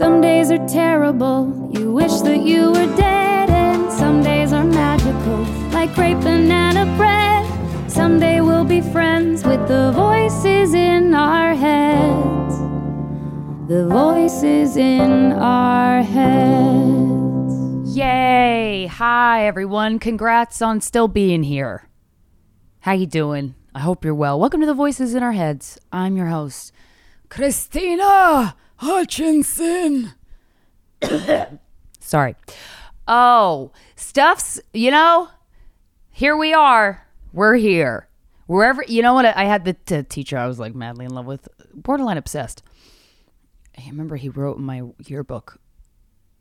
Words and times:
Some 0.00 0.22
days 0.22 0.50
are 0.50 0.66
terrible, 0.66 1.68
you 1.74 1.92
wish 1.92 2.22
that 2.22 2.40
you 2.40 2.70
were 2.70 2.96
dead, 2.96 3.50
and 3.50 3.92
some 3.92 4.22
days 4.22 4.50
are 4.50 4.64
magical, 4.64 5.44
like 5.74 5.94
great 5.94 6.18
banana 6.20 6.86
bread. 6.96 7.44
Someday 7.92 8.40
we'll 8.40 8.64
be 8.64 8.80
friends 8.80 9.44
with 9.44 9.68
the 9.68 9.92
voices 9.92 10.72
in 10.72 11.12
our 11.12 11.54
heads. 11.54 12.58
The 13.68 13.88
voices 13.90 14.78
in 14.78 15.32
our 15.32 16.00
heads. 16.02 17.94
Yay! 17.94 18.86
Hi 18.86 19.46
everyone. 19.46 19.98
Congrats 19.98 20.62
on 20.62 20.80
still 20.80 21.08
being 21.08 21.42
here. 21.42 21.90
How 22.80 22.92
you 22.92 23.04
doing? 23.04 23.54
I 23.74 23.80
hope 23.80 24.02
you're 24.06 24.14
well. 24.14 24.40
Welcome 24.40 24.60
to 24.60 24.66
the 24.66 24.72
Voices 24.72 25.14
in 25.14 25.22
Our 25.22 25.32
Heads. 25.32 25.78
I'm 25.92 26.16
your 26.16 26.28
host, 26.28 26.72
Krystyna 27.28 28.54
Hutchinson. 28.80 30.14
Sorry. 32.00 32.34
Oh, 33.06 33.72
stuff's, 33.94 34.58
you 34.72 34.90
know, 34.90 35.28
here 36.10 36.34
we 36.34 36.54
are. 36.54 37.06
We're 37.34 37.56
here. 37.56 38.08
Wherever, 38.46 38.82
you 38.88 39.02
know 39.02 39.12
what? 39.12 39.26
I 39.26 39.44
had 39.44 39.66
the 39.66 40.02
teacher 40.04 40.38
I 40.38 40.46
was 40.46 40.58
like 40.58 40.74
madly 40.74 41.04
in 41.04 41.14
love 41.14 41.26
with, 41.26 41.46
borderline 41.74 42.16
obsessed. 42.16 42.62
I 43.76 43.86
remember 43.90 44.16
he 44.16 44.30
wrote 44.30 44.56
in 44.56 44.64
my 44.64 44.82
yearbook 45.06 45.60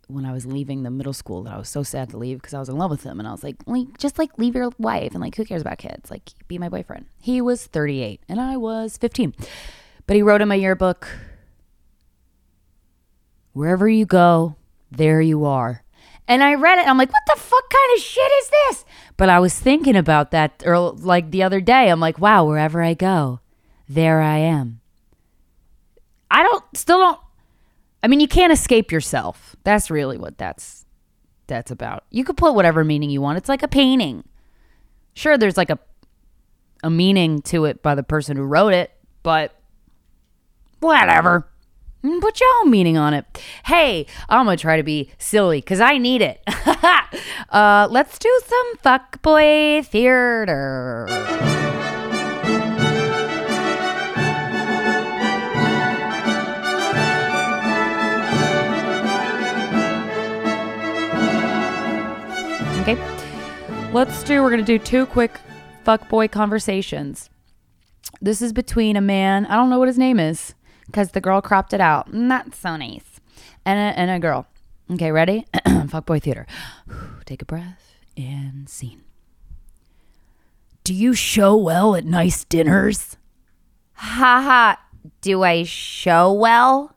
when 0.08 0.24
I 0.24 0.32
was 0.32 0.46
leaving 0.46 0.84
the 0.84 0.90
middle 0.90 1.14
school 1.14 1.44
that 1.44 1.54
I 1.54 1.58
was 1.58 1.68
so 1.68 1.84
sad 1.84 2.10
to 2.12 2.18
leave 2.18 2.38
because 2.38 2.54
I 2.54 2.60
was 2.60 2.70
in 2.70 2.78
love 2.78 2.90
with 2.90 3.04
him 3.04 3.20
and 3.20 3.28
I 3.28 3.32
was 3.32 3.44
like, 3.44 3.58
like, 3.66 3.98
just 3.98 4.18
like 4.18 4.38
leave 4.38 4.56
your 4.56 4.72
wife 4.80 5.12
and 5.12 5.20
like 5.20 5.36
who 5.36 5.44
cares 5.44 5.62
about 5.62 5.78
kids? 5.78 6.10
Like 6.10 6.30
be 6.48 6.58
my 6.58 6.70
boyfriend. 6.70 7.06
He 7.20 7.42
was 7.42 7.68
38 7.68 8.22
and 8.30 8.40
I 8.40 8.56
was 8.56 8.98
15. 8.98 9.36
But 10.08 10.16
he 10.16 10.22
wrote 10.22 10.42
in 10.42 10.48
my 10.48 10.56
yearbook, 10.56 11.08
wherever 13.60 13.90
you 13.90 14.06
go, 14.06 14.56
there 14.90 15.20
you 15.20 15.44
are. 15.44 15.84
And 16.30 16.42
I 16.42 16.54
read 16.54 16.80
it 16.80 16.88
I'm 16.88 16.98
like, 16.98 17.12
what 17.12 17.24
the 17.28 17.42
fuck 17.42 17.70
kind 17.70 17.98
of 17.98 18.02
shit 18.02 18.32
is 18.42 18.50
this? 18.50 18.86
But 19.18 19.28
I 19.28 19.42
was 19.42 19.54
thinking 19.60 19.98
about 19.98 20.32
that 20.32 20.64
or 20.66 20.80
like 20.80 21.32
the 21.32 21.44
other 21.44 21.60
day. 21.60 21.90
I'm 21.90 22.00
like, 22.00 22.20
wow, 22.20 22.46
wherever 22.46 22.82
I 22.82 22.94
go, 22.94 23.42
there 23.90 24.22
I 24.22 24.38
am. 24.38 24.80
I 26.32 26.42
don't 26.42 26.64
still 26.74 27.00
don't 27.00 27.20
I 28.02 28.08
mean, 28.08 28.22
you 28.22 28.30
can't 28.30 28.54
escape 28.54 28.94
yourself. 28.94 29.58
That's 29.66 29.92
really 29.92 30.18
what 30.18 30.38
that's 30.38 30.86
that's 31.48 31.70
about. 31.70 32.06
You 32.12 32.24
could 32.24 32.38
put 32.38 32.56
whatever 32.56 32.86
meaning 32.86 33.10
you 33.10 33.20
want. 33.20 33.40
It's 33.40 33.50
like 33.50 33.64
a 33.64 33.68
painting. 33.68 34.24
Sure, 35.16 35.38
there's 35.38 35.58
like 35.58 35.70
a 35.70 35.80
a 36.82 36.90
meaning 36.90 37.42
to 37.42 37.66
it 37.66 37.84
by 37.84 37.94
the 37.94 38.04
person 38.04 38.38
who 38.38 38.44
wrote 38.44 38.72
it, 38.72 38.92
but 39.22 39.54
whatever. 40.80 41.50
Mm, 42.04 42.22
Put 42.22 42.40
your 42.40 42.50
own 42.62 42.72
meaning 42.72 42.98
on 42.98 43.14
it. 43.14 43.26
Hey, 43.66 44.06
I'm 44.30 44.46
gonna 44.46 44.58
try 44.58 44.78
to 44.78 44.84
be 44.84 45.12
silly 45.18 45.60
because 45.60 45.82
I 45.82 45.98
need 45.98 46.22
it. 46.22 46.42
uh, 47.50 47.88
let's 47.92 48.18
do 48.18 48.42
some 48.48 48.78
fuckboy 48.78 49.86
theater. 49.86 51.08
Okay. 62.82 62.98
Let's 63.92 64.24
do, 64.24 64.42
we're 64.42 64.50
going 64.50 64.64
to 64.64 64.66
do 64.66 64.80
two 64.80 65.06
quick 65.08 65.40
fuckboy 65.86 66.32
conversations. 66.32 67.30
This 68.22 68.42
is 68.42 68.54
between 68.54 68.96
a 68.96 69.02
man, 69.02 69.46
I 69.48 69.56
don't 69.56 69.70
know 69.70 69.80
what 69.80 69.88
his 69.88 69.98
name 69.98 70.20
is 70.20 70.54
because 70.90 71.12
the 71.12 71.22
girl 71.22 71.42
cropped 71.42 71.74
it 71.74 71.82
out. 71.82 72.14
Not 72.14 72.56
so 72.56 72.76
nice. 72.76 73.20
And 73.66 73.80
a, 73.80 74.00
and 74.00 74.10
a 74.10 74.20
girl. 74.20 74.48
Okay, 74.92 75.12
ready? 75.12 75.46
fuckboy 75.56 76.22
theater. 76.22 76.48
Take 77.26 77.42
a 77.42 77.46
breath 77.46 77.96
and 78.18 78.68
scene. 78.68 79.04
Do 80.84 80.94
you 80.94 81.14
show 81.14 81.56
well 81.56 81.96
at 81.96 82.06
nice 82.06 82.44
dinners? 82.44 83.18
Ha 83.94 84.42
ha. 84.42 84.80
Do 85.22 85.44
I 85.44 85.64
show 85.64 86.34
well? 86.34 86.96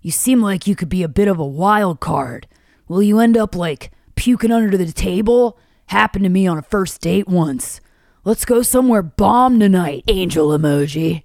You 0.00 0.10
seem 0.10 0.40
like 0.40 0.66
you 0.66 0.74
could 0.74 0.88
be 0.88 1.02
a 1.02 1.08
bit 1.08 1.28
of 1.28 1.38
a 1.38 1.46
wild 1.46 2.00
card. 2.00 2.46
Will 2.88 3.02
you 3.02 3.20
end 3.20 3.36
up 3.36 3.54
like 3.54 3.90
puking 4.16 4.50
under 4.50 4.76
the 4.76 4.90
table? 4.90 5.58
Happened 5.86 6.24
to 6.24 6.30
me 6.30 6.46
on 6.46 6.58
a 6.58 6.62
first 6.62 7.00
date 7.02 7.28
once. 7.28 7.80
Let's 8.24 8.44
go 8.44 8.62
somewhere 8.62 9.02
bomb 9.02 9.60
tonight, 9.60 10.04
angel 10.08 10.48
emoji. 10.48 11.24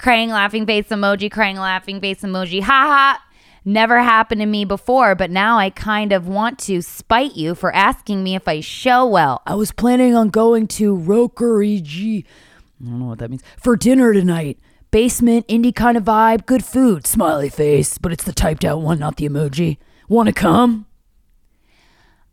Crying 0.00 0.30
laughing 0.30 0.64
face 0.64 0.88
emoji, 0.88 1.30
crying 1.30 1.58
laughing 1.58 2.00
face 2.00 2.22
emoji. 2.22 2.62
Ha 2.62 2.66
ha. 2.66 3.24
Never 3.66 4.00
happened 4.00 4.40
to 4.40 4.46
me 4.46 4.64
before, 4.64 5.14
but 5.14 5.30
now 5.30 5.58
I 5.58 5.68
kind 5.68 6.12
of 6.12 6.26
want 6.26 6.58
to 6.60 6.80
spite 6.80 7.36
you 7.36 7.54
for 7.54 7.70
asking 7.74 8.24
me 8.24 8.34
if 8.34 8.48
I 8.48 8.60
show 8.60 9.06
well. 9.06 9.42
I 9.46 9.54
was 9.56 9.72
planning 9.72 10.14
on 10.14 10.30
going 10.30 10.68
to 10.68 10.96
Rokerigi. 10.96 12.24
I 12.24 12.84
don't 12.86 12.98
know 12.98 13.06
what 13.08 13.18
that 13.18 13.28
means. 13.28 13.42
For 13.58 13.76
dinner 13.76 14.14
tonight. 14.14 14.58
Basement, 14.90 15.46
indie 15.48 15.74
kind 15.74 15.98
of 15.98 16.04
vibe, 16.04 16.46
good 16.46 16.64
food, 16.64 17.06
smiley 17.06 17.50
face, 17.50 17.98
but 17.98 18.10
it's 18.10 18.24
the 18.24 18.32
typed 18.32 18.64
out 18.64 18.80
one, 18.80 18.98
not 18.98 19.18
the 19.18 19.28
emoji. 19.28 19.76
Wanna 20.08 20.32
come? 20.32 20.86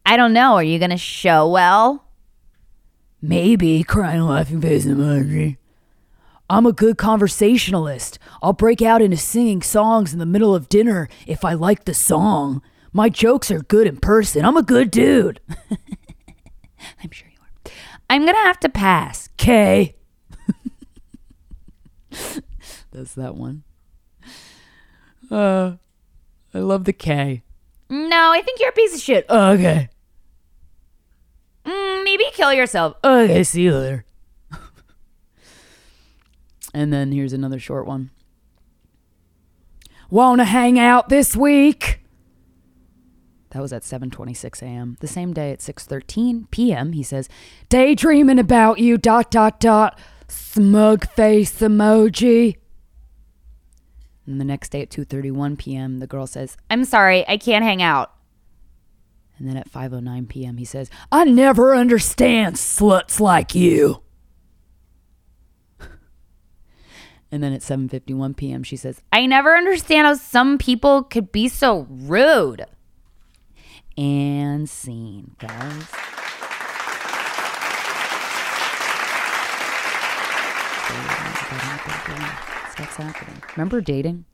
I 0.05 0.15
don't 0.15 0.33
know. 0.33 0.55
Are 0.55 0.63
you 0.63 0.79
gonna 0.79 0.97
show 0.97 1.47
well? 1.49 2.05
Maybe, 3.21 3.83
crying 3.83 4.21
laughing 4.21 4.61
face 4.61 4.85
emoji. 4.85 5.57
I'm 6.49 6.65
a 6.65 6.71
good 6.71 6.97
conversationalist. 6.97 8.19
I'll 8.41 8.53
break 8.53 8.81
out 8.81 9.01
into 9.01 9.17
singing 9.17 9.61
songs 9.61 10.13
in 10.13 10.19
the 10.19 10.25
middle 10.25 10.55
of 10.55 10.69
dinner 10.69 11.09
if 11.25 11.43
I 11.43 11.53
like 11.53 11.85
the 11.85 11.93
song. 11.93 12.61
My 12.93 13.09
jokes 13.09 13.51
are 13.51 13.59
good 13.59 13.85
in 13.85 13.97
person. 13.97 14.45
I'm 14.45 14.55
a 14.57 14.63
good 14.63 14.89
dude. 14.89 15.41
I'm 17.03 17.11
sure 17.11 17.27
you 17.29 17.37
are. 17.41 17.71
I'm 18.09 18.25
gonna 18.25 18.37
have 18.37 18.59
to 18.61 18.69
pass. 18.69 19.27
K. 19.37 19.95
That's 22.91 23.13
that 23.15 23.35
one. 23.35 23.63
Uh, 25.29 25.73
I 26.53 26.59
love 26.59 26.85
the 26.85 26.93
K. 26.93 27.43
No, 27.89 28.31
I 28.31 28.41
think 28.41 28.59
you're 28.59 28.69
a 28.69 28.73
piece 28.73 28.95
of 28.95 29.01
shit. 29.01 29.25
Okay. 29.29 29.89
Mm, 31.65 32.03
maybe 32.05 32.23
kill 32.33 32.53
yourself. 32.53 32.95
Okay, 33.03 33.43
see 33.43 33.63
you 33.63 33.75
later. 33.75 34.05
And 36.77 36.93
then 36.93 37.11
here's 37.11 37.33
another 37.33 37.57
short 37.57 37.87
one. 37.87 38.11
Wanna 40.11 40.45
hang 40.45 40.77
out 40.77 41.09
this 41.09 41.35
week? 41.35 42.01
That 43.49 43.63
was 43.63 43.73
at 43.73 43.81
7:26 43.81 44.61
a.m. 44.61 44.95
The 44.99 45.07
same 45.07 45.33
day 45.33 45.51
at 45.51 45.59
6:13 45.59 46.51
p.m. 46.51 46.91
He 46.91 47.01
says, 47.01 47.29
"Daydreaming 47.69 48.37
about 48.37 48.77
you." 48.77 48.99
Dot 48.99 49.31
dot 49.31 49.59
dot. 49.59 49.97
Smug 50.27 51.09
face 51.09 51.59
emoji. 51.61 52.57
And 54.27 54.39
the 54.39 54.45
next 54.45 54.69
day 54.69 54.83
at 54.83 54.91
2:31 54.91 55.57
p.m., 55.57 55.97
the 55.97 56.05
girl 56.05 56.27
says, 56.27 56.57
"I'm 56.69 56.85
sorry, 56.85 57.27
I 57.27 57.37
can't 57.37 57.65
hang 57.65 57.81
out." 57.81 58.11
And 59.39 59.49
then 59.49 59.57
at 59.57 59.71
5:09 59.71 60.29
p.m., 60.29 60.57
he 60.57 60.65
says, 60.65 60.91
"I 61.11 61.23
never 61.23 61.75
understand 61.75 62.57
sluts 62.57 63.19
like 63.19 63.55
you." 63.55 64.03
And 67.31 67.43
then 67.43 67.53
at 67.53 67.61
7:51 67.61 68.35
p.m., 68.35 68.63
she 68.63 68.75
says, 68.75 69.01
"I 69.11 69.25
never 69.25 69.55
understand 69.55 70.07
how 70.07 70.13
some 70.15 70.57
people 70.57 71.03
could 71.03 71.31
be 71.31 71.47
so 71.47 71.87
rude." 71.89 72.65
And 73.97 74.69
scene, 74.69 75.35
guys. 75.39 75.85
Stuff's 82.71 82.97
happening. 82.97 83.41
Remember 83.55 83.81
dating? 83.81 84.25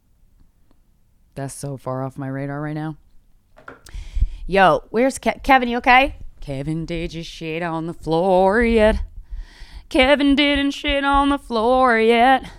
That's 1.35 1.53
so 1.53 1.77
far 1.77 2.03
off 2.03 2.17
my 2.17 2.27
radar 2.27 2.61
right 2.61 2.75
now. 2.75 2.97
Yo, 4.45 4.83
where's 4.89 5.17
Ke- 5.17 5.41
Kevin? 5.43 5.69
You 5.69 5.77
okay? 5.77 6.17
Kevin, 6.41 6.85
did 6.85 7.13
you 7.13 7.23
shit 7.23 7.63
on 7.63 7.87
the 7.87 7.93
floor 7.93 8.61
yet? 8.61 8.97
Kevin 9.87 10.35
didn't 10.35 10.71
shit 10.71 11.05
on 11.05 11.29
the 11.29 11.37
floor 11.37 11.97
yet, 11.97 12.51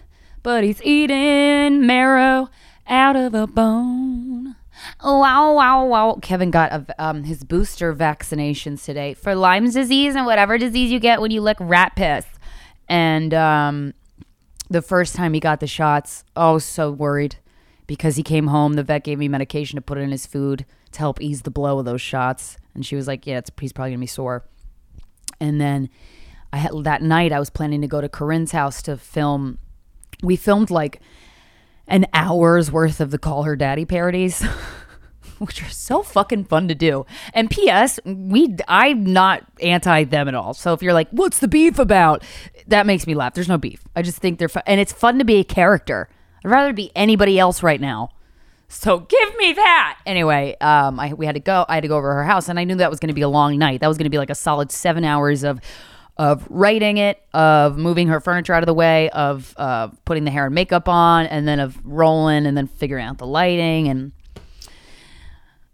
but 0.44 0.62
he's 0.62 0.80
eating 0.82 1.84
marrow 1.84 2.48
out 2.86 3.16
of 3.16 3.34
a 3.34 3.48
bone. 3.48 4.54
Wow, 5.02 5.54
wow, 5.54 5.84
wow. 5.86 6.18
Kevin 6.20 6.50
got 6.50 6.70
a, 6.70 7.04
um, 7.04 7.24
his 7.24 7.42
booster 7.42 7.94
vaccinations 7.94 8.84
today 8.84 9.14
for 9.14 9.34
Lyme's 9.34 9.72
disease 9.72 10.14
and 10.14 10.26
whatever 10.26 10.58
disease 10.58 10.92
you 10.92 11.00
get 11.00 11.20
when 11.20 11.30
you 11.30 11.40
lick 11.40 11.56
rat 11.58 11.96
piss. 11.96 12.26
And 12.88 13.32
um, 13.32 13.94
the 14.68 14.82
first 14.82 15.16
time 15.16 15.32
he 15.32 15.40
got 15.40 15.60
the 15.60 15.66
shots, 15.66 16.24
oh, 16.36 16.50
I 16.50 16.52
was 16.52 16.64
so 16.64 16.90
worried 16.90 17.36
because 17.86 18.16
he 18.16 18.22
came 18.22 18.48
home. 18.48 18.74
The 18.74 18.82
vet 18.82 19.02
gave 19.02 19.18
me 19.18 19.28
medication 19.28 19.76
to 19.76 19.82
put 19.82 19.96
in 19.96 20.10
his 20.10 20.26
food 20.26 20.66
to 20.92 20.98
help 20.98 21.22
ease 21.22 21.42
the 21.42 21.50
blow 21.50 21.78
of 21.78 21.86
those 21.86 22.02
shots. 22.02 22.58
And 22.74 22.84
she 22.84 22.96
was 22.96 23.06
like, 23.06 23.26
yeah, 23.26 23.40
he's 23.58 23.72
probably 23.72 23.92
going 23.92 24.00
to 24.00 24.02
be 24.02 24.06
sore. 24.08 24.44
And 25.40 25.58
then 25.58 25.88
I 26.52 26.58
had 26.58 26.72
that 26.84 27.00
night 27.00 27.32
I 27.32 27.38
was 27.38 27.48
planning 27.48 27.80
to 27.80 27.88
go 27.88 28.02
to 28.02 28.10
Corinne's 28.10 28.52
house 28.52 28.82
to 28.82 28.98
film. 28.98 29.58
We 30.24 30.36
filmed 30.36 30.70
like 30.70 31.00
an 31.86 32.06
hour's 32.12 32.72
worth 32.72 33.00
of 33.00 33.10
the 33.10 33.18
Call 33.18 33.42
Her 33.44 33.56
Daddy 33.56 33.84
parodies, 33.84 34.42
which 35.38 35.62
are 35.62 35.68
so 35.68 36.02
fucking 36.02 36.44
fun 36.44 36.68
to 36.68 36.74
do. 36.74 37.06
And 37.32 37.50
P.S. 37.50 38.00
We 38.04 38.56
I'm 38.66 39.04
not 39.04 39.44
anti 39.60 40.04
them 40.04 40.28
at 40.28 40.34
all. 40.34 40.54
So 40.54 40.72
if 40.72 40.82
you're 40.82 40.94
like, 40.94 41.08
what's 41.10 41.38
the 41.38 41.48
beef 41.48 41.78
about? 41.78 42.24
That 42.66 42.86
makes 42.86 43.06
me 43.06 43.14
laugh. 43.14 43.34
There's 43.34 43.48
no 43.48 43.58
beef. 43.58 43.82
I 43.94 44.02
just 44.02 44.18
think 44.18 44.38
they're 44.38 44.48
fun, 44.48 44.62
and 44.66 44.80
it's 44.80 44.92
fun 44.92 45.18
to 45.18 45.24
be 45.24 45.36
a 45.36 45.44
character. 45.44 46.08
I'd 46.44 46.50
rather 46.50 46.72
be 46.72 46.90
anybody 46.94 47.38
else 47.38 47.62
right 47.62 47.80
now. 47.80 48.10
So 48.68 49.00
give 49.00 49.36
me 49.36 49.52
that. 49.52 50.00
Anyway, 50.06 50.56
um, 50.60 50.98
I 50.98 51.12
we 51.12 51.26
had 51.26 51.34
to 51.34 51.40
go. 51.40 51.64
I 51.68 51.74
had 51.74 51.82
to 51.82 51.88
go 51.88 51.96
over 51.96 52.10
to 52.10 52.14
her 52.14 52.24
house, 52.24 52.48
and 52.48 52.58
I 52.58 52.64
knew 52.64 52.76
that 52.76 52.90
was 52.90 52.98
going 52.98 53.08
to 53.08 53.14
be 53.14 53.20
a 53.20 53.28
long 53.28 53.58
night. 53.58 53.80
That 53.80 53.88
was 53.88 53.98
going 53.98 54.06
to 54.06 54.10
be 54.10 54.18
like 54.18 54.30
a 54.30 54.34
solid 54.34 54.72
seven 54.72 55.04
hours 55.04 55.44
of 55.44 55.60
of 56.16 56.46
writing 56.48 56.96
it, 56.96 57.20
of 57.32 57.76
moving 57.76 58.08
her 58.08 58.20
furniture 58.20 58.54
out 58.54 58.62
of 58.62 58.66
the 58.66 58.74
way, 58.74 59.10
of 59.10 59.54
uh, 59.56 59.88
putting 60.04 60.24
the 60.24 60.30
hair 60.30 60.46
and 60.46 60.54
makeup 60.54 60.88
on, 60.88 61.26
and 61.26 61.46
then 61.46 61.60
of 61.60 61.78
rolling, 61.84 62.46
and 62.46 62.56
then 62.56 62.66
figuring 62.66 63.04
out 63.04 63.18
the 63.18 63.26
lighting. 63.26 63.88
And 63.88 64.12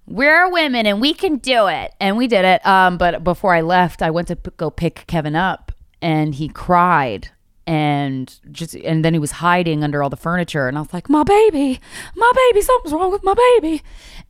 we're 0.07 0.51
women, 0.51 0.87
and 0.87 1.01
we 1.01 1.13
can 1.15 1.37
do 1.37 1.67
it, 1.67 1.93
and 2.01 2.17
we 2.17 2.27
did 2.27 2.45
it. 2.45 2.67
Um, 2.67 2.97
but 2.97 3.23
before 3.23 3.55
I 3.55 3.61
left, 3.61 4.03
I 4.03 4.11
went 4.11 4.29
to 4.29 4.37
p- 4.37 4.51
go 4.57 4.71
pick 4.71 5.05
Kevin 5.07 5.37
up, 5.37 5.73
and 6.01 6.35
he 6.35 6.49
cried 6.49 7.31
and 7.67 8.41
just 8.51 8.75
and 8.75 9.05
then 9.05 9.13
he 9.13 9.21
was 9.21 9.31
hiding 9.31 9.85
under 9.85 10.03
all 10.03 10.11
the 10.11 10.17
furniture 10.17 10.67
and 10.67 10.77
I 10.77 10.81
was 10.81 10.93
like, 10.93 11.09
"My 11.09 11.23
baby, 11.23 11.79
my 12.17 12.33
baby, 12.35 12.63
something's 12.63 12.93
wrong 12.93 13.13
with 13.13 13.23
my 13.23 13.35
baby." 13.35 13.81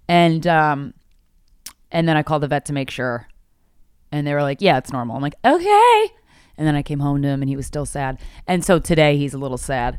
And 0.09 0.47
um 0.47 0.93
and 1.91 2.07
then 2.07 2.19
I 2.19 2.23
called 2.23 2.43
the 2.43 2.49
vet 2.49 2.67
to 2.67 2.75
make 2.75 2.91
sure. 2.91 3.30
And 4.13 4.27
they 4.27 4.35
were 4.35 4.43
like, 4.43 4.61
"Yeah, 4.61 4.79
it's 4.79 4.93
normal." 4.93 5.17
I'm 5.17 5.23
like, 5.23 5.37
"Okay." 5.45 6.09
And 6.57 6.67
then 6.67 6.75
I 6.75 6.83
came 6.83 7.01
home 7.01 7.23
to 7.23 7.29
him 7.29 7.43
and 7.43 7.49
he 7.49 7.57
was 7.57 7.67
still 7.67 7.87
sad. 7.87 8.19
And 8.47 8.65
so 8.65 8.79
today 8.79 9.17
he's 9.17 9.35
a 9.35 9.39
little 9.39 9.59
sad 9.59 9.99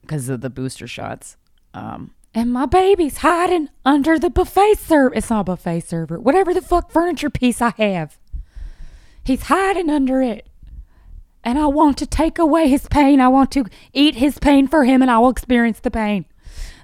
because 0.00 0.28
of 0.28 0.40
the 0.40 0.50
booster 0.50 0.86
shots. 0.86 1.36
Um 1.74 2.14
and 2.34 2.52
my 2.52 2.66
baby's 2.66 3.18
hiding 3.18 3.68
under 3.84 4.18
the 4.18 4.30
buffet 4.30 4.78
server. 4.78 5.14
It's 5.14 5.28
not 5.28 5.40
a 5.40 5.44
buffet 5.44 5.80
server. 5.80 6.18
Whatever 6.18 6.54
the 6.54 6.62
fuck 6.62 6.90
furniture 6.90 7.30
piece 7.30 7.60
I 7.60 7.74
have. 7.76 8.18
He's 9.22 9.42
hiding 9.42 9.90
under 9.90 10.22
it 10.22 10.48
and 11.44 11.58
I 11.58 11.66
want 11.66 11.98
to 11.98 12.06
take 12.06 12.38
away 12.38 12.68
his 12.68 12.86
pain. 12.86 13.20
I 13.20 13.28
want 13.28 13.50
to 13.52 13.64
eat 13.92 14.16
his 14.16 14.38
pain 14.38 14.68
for 14.68 14.84
him, 14.84 15.02
and 15.02 15.10
I 15.10 15.18
will 15.18 15.30
experience 15.30 15.80
the 15.80 15.90
pain. 15.90 16.24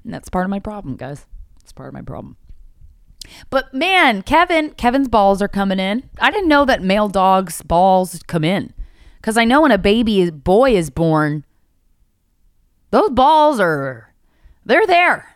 And 0.04 0.12
that's 0.12 0.28
part 0.28 0.44
of 0.44 0.50
my 0.50 0.58
problem, 0.58 0.96
guys. 0.96 1.26
It's 1.62 1.72
part 1.72 1.88
of 1.88 1.94
my 1.94 2.02
problem. 2.02 2.36
But 3.50 3.72
man, 3.72 4.22
Kevin, 4.22 4.70
Kevin's 4.70 5.08
balls 5.08 5.40
are 5.42 5.48
coming 5.48 5.78
in. 5.78 6.08
I 6.20 6.30
didn't 6.30 6.48
know 6.48 6.64
that 6.64 6.82
male 6.82 7.08
dogs' 7.08 7.62
balls 7.62 8.20
come 8.26 8.44
in, 8.44 8.72
because 9.16 9.36
I 9.36 9.44
know 9.44 9.62
when 9.62 9.72
a 9.72 9.78
baby 9.78 10.30
boy 10.30 10.74
is 10.76 10.90
born, 10.90 11.44
those 12.90 13.10
balls 13.10 13.60
are, 13.60 14.14
they're 14.64 14.86
there. 14.86 15.34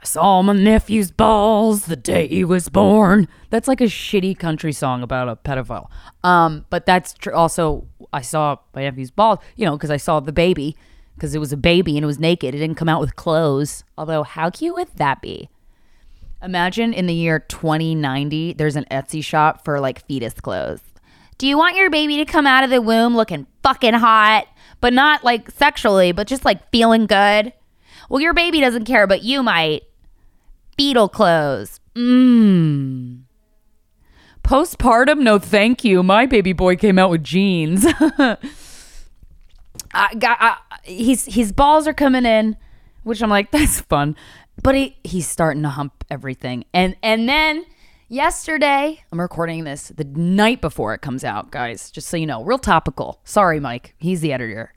I 0.00 0.04
saw 0.04 0.42
my 0.42 0.52
nephew's 0.52 1.10
balls 1.10 1.86
the 1.86 1.96
day 1.96 2.28
he 2.28 2.44
was 2.44 2.68
born. 2.68 3.26
That's 3.50 3.66
like 3.66 3.80
a 3.80 3.84
shitty 3.84 4.38
country 4.38 4.72
song 4.72 5.02
about 5.02 5.28
a 5.28 5.36
pedophile. 5.36 5.88
Um, 6.22 6.66
but 6.70 6.86
that's 6.86 7.14
tr- 7.14 7.32
also 7.32 7.88
I 8.12 8.20
saw 8.20 8.58
my 8.74 8.82
nephew's 8.82 9.10
balls, 9.10 9.40
you 9.56 9.64
know, 9.64 9.76
because 9.76 9.90
I 9.90 9.96
saw 9.96 10.20
the 10.20 10.32
baby, 10.32 10.76
because 11.14 11.34
it 11.34 11.38
was 11.38 11.52
a 11.52 11.56
baby 11.56 11.96
and 11.96 12.04
it 12.04 12.06
was 12.06 12.20
naked. 12.20 12.54
It 12.54 12.58
didn't 12.58 12.76
come 12.76 12.88
out 12.88 13.00
with 13.00 13.16
clothes. 13.16 13.84
Although, 13.98 14.22
how 14.22 14.50
cute 14.50 14.76
would 14.76 14.88
that 14.96 15.22
be? 15.22 15.48
Imagine 16.42 16.92
in 16.92 17.06
the 17.06 17.14
year 17.14 17.40
2090, 17.40 18.54
there's 18.54 18.76
an 18.76 18.86
Etsy 18.90 19.22
shop 19.24 19.64
for 19.64 19.80
like 19.80 20.04
fetus 20.06 20.34
clothes. 20.34 20.82
Do 21.38 21.46
you 21.46 21.58
want 21.58 21.76
your 21.76 21.90
baby 21.90 22.16
to 22.18 22.24
come 22.24 22.46
out 22.46 22.64
of 22.64 22.70
the 22.70 22.80
womb 22.80 23.16
looking 23.16 23.46
fucking 23.62 23.94
hot, 23.94 24.46
but 24.80 24.92
not 24.92 25.24
like 25.24 25.50
sexually, 25.50 26.12
but 26.12 26.26
just 26.26 26.44
like 26.44 26.70
feeling 26.70 27.06
good? 27.06 27.52
Well, 28.08 28.20
your 28.20 28.34
baby 28.34 28.60
doesn't 28.60 28.84
care, 28.84 29.06
but 29.06 29.22
you 29.22 29.42
might. 29.42 29.82
Beetle 30.76 31.08
clothes. 31.08 31.80
Mmm. 31.94 33.22
Postpartum? 34.42 35.20
No, 35.20 35.38
thank 35.38 35.84
you. 35.84 36.02
My 36.02 36.24
baby 36.26 36.52
boy 36.52 36.76
came 36.76 36.98
out 36.98 37.10
with 37.10 37.24
jeans. 37.24 37.84
I 39.92 40.14
got 40.14 40.38
I, 40.40 40.56
he's 40.84 41.24
his 41.24 41.52
balls 41.52 41.88
are 41.88 41.94
coming 41.94 42.24
in, 42.24 42.56
which 43.02 43.22
I'm 43.22 43.30
like 43.30 43.50
that's 43.52 43.80
fun, 43.80 44.14
but 44.62 44.74
he 44.74 44.96
he's 45.04 45.28
starting 45.28 45.62
to 45.62 45.68
hump 45.70 46.04
everything, 46.10 46.64
and 46.72 46.96
and 47.02 47.28
then 47.28 47.64
yesterday 48.08 49.02
I'm 49.12 49.20
recording 49.20 49.64
this 49.64 49.88
the 49.88 50.04
night 50.04 50.60
before 50.60 50.94
it 50.94 51.00
comes 51.02 51.24
out, 51.24 51.50
guys. 51.50 51.90
Just 51.90 52.08
so 52.08 52.16
you 52.16 52.26
know, 52.26 52.42
real 52.42 52.58
topical. 52.58 53.20
Sorry, 53.24 53.60
Mike. 53.60 53.94
He's 53.98 54.20
the 54.20 54.32
editor 54.32 54.72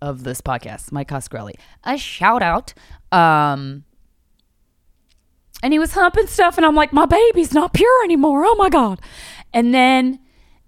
of 0.00 0.24
this 0.24 0.40
podcast, 0.40 0.92
Mike 0.92 1.08
Coscarelli. 1.08 1.54
A 1.84 1.96
shout 1.96 2.42
out. 2.42 2.74
Um, 3.12 3.84
and 5.62 5.72
he 5.72 5.78
was 5.78 5.92
humping 5.92 6.26
stuff, 6.26 6.56
and 6.56 6.66
I'm 6.66 6.74
like, 6.74 6.92
my 6.92 7.06
baby's 7.06 7.54
not 7.54 7.72
pure 7.72 8.04
anymore. 8.04 8.44
Oh 8.44 8.56
my 8.56 8.68
god! 8.68 9.00
And 9.54 9.72
then, 9.72 10.18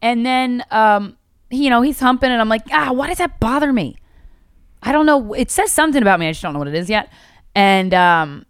and 0.01 0.25
then, 0.25 0.65
um, 0.71 1.17
you 1.51 1.69
know, 1.69 1.83
he's 1.83 1.99
humping, 1.99 2.31
and 2.31 2.41
I'm 2.41 2.49
like, 2.49 2.63
ah, 2.71 2.93
why 2.93 3.09
does 3.09 3.19
that 3.19 3.41
bother 3.41 3.73
me? 3.73 3.97
I 4.83 4.93
don't 4.93 5.07
know. 5.07 5.33
It 5.33 5.51
says 5.51 5.73
something 5.73 6.01
about 6.01 6.21
me. 6.21 6.29
I 6.29 6.31
just 6.31 6.43
don't 6.43 6.53
know 6.53 6.59
what 6.61 6.69
it 6.69 6.75
is 6.75 6.89
yet. 6.89 7.11
And 7.55 7.95
um, 7.95 8.47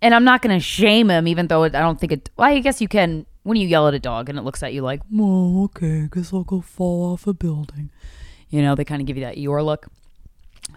and 0.00 0.14
I'm 0.14 0.24
not 0.24 0.42
gonna 0.42 0.60
shame 0.60 1.10
him, 1.10 1.28
even 1.28 1.48
though 1.48 1.64
it, 1.64 1.74
I 1.74 1.80
don't 1.80 2.00
think 2.00 2.12
it. 2.12 2.30
Well, 2.36 2.48
I 2.48 2.58
guess 2.60 2.80
you 2.80 2.88
can 2.88 3.26
when 3.42 3.56
you 3.56 3.66
yell 3.66 3.88
at 3.88 3.94
a 3.94 3.98
dog 3.98 4.28
and 4.28 4.38
it 4.38 4.42
looks 4.42 4.62
at 4.62 4.72
you 4.72 4.82
like, 4.82 5.00
oh, 5.18 5.64
okay, 5.64 6.08
guess 6.12 6.32
I'll 6.32 6.44
go 6.44 6.60
fall 6.60 7.12
off 7.12 7.26
a 7.26 7.32
building. 7.32 7.90
You 8.48 8.62
know, 8.62 8.74
they 8.74 8.84
kind 8.84 9.00
of 9.00 9.06
give 9.06 9.16
you 9.16 9.24
that 9.24 9.36
Eeyore 9.36 9.64
look. 9.64 9.86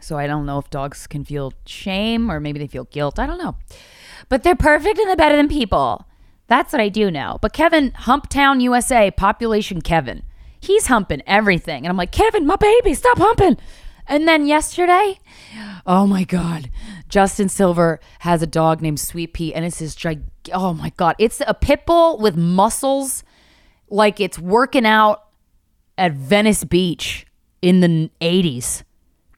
So 0.01 0.17
I 0.17 0.27
don't 0.27 0.45
know 0.45 0.57
if 0.57 0.69
dogs 0.69 1.07
can 1.07 1.23
feel 1.23 1.53
shame 1.65 2.31
or 2.31 2.39
maybe 2.39 2.59
they 2.59 2.67
feel 2.67 2.85
guilt. 2.85 3.19
I 3.19 3.27
don't 3.27 3.37
know. 3.37 3.55
But 4.29 4.43
they're 4.43 4.55
perfect 4.55 4.97
and 4.97 5.07
they're 5.07 5.15
better 5.15 5.35
than 5.35 5.47
people. 5.47 6.07
That's 6.47 6.73
what 6.73 6.81
I 6.81 6.89
do 6.89 7.11
know. 7.11 7.37
But 7.41 7.53
Kevin, 7.53 7.91
Humptown, 7.91 8.61
USA, 8.61 9.11
population 9.11 9.81
Kevin, 9.81 10.23
he's 10.59 10.87
humping 10.87 11.21
everything. 11.27 11.85
And 11.85 11.87
I'm 11.87 11.97
like, 11.97 12.11
Kevin, 12.11 12.45
my 12.45 12.55
baby, 12.55 12.93
stop 12.93 13.17
humping. 13.17 13.57
And 14.07 14.27
then 14.27 14.45
yesterday, 14.45 15.19
oh 15.85 16.05
my 16.05 16.23
God, 16.23 16.69
Justin 17.09 17.49
Silver 17.49 17.99
has 18.19 18.41
a 18.41 18.47
dog 18.47 18.81
named 18.81 18.99
Sweet 18.99 19.33
Pea, 19.33 19.53
and 19.53 19.65
it's 19.65 19.79
this 19.79 19.95
gig. 19.95 20.23
Oh 20.53 20.73
my 20.73 20.91
God, 20.95 21.15
it's 21.17 21.41
a 21.47 21.53
pit 21.53 21.85
bull 21.85 22.19
with 22.19 22.37
muscles 22.37 23.23
like 23.89 24.19
it's 24.19 24.37
working 24.37 24.85
out 24.85 25.23
at 25.97 26.13
Venice 26.13 26.63
Beach 26.63 27.25
in 27.61 27.79
the 27.79 28.11
80s. 28.21 28.83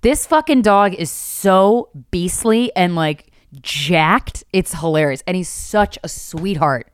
This 0.01 0.25
fucking 0.25 0.61
dog 0.61 0.93
is 0.93 1.11
so 1.11 1.89
beastly 2.11 2.71
and 2.75 2.95
like 2.95 3.31
jacked. 3.61 4.43
It's 4.53 4.73
hilarious. 4.79 5.23
And 5.25 5.35
he's 5.35 5.49
such 5.49 5.97
a 6.03 6.09
sweetheart. 6.09 6.91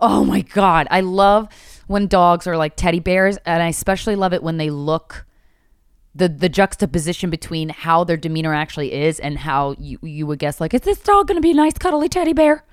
Oh 0.00 0.24
my 0.24 0.42
God. 0.42 0.86
I 0.90 1.00
love 1.00 1.48
when 1.86 2.06
dogs 2.06 2.46
are 2.46 2.56
like 2.56 2.76
teddy 2.76 3.00
bears. 3.00 3.38
And 3.46 3.62
I 3.62 3.68
especially 3.68 4.16
love 4.16 4.32
it 4.32 4.42
when 4.42 4.56
they 4.56 4.70
look 4.70 5.24
the 6.16 6.28
the 6.28 6.48
juxtaposition 6.48 7.30
between 7.30 7.68
how 7.68 8.04
their 8.04 8.16
demeanor 8.16 8.54
actually 8.54 8.92
is 8.92 9.20
and 9.20 9.38
how 9.38 9.74
you, 9.78 9.98
you 10.02 10.26
would 10.26 10.38
guess 10.38 10.60
like, 10.60 10.74
is 10.74 10.80
this 10.82 10.98
dog 10.98 11.28
gonna 11.28 11.40
be 11.40 11.50
a 11.50 11.54
nice 11.54 11.74
cuddly 11.74 12.08
teddy 12.08 12.32
bear? 12.32 12.64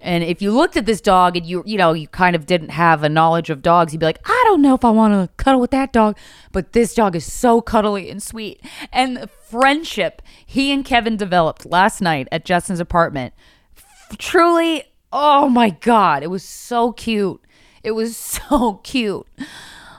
And 0.00 0.22
if 0.22 0.40
you 0.40 0.52
looked 0.52 0.76
at 0.76 0.86
this 0.86 1.00
dog 1.00 1.36
and 1.36 1.44
you 1.44 1.62
you 1.66 1.76
know 1.76 1.92
you 1.92 2.08
kind 2.08 2.36
of 2.36 2.46
didn't 2.46 2.70
have 2.70 3.02
a 3.02 3.08
knowledge 3.08 3.50
of 3.50 3.62
dogs, 3.62 3.92
you'd 3.92 4.00
be 4.00 4.06
like, 4.06 4.20
I 4.24 4.42
don't 4.46 4.62
know 4.62 4.74
if 4.74 4.84
I 4.84 4.90
want 4.90 5.14
to 5.14 5.34
cuddle 5.42 5.60
with 5.60 5.70
that 5.72 5.92
dog. 5.92 6.16
But 6.52 6.72
this 6.72 6.94
dog 6.94 7.16
is 7.16 7.30
so 7.30 7.60
cuddly 7.60 8.10
and 8.10 8.22
sweet. 8.22 8.60
And 8.92 9.16
the 9.16 9.26
friendship 9.26 10.22
he 10.44 10.72
and 10.72 10.84
Kevin 10.84 11.16
developed 11.16 11.66
last 11.66 12.00
night 12.00 12.28
at 12.30 12.44
Justin's 12.44 12.80
apartment, 12.80 13.34
f- 13.76 14.18
truly, 14.18 14.84
oh 15.12 15.48
my 15.48 15.70
god, 15.70 16.22
it 16.22 16.30
was 16.30 16.42
so 16.44 16.92
cute. 16.92 17.40
It 17.82 17.92
was 17.92 18.16
so 18.48 18.80
cute. 18.84 19.26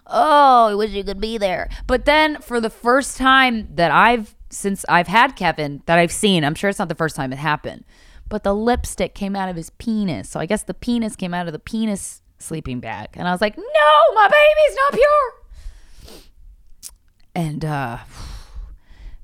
Oh, 0.09 0.67
I 0.67 0.75
wish 0.75 0.91
you 0.91 1.03
could 1.03 1.21
be 1.21 1.37
there. 1.37 1.69
But 1.87 2.05
then 2.05 2.41
for 2.41 2.59
the 2.59 2.69
first 2.69 3.17
time 3.17 3.69
that 3.75 3.91
I've 3.91 4.35
since 4.49 4.83
I've 4.89 5.07
had 5.07 5.35
Kevin 5.35 5.83
that 5.85 5.99
I've 5.99 6.11
seen, 6.11 6.43
I'm 6.43 6.55
sure 6.55 6.69
it's 6.69 6.79
not 6.79 6.89
the 6.89 6.95
first 6.95 7.15
time 7.15 7.31
it 7.31 7.37
happened 7.37 7.85
but 8.29 8.43
the 8.43 8.53
lipstick 8.53 9.15
came 9.15 9.35
out 9.35 9.49
of 9.49 9.55
his 9.55 9.71
penis. 9.71 10.29
So 10.29 10.39
I 10.39 10.45
guess 10.45 10.63
the 10.63 10.73
penis 10.73 11.15
came 11.15 11.33
out 11.33 11.47
of 11.47 11.53
the 11.53 11.59
penis 11.59 12.21
sleeping 12.37 12.79
bag. 12.79 13.09
And 13.15 13.27
I 13.27 13.31
was 13.31 13.41
like, 13.41 13.57
no, 13.57 14.13
my 14.13 14.27
baby's 14.27 14.77
not 14.77 14.93
pure. 14.93 16.21
And 17.35 17.65
uh 17.65 17.97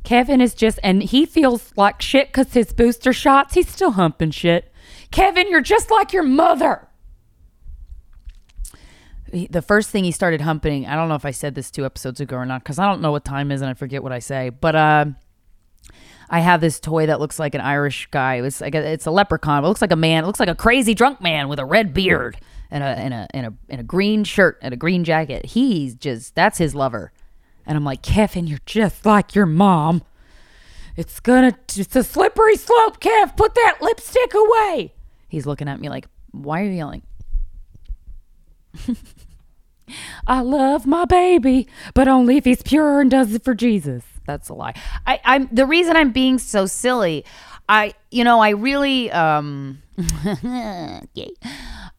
Kevin 0.03 0.39
is 0.39 0.53
just, 0.53 0.79
and 0.83 1.01
he 1.01 1.25
feels 1.25 1.73
like 1.75 1.99
shit 1.99 2.27
because 2.27 2.53
his 2.53 2.71
booster 2.71 3.11
shots, 3.11 3.55
he's 3.55 3.67
still 3.67 3.91
humping 3.91 4.29
shit. 4.29 4.71
Kevin, 5.09 5.49
you're 5.49 5.61
just 5.61 5.89
like 5.89 6.13
your 6.13 6.21
mother. 6.21 6.87
The 9.35 9.61
first 9.61 9.89
thing 9.89 10.05
he 10.05 10.11
started 10.11 10.41
humping, 10.41 10.85
I 10.85 10.95
don't 10.95 11.09
know 11.09 11.15
if 11.15 11.25
I 11.25 11.31
said 11.31 11.55
this 11.55 11.69
two 11.69 11.85
episodes 11.85 12.21
ago 12.21 12.37
or 12.37 12.45
not, 12.45 12.63
because 12.63 12.79
I 12.79 12.85
don't 12.85 13.01
know 13.01 13.11
what 13.11 13.25
time 13.25 13.51
is 13.51 13.61
and 13.61 13.69
I 13.69 13.73
forget 13.73 14.01
what 14.01 14.13
I 14.13 14.19
say, 14.19 14.49
but 14.49 14.75
uh, 14.75 15.05
I 16.29 16.39
have 16.39 16.61
this 16.61 16.79
toy 16.79 17.07
that 17.07 17.19
looks 17.19 17.37
like 17.37 17.53
an 17.53 17.61
Irish 17.61 18.07
guy. 18.11 18.35
It 18.35 18.41
was 18.41 18.61
like 18.61 18.75
a, 18.75 18.91
it's 18.91 19.05
a 19.05 19.11
leprechaun. 19.11 19.63
It 19.63 19.67
looks 19.67 19.81
like 19.81 19.91
a 19.91 19.97
man. 19.97 20.23
It 20.23 20.27
looks 20.27 20.39
like 20.39 20.49
a 20.49 20.55
crazy 20.55 20.93
drunk 20.93 21.21
man 21.21 21.49
with 21.49 21.59
a 21.59 21.65
red 21.65 21.93
beard 21.93 22.37
and 22.71 22.83
a 22.83 22.87
and 22.87 23.13
a 23.13 23.27
and 23.31 23.45
a 23.47 23.53
and 23.69 23.81
a 23.81 23.83
green 23.83 24.23
shirt 24.23 24.57
and 24.61 24.73
a 24.73 24.77
green 24.77 25.03
jacket. 25.03 25.45
He's 25.47 25.95
just 25.95 26.33
that's 26.33 26.57
his 26.57 26.73
lover. 26.73 27.11
And 27.65 27.77
I'm 27.77 27.83
like, 27.83 28.01
Kevin, 28.01 28.47
you're 28.47 28.59
just 28.65 29.05
like 29.05 29.35
your 29.35 29.45
mom. 29.45 30.03
It's 30.95 31.19
gonna, 31.19 31.57
it's 31.75 31.95
a 31.95 32.03
slippery 32.03 32.55
slope, 32.55 33.01
Kev. 33.01 33.35
Put 33.35 33.55
that 33.55 33.77
lipstick 33.81 34.33
away. 34.33 34.93
He's 35.27 35.45
looking 35.45 35.67
at 35.67 35.79
me 35.79 35.89
like, 35.89 36.07
why 36.31 36.61
are 36.61 36.65
you 36.65 36.71
yelling? 36.71 37.01
I 40.27 40.41
love 40.41 40.85
my 40.85 41.05
baby, 41.05 41.67
but 41.93 42.07
only 42.07 42.37
if 42.37 42.45
he's 42.45 42.61
pure 42.61 43.01
and 43.01 43.11
does 43.11 43.33
it 43.33 43.43
for 43.43 43.53
Jesus. 43.53 44.03
That's 44.25 44.49
a 44.49 44.53
lie. 44.53 44.73
I, 45.05 45.19
I'm 45.23 45.47
the 45.51 45.65
reason 45.65 45.95
I'm 45.95 46.11
being 46.11 46.39
so 46.39 46.65
silly. 46.65 47.25
I, 47.69 47.93
you 48.11 48.23
know, 48.23 48.39
I 48.39 48.49
really, 48.49 49.11
um, 49.11 49.81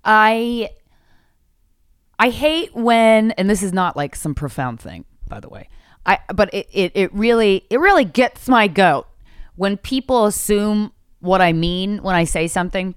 I, 0.05 0.71
I 2.19 2.31
hate 2.31 2.75
when, 2.75 3.33
and 3.33 3.49
this 3.51 3.63
is 3.63 3.73
not 3.73 3.97
like 3.97 4.17
some 4.17 4.35
profound 4.35 4.81
thing, 4.81 5.05
by 5.29 5.41
the 5.41 5.49
way. 5.49 5.69
I, 6.05 6.19
but 6.35 6.53
it, 6.55 6.69
it, 6.73 6.93
it 6.95 7.15
really, 7.15 7.65
it 7.69 7.81
really 7.81 8.05
gets 8.05 8.49
my 8.49 8.69
goat 8.69 9.07
when 9.57 9.77
people 9.77 10.27
assume 10.27 10.93
what 11.21 11.41
I 11.41 11.53
mean 11.53 12.03
when 12.03 12.15
I 12.15 12.25
say 12.25 12.47
something 12.47 12.95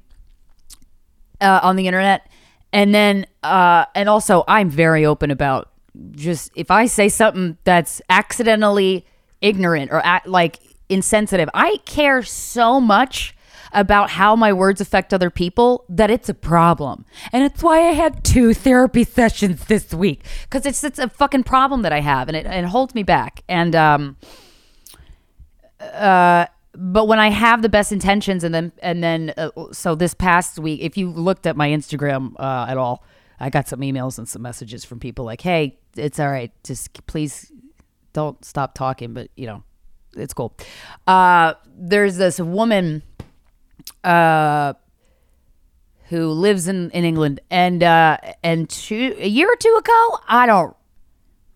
uh, 1.41 1.59
on 1.63 1.75
the 1.75 1.87
internet 1.87 2.29
and 2.71 2.93
then 2.93 3.25
uh 3.43 3.85
and 3.95 4.09
also 4.09 4.43
i'm 4.47 4.69
very 4.69 5.05
open 5.05 5.31
about 5.31 5.69
just 6.11 6.51
if 6.55 6.71
i 6.71 6.85
say 6.85 7.09
something 7.09 7.57
that's 7.63 8.01
accidentally 8.09 9.05
ignorant 9.41 9.91
or 9.91 10.05
at, 10.05 10.27
like 10.27 10.59
insensitive 10.89 11.49
i 11.53 11.77
care 11.85 12.23
so 12.23 12.79
much 12.79 13.35
about 13.71 14.11
how 14.11 14.35
my 14.35 14.51
words 14.53 14.81
affect 14.81 15.13
other 15.13 15.29
people 15.29 15.85
that 15.89 16.09
it's 16.09 16.29
a 16.29 16.33
problem. 16.33 17.05
And 17.31 17.43
it's 17.43 17.61
why 17.61 17.79
i 17.79 17.91
had 17.91 18.23
two 18.23 18.53
therapy 18.53 19.03
sessions 19.19 19.65
this 19.65 19.93
week 19.93 20.23
because 20.43 20.65
it's 20.65 20.83
it's 20.83 20.99
a 20.99 21.09
fucking 21.09 21.43
problem 21.43 21.83
that 21.83 21.93
i 21.93 21.99
have 21.99 22.27
and 22.27 22.37
it, 22.37 22.45
and 22.45 22.65
it 22.65 22.69
holds 22.69 22.95
me 22.95 23.03
back. 23.03 23.43
And 23.47 23.75
um 23.75 24.17
uh 25.79 26.47
but 26.73 27.07
when 27.07 27.19
I 27.19 27.29
have 27.29 27.61
the 27.61 27.69
best 27.69 27.91
intentions, 27.91 28.43
and 28.43 28.53
then 28.53 28.71
and 28.81 29.03
then 29.03 29.33
uh, 29.37 29.49
so 29.71 29.95
this 29.95 30.13
past 30.13 30.59
week, 30.59 30.81
if 30.81 30.97
you 30.97 31.09
looked 31.09 31.45
at 31.45 31.55
my 31.55 31.69
Instagram 31.69 32.33
uh, 32.39 32.67
at 32.69 32.77
all, 32.77 33.03
I 33.39 33.49
got 33.49 33.67
some 33.67 33.79
emails 33.81 34.17
and 34.17 34.27
some 34.27 34.41
messages 34.41 34.85
from 34.85 34.99
people 34.99 35.25
like, 35.25 35.41
"Hey, 35.41 35.79
it's 35.95 36.19
all 36.19 36.29
right. 36.29 36.51
Just 36.63 37.05
please 37.07 37.51
don't 38.13 38.43
stop 38.45 38.75
talking." 38.75 39.13
But 39.13 39.29
you 39.35 39.47
know, 39.47 39.63
it's 40.15 40.33
cool. 40.33 40.55
Uh, 41.07 41.55
there's 41.75 42.17
this 42.17 42.39
woman 42.39 43.01
uh, 44.03 44.73
who 46.09 46.29
lives 46.29 46.67
in, 46.67 46.91
in 46.91 47.03
England, 47.03 47.39
and 47.49 47.83
uh, 47.83 48.17
and 48.43 48.69
two 48.69 49.15
a 49.17 49.27
year 49.27 49.51
or 49.51 49.55
two 49.55 49.75
ago, 49.77 50.19
I 50.27 50.45
don't 50.45 50.75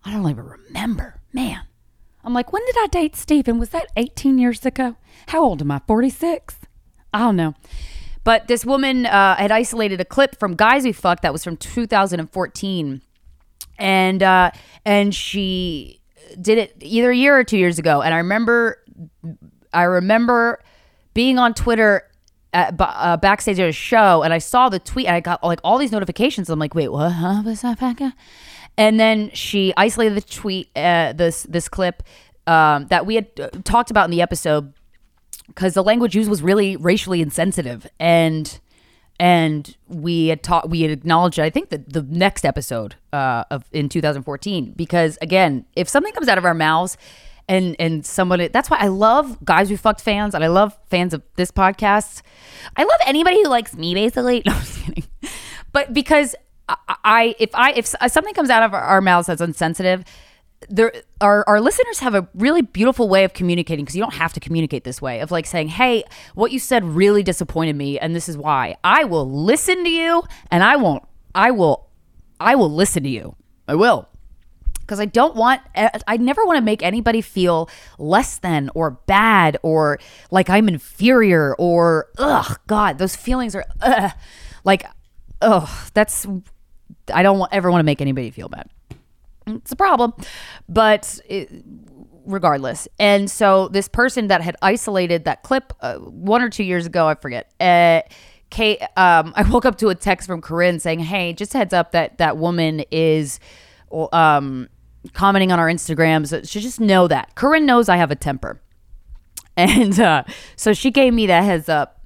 I 0.04 0.12
don't 0.12 0.28
even 0.28 0.44
remember, 0.44 1.20
man. 1.32 1.62
I'm 2.24 2.32
like, 2.32 2.52
when 2.52 2.64
did 2.66 2.76
I 2.78 2.86
date 2.86 3.16
Steven? 3.16 3.58
Was 3.58 3.70
that 3.70 3.88
18 3.96 4.38
years 4.38 4.64
ago? 4.64 4.96
How 5.28 5.42
old 5.42 5.60
am 5.60 5.70
I? 5.70 5.80
46? 5.86 6.56
I 7.12 7.18
don't 7.18 7.36
know. 7.36 7.54
But 8.24 8.48
this 8.48 8.64
woman 8.64 9.04
uh, 9.04 9.36
had 9.36 9.52
isolated 9.52 10.00
a 10.00 10.04
clip 10.04 10.38
from 10.38 10.56
Guys 10.56 10.84
We 10.84 10.92
Fucked 10.92 11.22
that 11.22 11.32
was 11.32 11.44
from 11.44 11.58
2014. 11.58 13.02
And 13.78 14.22
uh, 14.22 14.50
and 14.84 15.14
she 15.14 16.00
did 16.40 16.58
it 16.58 16.76
either 16.80 17.10
a 17.10 17.16
year 17.16 17.38
or 17.38 17.44
two 17.44 17.58
years 17.58 17.78
ago. 17.78 18.00
And 18.00 18.14
I 18.14 18.18
remember 18.18 18.82
I 19.72 19.82
remember 19.82 20.62
being 21.12 21.38
on 21.38 21.54
Twitter 21.54 22.08
at, 22.52 22.74
uh, 22.78 23.16
backstage 23.16 23.58
at 23.58 23.68
a 23.68 23.72
show 23.72 24.22
and 24.22 24.32
I 24.32 24.38
saw 24.38 24.68
the 24.68 24.78
tweet 24.78 25.06
and 25.06 25.16
I 25.16 25.20
got 25.20 25.42
like 25.42 25.60
all 25.64 25.76
these 25.76 25.92
notifications. 25.92 26.48
I'm 26.48 26.58
like, 26.58 26.74
wait, 26.74 26.88
what? 26.88 27.10
Huh? 27.10 27.42
Was 27.44 27.62
that 27.62 27.78
And 28.76 28.98
then 28.98 29.30
she 29.32 29.72
isolated 29.76 30.16
the 30.16 30.20
tweet, 30.20 30.68
uh, 30.76 31.12
this 31.12 31.44
this 31.44 31.68
clip 31.68 32.02
um, 32.46 32.86
that 32.88 33.06
we 33.06 33.14
had 33.14 33.28
uh, 33.40 33.48
talked 33.64 33.90
about 33.90 34.06
in 34.06 34.10
the 34.10 34.22
episode 34.22 34.72
because 35.46 35.74
the 35.74 35.84
language 35.84 36.16
used 36.16 36.28
was 36.28 36.42
really 36.42 36.76
racially 36.76 37.20
insensitive. 37.20 37.86
And 38.00 38.58
and 39.20 39.76
we 39.86 40.28
had 40.28 40.42
taught 40.42 40.68
we 40.68 40.80
had 40.80 40.90
acknowledged 40.90 41.38
i 41.38 41.48
think 41.48 41.68
that 41.68 41.92
the 41.92 42.02
next 42.02 42.44
episode 42.44 42.96
uh, 43.12 43.44
of 43.50 43.64
in 43.72 43.88
2014 43.88 44.72
because 44.72 45.16
again 45.22 45.64
if 45.76 45.88
something 45.88 46.12
comes 46.12 46.26
out 46.26 46.36
of 46.36 46.44
our 46.44 46.54
mouths 46.54 46.96
and 47.48 47.76
and 47.78 48.04
somebody 48.04 48.48
that's 48.48 48.70
why 48.70 48.78
i 48.80 48.88
love 48.88 49.42
guys 49.44 49.70
we 49.70 49.76
fucked 49.76 50.00
fans 50.00 50.34
and 50.34 50.42
i 50.42 50.48
love 50.48 50.76
fans 50.88 51.14
of 51.14 51.22
this 51.36 51.50
podcast. 51.50 52.22
I 52.76 52.84
love 52.84 53.00
anybody 53.06 53.42
who 53.42 53.48
likes 53.48 53.74
me 53.74 53.94
basically. 53.94 54.42
No 54.46 54.52
i'm 54.52 54.60
just 54.60 54.82
kidding. 54.84 55.04
But 55.72 55.92
because 55.92 56.34
I, 56.68 57.34
if 57.38 57.50
i 57.54 57.72
if 57.72 57.94
uh, 58.00 58.08
something 58.08 58.32
comes 58.32 58.48
out 58.48 58.62
of 58.62 58.72
our, 58.72 59.00
mouths 59.02 59.26
that's 59.26 59.42
insensitive 59.42 60.04
there 60.68 60.92
our, 61.20 61.44
our 61.48 61.60
listeners 61.60 62.00
have 62.00 62.14
a 62.14 62.28
really 62.34 62.62
beautiful 62.62 63.08
way 63.08 63.24
of 63.24 63.34
communicating 63.34 63.84
because 63.84 63.96
you 63.96 64.02
don't 64.02 64.14
have 64.14 64.32
to 64.32 64.40
communicate 64.40 64.84
this 64.84 65.00
way 65.00 65.20
of 65.20 65.30
like 65.30 65.46
saying 65.46 65.68
hey 65.68 66.04
what 66.34 66.52
you 66.52 66.58
said 66.58 66.84
really 66.84 67.22
disappointed 67.22 67.76
me 67.76 67.98
and 67.98 68.14
this 68.14 68.28
is 68.28 68.36
why. 68.36 68.76
I 68.84 69.04
will 69.04 69.30
listen 69.30 69.84
to 69.84 69.90
you 69.90 70.22
and 70.50 70.62
i 70.62 70.76
won't 70.76 71.02
i 71.34 71.50
will 71.50 71.88
i 72.40 72.54
will 72.54 72.70
listen 72.70 73.02
to 73.04 73.08
you. 73.08 73.36
I 73.66 73.74
will. 73.74 74.08
Because 74.80 75.00
i 75.00 75.06
don't 75.06 75.34
want 75.34 75.62
i 75.74 76.16
never 76.18 76.44
want 76.44 76.58
to 76.58 76.62
make 76.62 76.82
anybody 76.82 77.20
feel 77.20 77.70
less 77.98 78.38
than 78.38 78.70
or 78.74 78.92
bad 79.06 79.56
or 79.62 79.98
like 80.30 80.50
i'm 80.50 80.68
inferior 80.68 81.54
or 81.58 82.08
ugh 82.18 82.58
god 82.66 82.98
those 82.98 83.16
feelings 83.16 83.54
are 83.54 83.64
ugh, 83.80 84.12
like 84.62 84.84
ugh 85.40 85.70
that's 85.94 86.26
i 87.12 87.22
don't 87.22 87.46
ever 87.52 87.70
want 87.70 87.80
to 87.80 87.84
make 87.84 88.00
anybody 88.00 88.30
feel 88.30 88.48
bad 88.48 88.68
it's 89.46 89.72
a 89.72 89.76
problem, 89.76 90.12
but 90.68 91.18
it, 91.28 91.50
regardless. 92.24 92.88
And 92.98 93.30
so 93.30 93.68
this 93.68 93.88
person 93.88 94.28
that 94.28 94.40
had 94.40 94.56
isolated 94.62 95.24
that 95.24 95.42
clip 95.42 95.72
uh, 95.80 95.96
one 95.96 96.42
or 96.42 96.48
two 96.48 96.64
years 96.64 96.86
ago, 96.86 97.06
I 97.06 97.14
forget. 97.14 97.52
Uh, 97.60 98.02
Kate, 98.50 98.80
um, 98.96 99.32
I 99.36 99.48
woke 99.48 99.64
up 99.64 99.78
to 99.78 99.88
a 99.88 99.94
text 99.94 100.26
from 100.26 100.40
Corinne 100.40 100.80
saying, 100.80 101.00
"Hey, 101.00 101.32
just 101.32 101.52
heads 101.52 101.74
up 101.74 101.92
that 101.92 102.18
that 102.18 102.36
woman 102.36 102.84
is." 102.90 103.40
Um, 104.12 104.68
commenting 105.12 105.52
on 105.52 105.60
our 105.60 105.68
Instagrams. 105.68 106.28
So 106.28 106.42
she 106.42 106.60
just 106.60 106.80
know 106.80 107.06
that. 107.06 107.34
Corinne 107.36 107.66
knows 107.66 107.88
I 107.88 107.96
have 107.96 108.10
a 108.10 108.16
temper. 108.16 108.60
And 109.56 110.00
uh, 110.00 110.24
so 110.56 110.72
she 110.72 110.90
gave 110.90 111.14
me 111.14 111.28
that 111.28 111.44
heads 111.44 111.68
up. 111.68 112.03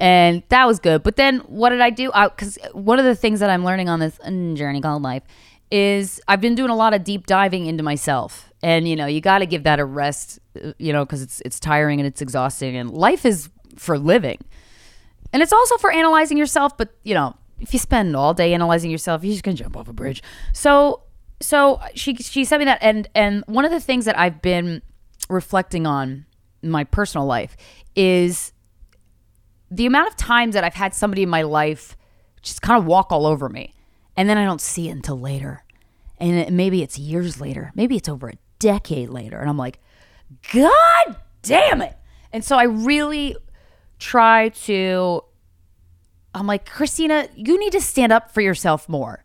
And 0.00 0.42
that 0.48 0.66
was 0.66 0.80
good. 0.80 1.02
But 1.02 1.16
then 1.16 1.40
what 1.40 1.68
did 1.70 1.82
I 1.82 1.90
do? 1.90 2.10
Because 2.10 2.58
one 2.72 2.98
of 2.98 3.04
the 3.04 3.14
things 3.14 3.40
that 3.40 3.50
I'm 3.50 3.64
learning 3.64 3.90
on 3.90 4.00
this 4.00 4.18
journey 4.58 4.80
called 4.80 5.02
life 5.02 5.22
is 5.70 6.20
I've 6.26 6.40
been 6.40 6.54
doing 6.54 6.70
a 6.70 6.74
lot 6.74 6.94
of 6.94 7.04
deep 7.04 7.26
diving 7.26 7.66
into 7.66 7.82
myself. 7.82 8.50
And 8.62 8.88
you 8.88 8.96
know, 8.96 9.06
you 9.06 9.20
got 9.20 9.38
to 9.38 9.46
give 9.46 9.64
that 9.64 9.78
a 9.78 9.84
rest, 9.84 10.38
uh, 10.62 10.72
you 10.78 10.92
know, 10.92 11.04
cuz 11.04 11.22
it's 11.22 11.42
it's 11.44 11.60
tiring 11.60 12.00
and 12.00 12.06
it's 12.06 12.22
exhausting 12.22 12.76
and 12.76 12.90
life 12.90 13.24
is 13.26 13.50
for 13.76 13.98
living. 13.98 14.38
And 15.32 15.42
it's 15.42 15.52
also 15.52 15.76
for 15.76 15.92
analyzing 15.92 16.38
yourself, 16.38 16.76
but 16.76 16.88
you 17.04 17.14
know, 17.14 17.36
if 17.60 17.72
you 17.72 17.78
spend 17.78 18.16
all 18.16 18.34
day 18.34 18.54
analyzing 18.54 18.90
yourself, 18.90 19.22
you're 19.22 19.34
just 19.34 19.44
to 19.44 19.52
jump 19.52 19.76
off 19.76 19.86
a 19.86 19.92
bridge. 19.92 20.22
So 20.54 21.02
so 21.40 21.80
she 21.94 22.16
she 22.16 22.44
sent 22.44 22.60
me 22.60 22.64
that 22.64 22.78
and 22.80 23.06
and 23.14 23.44
one 23.46 23.66
of 23.66 23.70
the 23.70 23.80
things 23.80 24.06
that 24.06 24.18
I've 24.18 24.40
been 24.40 24.82
reflecting 25.28 25.86
on 25.86 26.26
my 26.62 26.84
personal 26.84 27.26
life 27.26 27.56
is 27.94 28.52
the 29.70 29.86
amount 29.86 30.08
of 30.08 30.16
times 30.16 30.54
that 30.54 30.64
I've 30.64 30.74
had 30.74 30.94
somebody 30.94 31.22
in 31.22 31.28
my 31.28 31.42
life 31.42 31.96
just 32.42 32.62
kind 32.62 32.78
of 32.78 32.86
walk 32.86 33.12
all 33.12 33.26
over 33.26 33.48
me 33.48 33.74
and 34.16 34.28
then 34.28 34.36
I 34.36 34.44
don't 34.44 34.60
see 34.60 34.88
it 34.88 34.92
until 34.92 35.18
later. 35.18 35.64
And 36.18 36.36
it, 36.36 36.52
maybe 36.52 36.82
it's 36.82 36.98
years 36.98 37.40
later. 37.40 37.72
Maybe 37.74 37.96
it's 37.96 38.08
over 38.08 38.28
a 38.28 38.38
decade 38.58 39.08
later. 39.08 39.38
And 39.38 39.48
I'm 39.48 39.56
like, 39.56 39.78
God 40.52 41.16
damn 41.42 41.80
it. 41.82 41.96
And 42.32 42.44
so 42.44 42.56
I 42.56 42.64
really 42.64 43.36
try 43.98 44.50
to, 44.50 45.24
I'm 46.34 46.46
like, 46.46 46.68
Krystyna, 46.68 47.28
you 47.34 47.58
need 47.58 47.72
to 47.72 47.80
stand 47.80 48.12
up 48.12 48.30
for 48.30 48.40
yourself 48.40 48.88
more. 48.88 49.24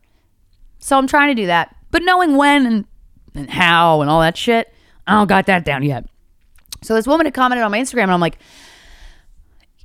So 0.79 0.97
I'm 0.97 1.07
trying 1.07 1.35
to 1.35 1.41
do 1.41 1.47
that. 1.47 1.75
But 1.91 2.03
knowing 2.03 2.37
when 2.37 2.65
and, 2.65 2.85
and 3.33 3.49
how 3.49 4.01
and 4.01 4.09
all 4.09 4.21
that 4.21 4.37
shit, 4.37 4.73
I 5.07 5.13
don't 5.13 5.27
got 5.27 5.45
that 5.47 5.65
down 5.65 5.83
yet. 5.83 6.07
So 6.81 6.93
this 6.93 7.07
woman 7.07 7.25
had 7.25 7.33
commented 7.33 7.63
on 7.63 7.71
my 7.71 7.79
Instagram 7.79 8.03
and 8.03 8.11
I'm 8.11 8.21
like, 8.21 8.37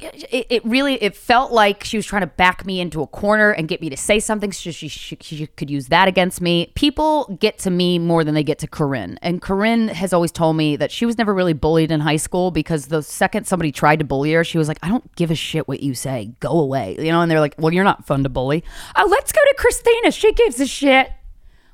it, 0.02 0.46
it, 0.50 0.64
really 0.64 0.94
it 1.02 1.14
felt 1.14 1.52
like 1.52 1.84
she 1.84 1.96
was 1.96 2.06
trying 2.06 2.22
to 2.22 2.26
back 2.26 2.64
me 2.64 2.80
into 2.80 3.02
a 3.02 3.06
corner 3.06 3.50
and 3.50 3.68
get 3.68 3.80
me 3.80 3.90
to 3.90 3.96
say 3.96 4.18
something 4.18 4.52
so 4.52 4.70
she, 4.70 4.88
she, 4.88 5.16
she, 5.20 5.46
could 5.46 5.70
use 5.70 5.88
that 5.88 6.08
against 6.08 6.40
me. 6.40 6.72
People 6.74 7.36
get 7.40 7.58
to 7.58 7.70
me 7.70 7.98
more 7.98 8.24
than 8.24 8.34
they 8.34 8.42
get 8.42 8.58
to 8.60 8.66
corinne. 8.66 9.18
And 9.22 9.42
corinne 9.42 9.88
has 9.88 10.12
always 10.12 10.32
told 10.32 10.56
me 10.56 10.76
that 10.76 10.90
she 10.90 11.06
was 11.06 11.18
never 11.18 11.34
really 11.34 11.52
bullied 11.52 11.90
in 11.90 12.00
high 12.00 12.16
school 12.16 12.50
because 12.50 12.86
the 12.86 13.02
second 13.02 13.46
somebody 13.46 13.72
tried 13.72 13.98
to 13.98 14.04
bully 14.04 14.32
her 14.32 14.44
she 14.44 14.58
was 14.58 14.68
like 14.68 14.78
i 14.82 14.88
don't 14.88 15.14
give 15.16 15.30
a 15.30 15.34
shit 15.34 15.68
what 15.68 15.82
you 15.82 15.94
say. 15.94 16.32
Go 16.40 16.60
away. 16.60 16.96
You 16.98 17.12
know 17.12 17.20
and 17.20 17.30
they're 17.30 17.40
like 17.40 17.54
well 17.58 17.72
you're 17.72 17.84
not 17.84 18.06
fun 18.06 18.22
to 18.22 18.28
bully. 18.28 18.64
Oh 18.96 19.06
let's 19.10 19.32
go 19.32 19.40
to 19.44 19.54
krystyna. 19.58 20.12
She 20.16 20.32
gives 20.32 20.60
a 20.60 20.66
shit. 20.66 21.10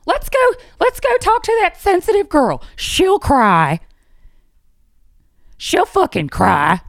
Let's 0.07 0.29
go 0.29 0.53
let's 0.81 1.01
go 1.01 1.17
talk 1.19 1.43
to 1.45 1.59
that 1.63 1.81
sensitive 1.81 2.29
girl. 2.29 2.63
She'll 2.77 3.19
cry. 3.19 3.81
She'll 5.59 5.87
fucking 5.87 6.29
cry 6.29 6.81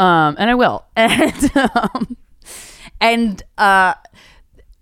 um, 0.00 0.34
and 0.38 0.50
I 0.50 0.54
will. 0.54 0.84
And 0.96 1.56
um, 1.56 2.16
and 3.00 3.42
uh, 3.56 3.94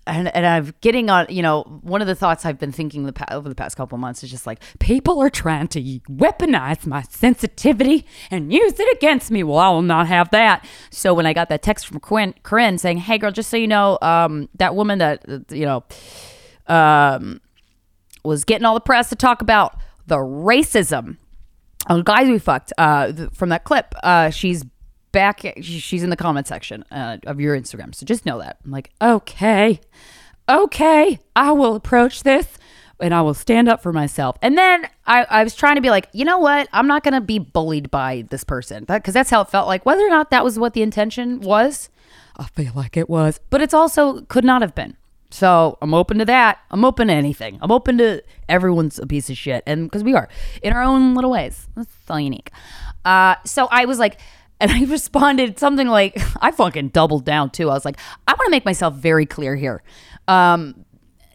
and, 0.06 0.34
and 0.34 0.46
I'm 0.46 0.74
getting 0.80 1.10
on, 1.10 1.26
you 1.28 1.42
know, 1.42 1.62
one 1.82 2.00
of 2.00 2.06
the 2.06 2.14
thoughts 2.14 2.46
I've 2.46 2.58
been 2.58 2.72
thinking 2.72 3.04
the 3.04 3.12
pa- 3.12 3.26
over 3.30 3.48
the 3.48 3.54
past 3.54 3.76
couple 3.76 3.98
months 3.98 4.24
is 4.24 4.30
just 4.30 4.46
like, 4.46 4.60
people 4.80 5.20
are 5.20 5.28
trying 5.28 5.68
to 5.68 5.82
weaponize 6.08 6.86
my 6.86 7.02
sensitivity 7.02 8.06
and 8.30 8.50
use 8.50 8.80
it 8.80 8.96
against 8.96 9.30
me. 9.30 9.42
Well, 9.42 9.58
I 9.58 9.68
will 9.68 9.82
not 9.82 10.06
have 10.06 10.30
that. 10.30 10.66
So 10.90 11.12
when 11.12 11.26
I 11.26 11.34
got 11.34 11.50
that 11.50 11.62
text 11.62 11.86
from 11.86 12.00
Quinn, 12.00 12.34
Corinne 12.42 12.78
saying, 12.78 12.98
hey, 12.98 13.18
girl, 13.18 13.30
just 13.30 13.50
so 13.50 13.58
you 13.58 13.68
know, 13.68 13.98
um, 14.00 14.48
that 14.54 14.74
woman 14.74 14.98
that, 14.98 15.24
you 15.50 15.66
know, 15.66 15.84
um, 16.66 17.42
was 18.24 18.44
getting 18.44 18.64
all 18.64 18.74
the 18.74 18.80
press 18.80 19.10
to 19.10 19.16
talk 19.16 19.42
about 19.42 19.76
the 20.06 20.16
racism 20.16 21.18
on 21.88 22.02
guys 22.02 22.28
we 22.28 22.38
fucked 22.38 22.72
uh, 22.78 23.12
th- 23.12 23.30
from 23.32 23.48
that 23.50 23.64
clip, 23.64 23.94
uh, 24.02 24.30
she's 24.30 24.64
back. 25.12 25.42
She's 25.60 26.02
in 26.02 26.10
the 26.10 26.16
comment 26.16 26.46
section 26.46 26.84
uh, 26.90 27.18
of 27.26 27.40
your 27.40 27.58
Instagram. 27.58 27.94
So 27.94 28.06
just 28.06 28.26
know 28.26 28.38
that. 28.38 28.58
I'm 28.64 28.70
like, 28.70 28.90
okay, 29.00 29.80
okay, 30.48 31.18
I 31.36 31.52
will 31.52 31.74
approach 31.74 32.22
this 32.22 32.58
and 33.00 33.14
I 33.14 33.22
will 33.22 33.34
stand 33.34 33.68
up 33.68 33.82
for 33.82 33.92
myself. 33.92 34.36
And 34.42 34.58
then 34.58 34.88
I, 35.06 35.24
I 35.24 35.44
was 35.44 35.54
trying 35.54 35.76
to 35.76 35.80
be 35.80 35.90
like, 35.90 36.08
you 36.12 36.24
know 36.24 36.38
what? 36.38 36.68
I'm 36.72 36.86
not 36.86 37.04
going 37.04 37.14
to 37.14 37.20
be 37.20 37.38
bullied 37.38 37.90
by 37.90 38.24
this 38.30 38.44
person 38.44 38.84
because 38.84 39.14
that's 39.14 39.30
how 39.30 39.40
it 39.40 39.50
felt 39.50 39.68
like. 39.68 39.86
Whether 39.86 40.04
or 40.06 40.10
not 40.10 40.30
that 40.30 40.44
was 40.44 40.58
what 40.58 40.74
the 40.74 40.82
intention 40.82 41.40
was, 41.40 41.90
I 42.36 42.44
feel 42.46 42.72
like 42.74 42.96
it 42.96 43.08
was, 43.08 43.40
but 43.50 43.60
it's 43.60 43.74
also 43.74 44.22
could 44.22 44.44
not 44.44 44.62
have 44.62 44.74
been. 44.74 44.96
So 45.30 45.76
I'm 45.82 45.92
open 45.92 46.18
to 46.18 46.24
that. 46.24 46.60
I'm 46.70 46.84
open 46.84 47.08
to 47.08 47.12
anything. 47.12 47.58
I'm 47.60 47.70
open 47.70 47.98
to 47.98 48.22
everyone's 48.48 48.98
a 48.98 49.06
piece 49.06 49.28
of 49.28 49.36
shit, 49.36 49.62
and 49.66 49.84
because 49.84 50.02
we 50.02 50.14
are 50.14 50.28
in 50.62 50.72
our 50.72 50.82
own 50.82 51.14
little 51.14 51.30
ways, 51.30 51.66
that's 51.76 51.90
so 52.06 52.16
unique. 52.16 52.50
Uh, 53.04 53.34
so 53.44 53.68
I 53.70 53.84
was 53.84 53.98
like, 53.98 54.18
and 54.60 54.70
I 54.70 54.84
responded 54.84 55.58
something 55.58 55.88
like, 55.88 56.20
I 56.42 56.50
fucking 56.50 56.88
doubled 56.88 57.24
down 57.24 57.50
too. 57.50 57.70
I 57.70 57.74
was 57.74 57.84
like, 57.84 57.98
I 58.26 58.32
want 58.32 58.46
to 58.46 58.50
make 58.50 58.64
myself 58.64 58.94
very 58.94 59.26
clear 59.26 59.56
here. 59.56 59.82
Um, 60.26 60.84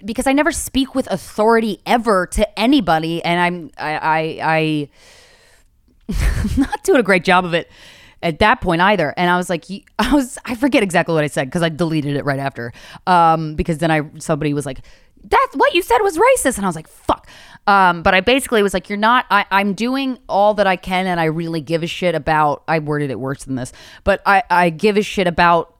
because 0.05 0.27
I 0.27 0.33
never 0.33 0.51
speak 0.51 0.95
with 0.95 1.07
authority 1.11 1.79
ever 1.85 2.27
to 2.27 2.59
anybody, 2.59 3.23
and 3.23 3.39
I'm 3.39 3.71
I 3.77 3.97
I, 3.97 4.89
I 6.09 6.57
not 6.57 6.83
doing 6.83 6.99
a 6.99 7.03
great 7.03 7.23
job 7.23 7.45
of 7.45 7.53
it 7.53 7.71
at 8.21 8.39
that 8.39 8.61
point 8.61 8.81
either. 8.81 9.13
And 9.15 9.29
I 9.29 9.37
was 9.37 9.49
like, 9.49 9.65
I 9.99 10.13
was 10.13 10.37
I 10.45 10.55
forget 10.55 10.83
exactly 10.83 11.13
what 11.13 11.23
I 11.23 11.27
said 11.27 11.47
because 11.47 11.61
I 11.61 11.69
deleted 11.69 12.15
it 12.15 12.25
right 12.25 12.39
after. 12.39 12.73
Um, 13.07 13.55
because 13.55 13.77
then 13.79 13.91
I 13.91 14.01
somebody 14.19 14.53
was 14.53 14.65
like, 14.65 14.79
that's 15.23 15.55
what 15.55 15.73
you 15.73 15.81
said 15.81 15.99
was 15.99 16.17
racist, 16.17 16.57
and 16.57 16.65
I 16.65 16.69
was 16.69 16.75
like, 16.75 16.87
fuck. 16.87 17.27
Um, 17.65 18.03
but 18.03 18.13
I 18.13 18.21
basically 18.21 18.61
was 18.61 18.73
like, 18.73 18.89
you're 18.89 18.97
not. 18.97 19.25
I, 19.31 19.45
I'm 19.49 19.73
doing 19.73 20.19
all 20.27 20.53
that 20.55 20.67
I 20.67 20.75
can, 20.75 21.07
and 21.07 21.19
I 21.19 21.25
really 21.25 21.61
give 21.61 21.83
a 21.83 21.87
shit 21.87 22.15
about. 22.15 22.63
I 22.67 22.79
worded 22.79 23.09
it 23.09 23.19
worse 23.19 23.45
than 23.45 23.55
this, 23.55 23.71
but 24.03 24.21
I 24.25 24.43
I 24.49 24.69
give 24.69 24.97
a 24.97 25.01
shit 25.01 25.27
about 25.27 25.73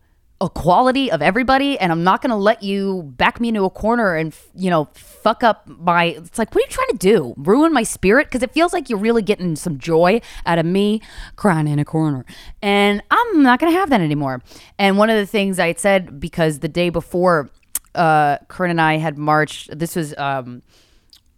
equality 0.44 1.10
of 1.10 1.22
everybody 1.22 1.80
and 1.80 1.92
i'm 1.92 2.04
not 2.04 2.22
going 2.22 2.30
to 2.30 2.36
let 2.36 2.62
you 2.62 3.04
back 3.16 3.40
me 3.40 3.48
into 3.48 3.64
a 3.64 3.70
corner 3.70 4.16
and 4.16 4.36
you 4.54 4.70
know 4.70 4.90
fuck 4.94 5.42
up 5.42 5.66
my 5.68 6.06
it's 6.06 6.38
like 6.38 6.54
what 6.54 6.62
are 6.62 6.66
you 6.66 6.70
trying 6.70 6.90
to 6.90 6.98
do 6.98 7.34
ruin 7.38 7.72
my 7.72 7.84
spirit 7.84 8.28
because 8.28 8.44
it 8.44 8.52
feels 8.52 8.74
like 8.74 8.90
you're 8.90 9.00
really 9.00 9.22
getting 9.22 9.56
some 9.56 9.78
joy 9.78 10.20
out 10.46 10.60
of 10.60 10.66
me 10.66 11.02
crying 11.38 11.68
in 11.68 11.80
a 11.80 11.86
corner 11.86 12.26
and 12.62 13.02
i'm 13.10 13.42
not 13.42 13.60
going 13.60 13.72
to 13.72 13.78
have 13.78 13.90
that 13.90 14.02
anymore 14.02 14.42
and 14.78 14.98
one 14.98 15.10
of 15.10 15.16
the 15.16 15.26
things 15.26 15.60
i 15.60 15.74
said 15.74 16.20
because 16.20 16.60
the 16.60 16.68
day 16.68 16.90
before 16.90 17.50
uh 17.96 18.38
Corinne 18.50 18.72
and 18.72 18.82
i 18.82 18.98
had 18.98 19.18
marched 19.18 19.78
this 19.78 19.96
was 19.96 20.14
um 20.18 20.62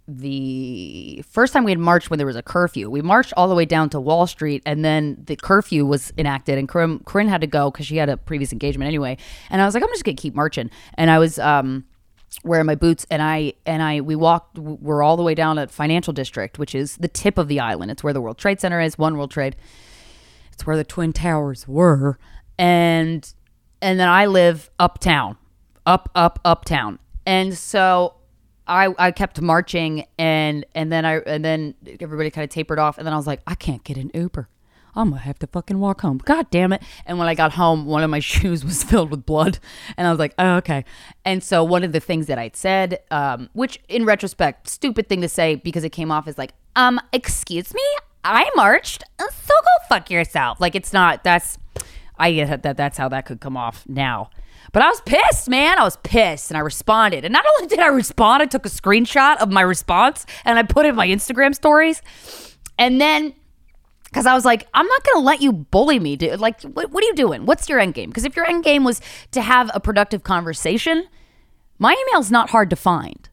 the 0.08 1.24
first 1.28 1.52
time 1.52 1.64
we 1.64 1.72
had 1.72 1.80
marched 1.80 2.10
when 2.10 2.18
there 2.18 2.28
was 2.28 2.36
a 2.36 2.44
curfew. 2.44 2.90
We 2.90 3.02
marched 3.02 3.34
all 3.36 3.48
the 3.48 3.56
way 3.56 3.66
down 3.66 3.90
to 3.90 4.00
Wall 4.00 4.28
Street, 4.28 4.62
and 4.66 4.86
then 4.86 5.18
the 5.26 5.36
curfew 5.36 5.86
was 5.86 6.14
enacted, 6.18 6.58
and 6.58 6.70
Corinne, 6.70 7.00
Corinne 7.06 7.28
had 7.28 7.42
to 7.42 7.48
go 7.48 7.72
because 7.72 7.88
she 7.88 7.98
had 7.98 8.10
a 8.10 8.18
previous 8.18 8.52
engagement 8.52 8.88
anyway. 8.88 9.18
And 9.50 9.62
I 9.62 9.66
was 9.66 9.74
like, 9.74 9.84
I'm 9.84 9.90
just 9.90 10.04
gonna 10.04 10.16
keep 10.16 10.36
marching, 10.36 10.70
and 10.96 11.10
I 11.10 11.18
was 11.18 11.40
um, 11.40 11.86
wearing 12.44 12.68
my 12.68 12.76
boots, 12.76 13.08
and 13.10 13.22
I 13.22 13.54
and 13.66 13.82
I 13.82 14.02
we 14.02 14.16
walked. 14.16 14.60
We're 14.60 15.02
all 15.02 15.18
the 15.18 15.24
way 15.24 15.34
down 15.34 15.58
at 15.58 15.72
Financial 15.72 16.14
District, 16.14 16.60
which 16.60 16.76
is 16.76 16.98
the 16.98 17.08
tip 17.08 17.40
of 17.40 17.48
the 17.48 17.60
island. 17.60 17.90
It's 17.90 18.04
where 18.04 18.14
the 18.14 18.22
World 18.22 18.38
Trade 18.38 18.60
Center 18.60 18.80
is. 18.80 18.98
One 18.98 19.18
World 19.18 19.32
Trade. 19.32 19.56
It's 20.54 20.68
where 20.68 20.78
the 20.78 20.84
Twin 20.84 21.14
Towers 21.14 21.68
were, 21.68 22.20
and 22.60 23.34
and 23.82 24.00
then 24.00 24.08
I 24.08 24.28
live 24.28 24.70
uptown, 24.80 25.38
up 25.86 26.12
up 26.14 26.40
uptown, 26.46 27.00
and 27.26 27.58
so 27.58 28.14
I, 28.68 28.94
I 28.98 29.12
kept 29.12 29.42
marching 29.42 30.06
and 30.18 30.66
and 30.74 30.92
then 30.92 31.06
I 31.06 31.18
and 31.20 31.46
then 31.46 31.76
everybody 32.00 32.30
kind 32.32 32.44
of 32.44 32.50
tapered 32.50 32.80
off 32.80 32.98
and 32.98 33.06
then 33.06 33.14
I 33.14 33.18
was 33.18 33.28
like 33.28 33.42
I 33.46 33.56
can't 33.56 33.84
get 33.84 33.98
an 33.98 34.12
Uber. 34.14 34.50
I'm 34.96 35.10
gonna 35.10 35.22
have 35.22 35.38
to 35.40 35.48
fucking 35.48 35.80
walk 35.80 36.02
home. 36.02 36.20
God 36.24 36.50
damn 36.50 36.72
it! 36.72 36.82
And 37.06 37.20
when 37.20 37.28
I 37.28 37.36
got 37.36 37.54
home, 37.54 37.86
one 37.86 38.04
of 38.04 38.10
my 38.10 38.20
shoes 38.22 38.64
was 38.64 38.84
filled 38.84 39.12
with 39.12 39.26
blood, 39.26 39.60
and 39.98 40.08
I 40.08 40.10
was 40.10 40.20
like, 40.20 40.34
oh, 40.40 40.56
okay. 40.56 40.86
And 41.26 41.44
so 41.44 41.64
one 41.64 41.84
of 41.84 41.92
the 41.92 42.00
things 42.00 42.28
that 42.28 42.40
I'd 42.40 42.56
said, 42.56 43.00
um, 43.12 43.50
which 43.54 43.80
in 43.90 44.06
retrospect, 44.06 44.70
stupid 44.70 45.10
thing 45.10 45.22
to 45.22 45.30
say 45.30 45.56
because 45.56 45.84
it 45.84 45.90
came 45.90 46.12
off 46.12 46.28
as 46.28 46.38
like, 46.38 46.54
um, 46.76 47.00
excuse 47.12 47.74
me, 47.74 47.84
I 48.24 48.50
marched, 48.56 49.04
so 49.20 49.26
go 49.28 49.86
fuck 49.90 50.10
yourself. 50.10 50.62
Like 50.62 50.76
it's 50.76 50.94
not. 50.94 51.24
That's 51.24 51.58
I 52.18 52.32
get 52.32 52.64
that. 52.64 52.78
That's 52.78 52.98
how 52.98 53.10
that 53.10 53.26
could 53.26 53.42
come 53.42 53.58
off 53.58 53.84
now. 53.88 54.30
But 54.72 54.84
I 54.84 54.90
was 54.90 55.02
pissed, 55.02 55.50
man. 55.50 55.80
I 55.80 55.84
was 55.84 55.98
pissed 56.04 56.52
and 56.52 56.58
I 56.58 56.62
responded. 56.62 57.26
And 57.26 57.32
not 57.32 57.46
only 57.56 57.68
did 57.68 57.80
I 57.80 57.88
respond, 57.88 58.44
I 58.44 58.46
took 58.46 58.66
a 58.66 58.70
screenshot 58.70 59.38
of 59.38 59.52
my 59.52 59.62
response 59.62 60.26
and 60.44 60.58
I 60.58 60.64
put 60.64 60.86
it 60.86 60.90
in 60.90 60.96
my 60.96 61.08
Instagram 61.08 61.56
stories. 61.56 62.02
And 62.78 63.00
then 63.00 63.34
because 64.16 64.26
I 64.26 64.34
was 64.34 64.46
like, 64.46 64.66
I'm 64.74 64.88
not 64.88 65.04
going 65.04 65.16
to 65.16 65.26
let 65.26 65.42
you 65.42 65.52
bully 65.52 66.00
me, 66.00 66.16
dude. 66.16 66.40
Like, 66.40 66.62
what, 66.62 66.90
what 66.90 67.04
are 67.04 67.08
you 67.08 67.16
doing? 67.16 67.46
What's 67.46 67.68
your 67.68 67.82
end 67.82 67.96
game? 67.96 68.10
Because 68.10 68.24
if 68.24 68.38
your 68.38 68.46
end 68.46 68.64
game 68.64 68.86
was 68.86 69.02
to 69.32 69.42
have 69.42 69.70
a 69.74 69.82
productive 69.82 70.24
conversation, 70.24 71.06
my 71.80 71.94
email's 72.08 72.32
not 72.32 72.52
hard 72.52 72.70
to 72.70 72.78
find. 72.78 73.28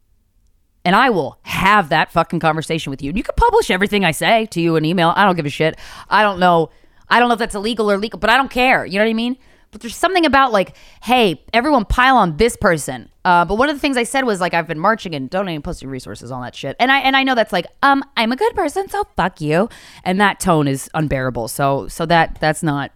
And 0.84 0.96
I 0.96 1.10
will 1.10 1.38
have 1.42 1.88
that 1.90 2.10
fucking 2.10 2.40
conversation 2.40 2.90
with 2.90 3.00
you. 3.00 3.10
And 3.10 3.16
you 3.16 3.22
can 3.22 3.36
publish 3.36 3.70
everything 3.70 4.04
I 4.04 4.10
say 4.10 4.46
to 4.46 4.60
you 4.60 4.74
in 4.74 4.84
email. 4.84 5.12
I 5.14 5.24
don't 5.24 5.36
give 5.36 5.46
a 5.46 5.50
shit. 5.50 5.78
I 6.08 6.22
don't 6.22 6.40
know. 6.40 6.70
I 7.08 7.20
don't 7.20 7.28
know 7.28 7.34
if 7.34 7.38
that's 7.38 7.54
illegal 7.54 7.88
or 7.88 7.96
legal, 7.96 8.18
but 8.18 8.30
I 8.30 8.36
don't 8.36 8.50
care. 8.50 8.84
You 8.84 8.98
know 8.98 9.04
what 9.04 9.10
I 9.10 9.14
mean? 9.14 9.38
But 9.72 9.80
there's 9.80 9.96
something 9.96 10.26
about 10.26 10.52
like, 10.52 10.76
hey, 11.02 11.42
everyone 11.54 11.86
pile 11.86 12.18
on 12.18 12.36
this 12.36 12.56
person. 12.56 13.08
Uh, 13.24 13.46
but 13.46 13.56
one 13.56 13.70
of 13.70 13.74
the 13.74 13.80
things 13.80 13.96
I 13.96 14.02
said 14.02 14.24
was 14.24 14.38
like, 14.38 14.52
I've 14.52 14.68
been 14.68 14.78
marching 14.78 15.14
and 15.14 15.30
donating 15.30 15.62
pussy 15.62 15.86
resources, 15.86 16.30
all 16.30 16.42
that 16.42 16.54
shit. 16.54 16.76
And 16.78 16.92
I 16.92 16.98
and 16.98 17.16
I 17.16 17.24
know 17.24 17.34
that's 17.34 17.54
like, 17.54 17.66
um, 17.82 18.04
I'm 18.16 18.32
a 18.32 18.36
good 18.36 18.54
person, 18.54 18.88
so 18.88 19.04
fuck 19.16 19.40
you. 19.40 19.70
And 20.04 20.20
that 20.20 20.40
tone 20.40 20.68
is 20.68 20.90
unbearable. 20.92 21.48
So 21.48 21.88
so 21.88 22.06
that 22.06 22.38
that's 22.38 22.62
not. 22.62 22.92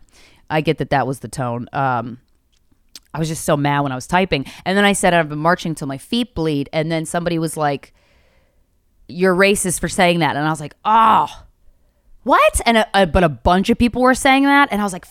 I 0.48 0.60
get 0.60 0.78
that 0.78 0.90
that 0.90 1.06
was 1.06 1.20
the 1.20 1.28
tone. 1.28 1.66
Um, 1.72 2.20
I 3.12 3.18
was 3.18 3.28
just 3.28 3.44
so 3.44 3.56
mad 3.56 3.80
when 3.80 3.90
I 3.90 3.94
was 3.94 4.06
typing, 4.06 4.44
and 4.66 4.76
then 4.76 4.84
I 4.84 4.92
said 4.92 5.14
I've 5.14 5.30
been 5.30 5.38
marching 5.38 5.74
till 5.74 5.88
my 5.88 5.98
feet 5.98 6.34
bleed, 6.34 6.68
and 6.72 6.92
then 6.92 7.06
somebody 7.06 7.38
was 7.38 7.56
like, 7.56 7.94
"You're 9.08 9.34
racist 9.34 9.80
for 9.80 9.88
saying 9.88 10.18
that," 10.18 10.36
and 10.36 10.46
I 10.46 10.50
was 10.50 10.60
like, 10.60 10.74
"Oh." 10.84 11.44
What? 12.22 12.60
And 12.66 12.78
a, 12.78 12.88
a, 12.92 13.06
but 13.06 13.22
a 13.22 13.28
bunch 13.28 13.70
of 13.70 13.78
people 13.78 14.02
were 14.02 14.14
saying 14.14 14.42
that, 14.42 14.68
and 14.72 14.80
I 14.80 14.84
was 14.84 14.92
like, 14.92 15.06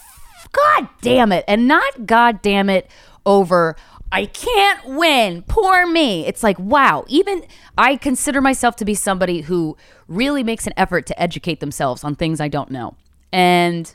God 0.55 0.89
damn 1.01 1.31
it. 1.31 1.43
And 1.47 1.67
not 1.67 2.05
God 2.05 2.41
damn 2.41 2.69
it 2.69 2.89
over 3.25 3.75
I 4.11 4.27
can't 4.27 4.85
win. 4.85 5.43
Poor 5.47 5.85
me. 5.85 6.25
It's 6.25 6.41
like, 6.41 6.57
wow, 6.57 7.03
even 7.07 7.45
I 7.77 7.97
consider 7.97 8.39
myself 8.39 8.75
to 8.77 8.85
be 8.85 8.93
somebody 8.93 9.41
who 9.41 9.75
really 10.07 10.43
makes 10.43 10.67
an 10.67 10.73
effort 10.77 11.05
to 11.07 11.21
educate 11.21 11.59
themselves 11.59 12.03
on 12.03 12.15
things 12.15 12.39
I 12.39 12.47
don't 12.47 12.71
know. 12.71 12.95
And 13.33 13.93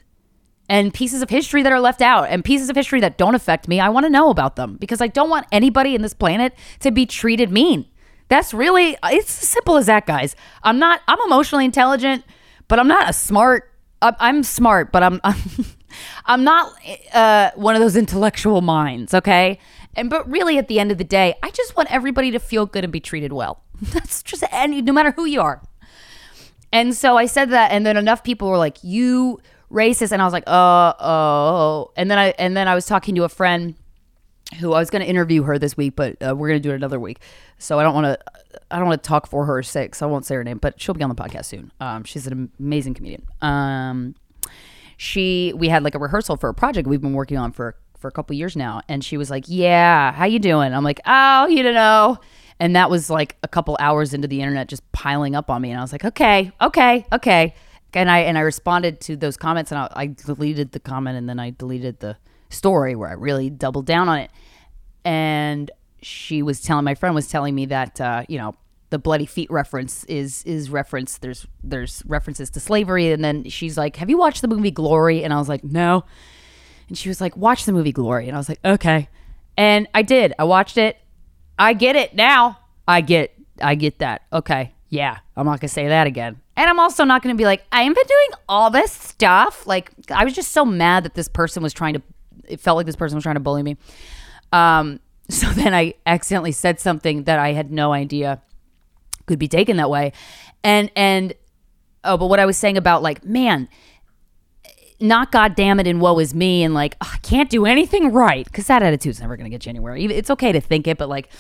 and 0.68 0.92
pieces 0.94 1.22
of 1.22 1.30
history 1.30 1.62
that 1.62 1.72
are 1.72 1.80
left 1.80 2.02
out 2.02 2.28
and 2.28 2.44
pieces 2.44 2.68
of 2.68 2.76
history 2.76 3.00
that 3.00 3.16
don't 3.18 3.34
affect 3.34 3.66
me, 3.66 3.80
I 3.80 3.88
want 3.88 4.04
to 4.04 4.10
know 4.10 4.30
about 4.30 4.56
them 4.56 4.76
because 4.78 5.00
I 5.00 5.06
don't 5.08 5.30
want 5.30 5.46
anybody 5.50 5.94
in 5.94 6.02
this 6.02 6.14
planet 6.14 6.54
to 6.80 6.90
be 6.90 7.06
treated 7.06 7.50
mean. 7.50 7.86
That's 8.28 8.52
really 8.52 8.96
it's 9.04 9.42
as 9.42 9.48
simple 9.48 9.78
as 9.78 9.86
that, 9.86 10.06
guys. 10.06 10.36
I'm 10.62 10.78
not 10.78 11.00
I'm 11.08 11.18
emotionally 11.24 11.64
intelligent, 11.64 12.24
but 12.68 12.78
I'm 12.78 12.88
not 12.88 13.08
a 13.08 13.12
smart 13.12 13.70
I'm 14.02 14.42
smart, 14.42 14.92
but 14.92 15.02
I'm, 15.02 15.20
I'm 15.24 15.36
I'm 16.26 16.44
not 16.44 16.72
uh, 17.12 17.50
one 17.54 17.74
of 17.74 17.80
those 17.80 17.96
intellectual 17.96 18.60
minds, 18.60 19.14
okay? 19.14 19.58
And 19.94 20.08
but 20.10 20.28
really, 20.30 20.58
at 20.58 20.68
the 20.68 20.78
end 20.78 20.92
of 20.92 20.98
the 20.98 21.04
day, 21.04 21.34
I 21.42 21.50
just 21.50 21.76
want 21.76 21.92
everybody 21.92 22.30
to 22.30 22.38
feel 22.38 22.66
good 22.66 22.84
and 22.84 22.92
be 22.92 23.00
treated 23.00 23.32
well. 23.32 23.62
That's 23.82 24.22
just 24.22 24.44
any, 24.50 24.82
no 24.82 24.92
matter 24.92 25.12
who 25.12 25.24
you 25.24 25.40
are. 25.40 25.62
And 26.72 26.94
so 26.94 27.16
I 27.16 27.26
said 27.26 27.50
that, 27.50 27.72
and 27.72 27.84
then 27.84 27.96
enough 27.96 28.22
people 28.22 28.48
were 28.48 28.58
like, 28.58 28.78
"You 28.82 29.40
racist," 29.70 30.12
and 30.12 30.22
I 30.22 30.24
was 30.24 30.32
like, 30.32 30.44
"Uh 30.46 30.94
oh." 31.00 31.90
And 31.96 32.10
then 32.10 32.18
I 32.18 32.26
and 32.38 32.56
then 32.56 32.68
I 32.68 32.74
was 32.74 32.86
talking 32.86 33.14
to 33.16 33.24
a 33.24 33.28
friend 33.28 33.74
who 34.58 34.72
I 34.72 34.78
was 34.78 34.90
going 34.90 35.02
to 35.02 35.08
interview 35.08 35.42
her 35.44 35.58
this 35.58 35.76
week, 35.76 35.94
but 35.96 36.16
uh, 36.22 36.34
we're 36.34 36.48
going 36.48 36.60
to 36.60 36.68
do 36.68 36.72
it 36.72 36.76
another 36.76 36.98
week. 36.98 37.20
So 37.58 37.78
I 37.78 37.82
don't 37.82 37.94
want 37.94 38.06
to, 38.06 38.18
I 38.70 38.78
don't 38.78 38.88
want 38.88 39.02
to 39.02 39.08
talk 39.08 39.28
for 39.28 39.44
her 39.46 39.62
sake. 39.62 39.94
So 39.94 40.08
I 40.08 40.10
won't 40.10 40.26
say 40.26 40.34
her 40.34 40.44
name, 40.44 40.58
but 40.58 40.80
she'll 40.80 40.94
be 40.94 41.02
on 41.04 41.08
the 41.08 41.14
podcast 41.14 41.46
soon. 41.46 41.70
Um, 41.80 42.04
she's 42.04 42.26
an 42.26 42.50
amazing 42.58 42.94
comedian. 42.94 43.26
Um, 43.40 44.14
she 45.00 45.54
we 45.56 45.66
had 45.66 45.82
like 45.82 45.94
a 45.94 45.98
rehearsal 45.98 46.36
for 46.36 46.50
a 46.50 46.54
project 46.54 46.86
we've 46.86 47.00
been 47.00 47.14
working 47.14 47.38
on 47.38 47.52
for 47.52 47.74
for 47.98 48.08
a 48.08 48.10
couple 48.10 48.36
years 48.36 48.54
now. 48.54 48.82
And 48.86 49.02
she 49.02 49.16
was 49.16 49.30
like 49.30 49.44
yeah 49.46 50.12
how 50.12 50.26
you 50.26 50.38
doing? 50.38 50.74
I'm 50.74 50.84
like 50.84 51.00
oh 51.06 51.46
you 51.46 51.62
don't 51.62 51.72
know. 51.72 52.18
And 52.58 52.76
that 52.76 52.90
was 52.90 53.08
like 53.08 53.38
a 53.42 53.48
couple 53.48 53.78
hours 53.80 54.12
into 54.12 54.28
the 54.28 54.42
internet 54.42 54.68
just 54.68 54.82
piling 54.92 55.34
up 55.34 55.48
on 55.48 55.62
me. 55.62 55.70
And 55.70 55.78
i 55.78 55.82
was 55.82 55.90
like 55.90 56.04
okay 56.04 56.52
okay 56.60 57.06
okay. 57.14 57.54
And 57.94 58.10
i 58.10 58.18
and 58.18 58.36
i 58.36 58.42
responded 58.42 59.00
to 59.00 59.16
those 59.16 59.38
comments 59.38 59.72
and 59.72 59.78
I, 59.78 59.88
I 59.96 60.06
deleted 60.08 60.72
the 60.72 60.80
comment 60.80 61.16
and 61.16 61.26
then 61.30 61.40
i 61.40 61.48
deleted 61.48 62.00
the 62.00 62.18
story 62.50 62.94
where 62.94 63.08
i 63.08 63.14
really 63.14 63.48
doubled 63.48 63.86
down 63.86 64.10
on 64.10 64.18
it. 64.18 64.30
And 65.06 65.70
she 66.02 66.42
was 66.42 66.60
telling 66.60 66.84
my 66.84 66.94
friend 66.94 67.14
was 67.14 67.28
telling 67.28 67.54
me 67.54 67.64
that 67.66 67.98
uh, 68.02 68.24
you 68.28 68.36
know 68.36 68.54
the 68.90 68.98
bloody 68.98 69.26
feet 69.26 69.50
reference 69.50 70.04
is 70.04 70.42
is 70.44 70.68
reference 70.68 71.18
there's 71.18 71.46
there's 71.62 72.02
references 72.06 72.50
to 72.50 72.60
slavery. 72.60 73.10
And 73.12 73.24
then 73.24 73.48
she's 73.48 73.78
like 73.78 73.96
have 73.96 74.10
you 74.10 74.18
watched 74.18 74.42
the 74.42 74.48
movie 74.48 74.70
glory? 74.70 75.24
And 75.24 75.32
i 75.32 75.38
was 75.38 75.48
like 75.48 75.64
no. 75.64 76.04
And 76.88 76.98
she 76.98 77.08
was 77.08 77.20
like 77.20 77.36
watch 77.36 77.64
the 77.64 77.72
movie 77.72 77.92
glory. 77.92 78.26
And 78.26 78.36
i 78.36 78.38
was 78.38 78.48
like 78.48 78.60
okay. 78.64 79.08
And 79.56 79.88
i 79.94 80.02
did. 80.02 80.34
I 80.38 80.44
watched 80.44 80.76
it. 80.76 80.98
I 81.58 81.72
get 81.72 81.96
it 81.96 82.14
now. 82.14 82.58
I 82.86 83.00
get 83.00 83.32
i 83.62 83.74
get 83.74 84.00
that. 84.00 84.22
Okay. 84.32 84.74
Yeah. 84.88 85.18
I'm 85.36 85.46
not 85.46 85.60
gonna 85.60 85.68
say 85.68 85.88
that 85.88 86.06
again. 86.06 86.40
And 86.56 86.68
i'm 86.68 86.80
also 86.80 87.04
not 87.04 87.22
gonna 87.22 87.36
be 87.36 87.44
like 87.44 87.64
i've 87.70 87.94
been 87.94 88.06
doing 88.06 88.40
all 88.48 88.70
this 88.70 88.90
stuff. 88.90 89.66
Like 89.66 89.92
i 90.10 90.24
was 90.24 90.34
just 90.34 90.50
so 90.50 90.64
mad 90.64 91.04
that 91.04 91.14
this 91.14 91.28
person 91.28 91.62
was 91.62 91.72
trying 91.72 91.94
to 91.94 92.02
it 92.48 92.58
felt 92.58 92.76
like 92.76 92.86
this 92.86 92.96
person 92.96 93.14
was 93.14 93.22
trying 93.22 93.36
to 93.36 93.40
bully 93.40 93.62
me. 93.62 93.76
Um 94.52 94.98
so 95.30 95.48
then 95.50 95.72
i 95.72 95.94
accidentally 96.06 96.50
said 96.50 96.80
something 96.80 97.22
that 97.22 97.38
i 97.38 97.52
had 97.52 97.70
no 97.70 97.92
idea 97.92 98.42
could 99.30 99.38
be 99.38 99.48
taken 99.48 99.76
that 99.78 99.88
way. 99.88 100.12
And 100.62 100.90
and 100.96 101.32
oh, 102.04 102.16
but 102.16 102.26
what 102.26 102.40
I 102.40 102.46
was 102.46 102.56
saying 102.56 102.76
about 102.76 103.02
like, 103.02 103.24
man, 103.24 103.68
not 105.00 105.32
God 105.32 105.54
damn 105.54 105.80
it 105.80 105.86
and 105.86 106.00
woe 106.00 106.18
is 106.18 106.34
me 106.34 106.62
and 106.62 106.74
like 106.74 106.96
oh, 107.00 107.10
I 107.14 107.18
can't 107.18 107.48
do 107.48 107.64
anything 107.64 108.12
right 108.12 108.44
because 108.44 108.66
that 108.66 108.82
attitude's 108.82 109.20
never 109.20 109.36
gonna 109.36 109.48
get 109.48 109.64
you 109.64 109.70
anywhere. 109.70 109.96
It's 109.96 110.30
okay 110.30 110.52
to 110.52 110.60
think 110.60 110.86
it, 110.86 110.98
but 110.98 111.08
like 111.08 111.30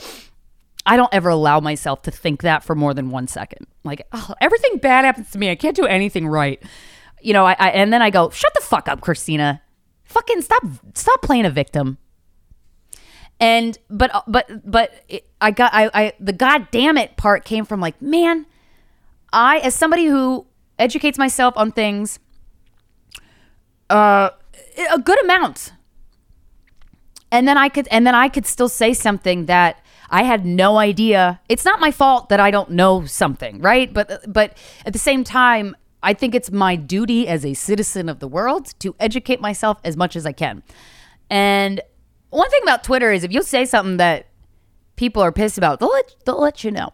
I 0.86 0.96
don't 0.96 1.12
ever 1.12 1.28
allow 1.28 1.60
myself 1.60 2.02
to 2.02 2.10
think 2.10 2.42
that 2.42 2.64
for 2.64 2.74
more 2.74 2.94
than 2.94 3.10
one 3.10 3.26
second. 3.26 3.66
Like 3.84 4.06
oh, 4.12 4.34
everything 4.40 4.78
bad 4.78 5.04
happens 5.04 5.30
to 5.32 5.38
me. 5.38 5.50
I 5.50 5.56
can't 5.56 5.76
do 5.76 5.84
anything 5.84 6.28
right. 6.28 6.62
You 7.20 7.34
know, 7.34 7.44
I, 7.44 7.56
I 7.58 7.70
and 7.70 7.92
then 7.92 8.00
I 8.00 8.10
go, 8.10 8.30
shut 8.30 8.54
the 8.54 8.62
fuck 8.62 8.88
up, 8.88 9.00
Krystyna. 9.00 9.60
Fucking 10.04 10.42
stop 10.42 10.62
stop 10.94 11.22
playing 11.22 11.44
a 11.44 11.50
victim 11.50 11.98
and 13.40 13.78
but 13.88 14.22
but 14.28 14.70
but 14.70 14.92
I 15.40 15.50
got 15.50 15.72
I, 15.72 15.90
I 15.94 16.12
the 16.20 16.32
goddamn 16.32 16.98
it 16.98 17.16
part 17.16 17.44
came 17.44 17.64
from 17.64 17.80
like 17.80 18.00
man, 18.00 18.46
I 19.32 19.58
as 19.58 19.74
somebody 19.74 20.06
who 20.06 20.46
educates 20.78 21.18
myself 21.18 21.56
on 21.56 21.72
things, 21.72 22.18
uh, 23.88 24.30
a 24.92 24.98
good 24.98 25.22
amount, 25.24 25.72
and 27.32 27.48
then 27.48 27.56
I 27.56 27.70
could 27.70 27.88
and 27.90 28.06
then 28.06 28.14
I 28.14 28.28
could 28.28 28.46
still 28.46 28.68
say 28.68 28.92
something 28.92 29.46
that 29.46 29.82
I 30.10 30.24
had 30.24 30.44
no 30.44 30.76
idea. 30.76 31.40
It's 31.48 31.64
not 31.64 31.80
my 31.80 31.90
fault 31.90 32.28
that 32.28 32.40
I 32.40 32.50
don't 32.50 32.70
know 32.70 33.06
something, 33.06 33.60
right? 33.60 33.92
But 33.92 34.30
but 34.30 34.58
at 34.84 34.92
the 34.92 34.98
same 34.98 35.24
time, 35.24 35.74
I 36.02 36.12
think 36.12 36.34
it's 36.34 36.50
my 36.50 36.76
duty 36.76 37.26
as 37.26 37.46
a 37.46 37.54
citizen 37.54 38.10
of 38.10 38.18
the 38.18 38.28
world 38.28 38.74
to 38.80 38.94
educate 39.00 39.40
myself 39.40 39.78
as 39.82 39.96
much 39.96 40.14
as 40.14 40.26
I 40.26 40.32
can. 40.32 40.62
And 41.30 41.80
one 42.30 42.48
thing 42.50 42.60
about 42.62 42.84
Twitter 42.84 43.12
is 43.12 43.24
if 43.24 43.32
you 43.32 43.42
say 43.42 43.64
something 43.64 43.98
that 43.98 44.26
people 44.96 45.22
are 45.22 45.32
pissed 45.32 45.58
about, 45.58 45.80
they'll 45.80 45.90
let, 45.90 46.14
they'll 46.24 46.40
let 46.40 46.64
you 46.64 46.70
know. 46.70 46.92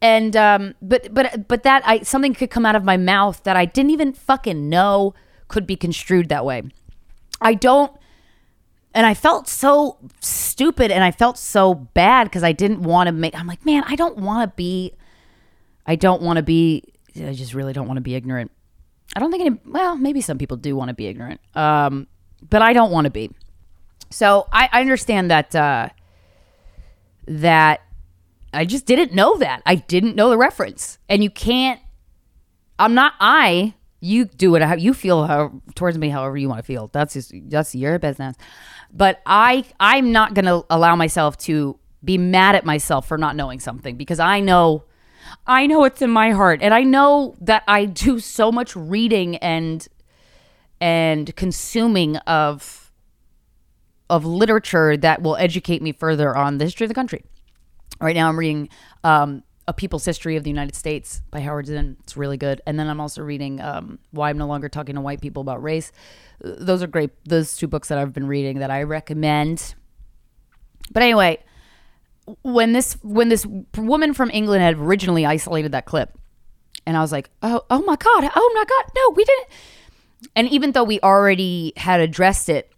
And 0.00 0.36
um, 0.36 0.74
but 0.82 1.14
but 1.14 1.48
but 1.48 1.62
that 1.62 1.82
I 1.86 2.00
something 2.00 2.34
could 2.34 2.50
come 2.50 2.66
out 2.66 2.76
of 2.76 2.84
my 2.84 2.98
mouth 2.98 3.42
that 3.44 3.56
I 3.56 3.64
didn't 3.64 3.90
even 3.90 4.12
fucking 4.12 4.68
know 4.68 5.14
could 5.48 5.66
be 5.66 5.76
construed 5.76 6.28
that 6.28 6.44
way. 6.44 6.62
I 7.40 7.54
don't 7.54 7.90
and 8.92 9.06
I 9.06 9.14
felt 9.14 9.48
so 9.48 9.98
stupid 10.20 10.90
and 10.90 11.02
I 11.02 11.10
felt 11.10 11.38
so 11.38 11.74
bad 11.74 12.24
because 12.24 12.42
I 12.42 12.52
didn't 12.52 12.82
want 12.82 13.06
to 13.06 13.12
make 13.12 13.38
I'm 13.38 13.46
like, 13.46 13.64
man, 13.64 13.82
I 13.86 13.96
don't 13.96 14.18
want 14.18 14.50
to 14.50 14.54
be 14.54 14.92
I 15.86 15.96
don't 15.96 16.20
want 16.20 16.36
to 16.36 16.42
be 16.42 16.84
I 17.16 17.32
just 17.32 17.54
really 17.54 17.72
don't 17.72 17.86
want 17.86 17.96
to 17.96 18.02
be 18.02 18.14
ignorant. 18.14 18.50
I 19.16 19.20
don't 19.20 19.30
think 19.30 19.46
any 19.46 19.58
well, 19.64 19.96
maybe 19.96 20.20
some 20.20 20.36
people 20.36 20.56
do 20.58 20.76
want 20.76 20.88
to 20.88 20.94
be 20.94 21.06
ignorant. 21.06 21.40
Um, 21.54 22.08
but 22.48 22.60
I 22.62 22.72
don't 22.72 22.90
want 22.90 23.06
to 23.06 23.10
be. 23.10 23.30
So 24.14 24.46
I, 24.52 24.68
I 24.72 24.80
understand 24.80 25.32
that 25.32 25.56
uh, 25.56 25.88
that 27.26 27.80
I 28.52 28.64
just 28.64 28.86
didn't 28.86 29.12
know 29.12 29.38
that. 29.38 29.60
I 29.66 29.74
didn't 29.74 30.14
know 30.14 30.30
the 30.30 30.38
reference, 30.38 30.98
and 31.08 31.24
you 31.24 31.30
can't. 31.30 31.80
I'm 32.78 32.94
not 32.94 33.14
I. 33.18 33.74
You 33.98 34.26
do 34.26 34.54
it 34.54 34.62
how 34.62 34.76
you 34.76 34.94
feel 34.94 35.26
how, 35.26 35.60
towards 35.74 35.98
me, 35.98 36.10
however 36.10 36.36
you 36.36 36.48
want 36.48 36.60
to 36.60 36.62
feel. 36.62 36.90
That's 36.92 37.14
just 37.14 37.34
that's 37.48 37.74
your 37.74 37.98
business. 37.98 38.36
But 38.92 39.20
I 39.26 39.64
I'm 39.80 40.12
not 40.12 40.34
gonna 40.34 40.62
allow 40.70 40.94
myself 40.94 41.36
to 41.38 41.76
be 42.04 42.16
mad 42.16 42.54
at 42.54 42.64
myself 42.64 43.08
for 43.08 43.18
not 43.18 43.34
knowing 43.34 43.58
something 43.58 43.96
because 43.96 44.20
I 44.20 44.38
know 44.38 44.84
I 45.44 45.66
know 45.66 45.82
it's 45.84 46.02
in 46.02 46.10
my 46.10 46.30
heart 46.30 46.60
and 46.62 46.72
I 46.72 46.82
know 46.82 47.34
that 47.40 47.64
I 47.66 47.86
do 47.86 48.20
so 48.20 48.52
much 48.52 48.76
reading 48.76 49.36
and 49.38 49.88
and 50.80 51.34
consuming 51.34 52.16
of 52.18 52.83
of 54.10 54.24
literature 54.24 54.96
that 54.96 55.22
will 55.22 55.36
educate 55.36 55.82
me 55.82 55.92
further 55.92 56.36
on 56.36 56.58
the 56.58 56.64
history 56.64 56.84
of 56.84 56.88
the 56.88 56.94
country. 56.94 57.24
Right 58.00 58.14
now, 58.14 58.28
I'm 58.28 58.38
reading 58.38 58.68
um, 59.02 59.42
A 59.66 59.72
People's 59.72 60.04
History 60.04 60.36
of 60.36 60.44
the 60.44 60.50
United 60.50 60.74
States 60.74 61.22
by 61.30 61.40
Howard 61.40 61.66
Zinn. 61.66 61.96
It's 62.00 62.16
really 62.16 62.36
good. 62.36 62.60
And 62.66 62.78
then 62.78 62.88
I'm 62.88 63.00
also 63.00 63.22
reading 63.22 63.60
um, 63.60 63.98
Why 64.10 64.30
I'm 64.30 64.38
No 64.38 64.46
Longer 64.46 64.68
Talking 64.68 64.96
to 64.96 65.00
White 65.00 65.20
People 65.20 65.40
About 65.40 65.62
Race. 65.62 65.92
Those 66.40 66.82
are 66.82 66.86
great. 66.86 67.10
Those 67.24 67.56
two 67.56 67.68
books 67.68 67.88
that 67.88 67.98
I've 67.98 68.12
been 68.12 68.26
reading 68.26 68.58
that 68.58 68.70
I 68.70 68.82
recommend. 68.82 69.74
But 70.92 71.02
anyway, 71.02 71.42
when 72.42 72.72
this 72.72 72.94
when 73.02 73.28
this 73.28 73.46
woman 73.76 74.12
from 74.14 74.30
England 74.30 74.62
had 74.62 74.76
originally 74.76 75.24
isolated 75.24 75.72
that 75.72 75.86
clip, 75.86 76.18
and 76.86 76.96
I 76.96 77.00
was 77.00 77.12
like, 77.12 77.30
oh, 77.42 77.62
oh 77.70 77.82
my 77.82 77.96
god, 77.96 78.30
oh 78.34 78.52
my 78.54 78.64
god, 78.64 78.92
no, 78.94 79.14
we 79.14 79.24
didn't. 79.24 79.48
And 80.36 80.48
even 80.48 80.72
though 80.72 80.84
we 80.84 81.00
already 81.00 81.72
had 81.76 82.00
addressed 82.00 82.48
it 82.48 82.73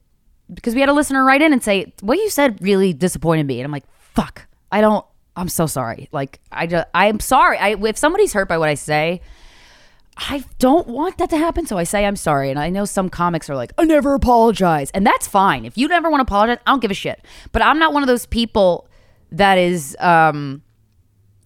because 0.53 0.75
we 0.75 0.81
had 0.81 0.89
a 0.89 0.93
listener 0.93 1.25
write 1.25 1.43
in 1.43 1.53
and 1.53 1.63
say, 1.63 1.93
"What 2.01 2.19
you 2.19 2.31
said 2.31 2.59
really 2.63 2.93
disappointed 2.93 3.47
me," 3.47 3.61
and 3.61 3.65
I'm 3.65 3.73
like, 3.73 3.87
"Fuck, 3.99 4.47
I 4.71 4.81
don't. 4.81 5.05
I'm 5.37 5.49
so 5.49 5.67
sorry. 5.67 6.09
Like, 6.13 6.41
I 6.51 6.67
just, 6.67 6.87
I'm 6.95 7.21
sorry. 7.21 7.59
I 7.59 7.71
if 7.71 7.99
somebody's 7.99 8.33
hurt 8.33 8.49
by 8.49 8.59
what 8.59 8.69
I 8.69 8.75
say." 8.75 9.21
I 10.17 10.45
don't 10.59 10.89
want 10.89 11.19
that 11.19 11.29
to 11.31 11.37
happen, 11.37 11.67
so 11.67 11.77
I 11.77 11.85
say 11.85 12.07
I'm 12.07 12.17
sorry. 12.17 12.51
And 12.51 12.59
I 12.59 12.71
know 12.71 12.87
some 12.87 13.11
comics 13.11 13.51
are 13.51 13.55
like, 13.55 13.73
I 13.77 13.85
never 13.85 14.15
apologize. 14.15 14.91
And 14.93 15.07
that's 15.07 15.27
fine. 15.27 15.67
If 15.67 15.77
you 15.77 15.89
never 15.89 16.09
want 16.09 16.21
to 16.21 16.23
apologize, 16.23 16.59
I 16.67 16.71
don't 16.71 16.81
give 16.81 16.91
a 16.91 16.95
shit. 16.95 17.23
But 17.53 17.61
I'm 17.61 17.79
not 17.79 17.93
one 17.93 18.03
of 18.03 18.07
those 18.07 18.25
people 18.25 18.89
that 19.33 19.59
is, 19.59 19.95
um, 20.01 20.63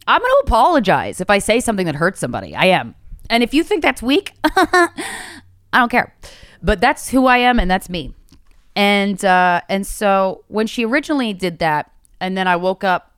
I'm 0.07 0.21
going 0.21 0.31
to 0.31 0.43
apologize 0.47 1.21
if 1.21 1.31
I 1.31 1.41
say 1.41 1.59
something 1.59 1.87
that 1.87 1.97
hurts 1.97 2.21
somebody. 2.21 2.55
I 2.55 2.67
am. 2.67 2.95
And 3.29 3.43
if 3.43 3.53
you 3.53 3.65
think 3.65 3.83
that's 3.83 4.03
weak, 4.03 4.33
I 4.45 4.89
don't 5.73 5.91
care. 5.91 6.15
But 6.63 6.81
that's 6.81 7.09
who 7.09 7.27
I 7.27 7.39
am 7.39 7.59
and 7.59 7.69
that's 7.69 7.89
me. 7.89 8.15
And 8.81 9.23
uh, 9.27 9.61
and 9.69 9.87
so 9.87 10.43
when 10.49 10.67
she 10.67 10.87
originally 10.87 11.35
did 11.35 11.59
that, 11.59 11.93
and 12.19 12.35
then 12.35 12.49
I 12.49 12.57
woke 12.57 12.83
up, 12.83 13.13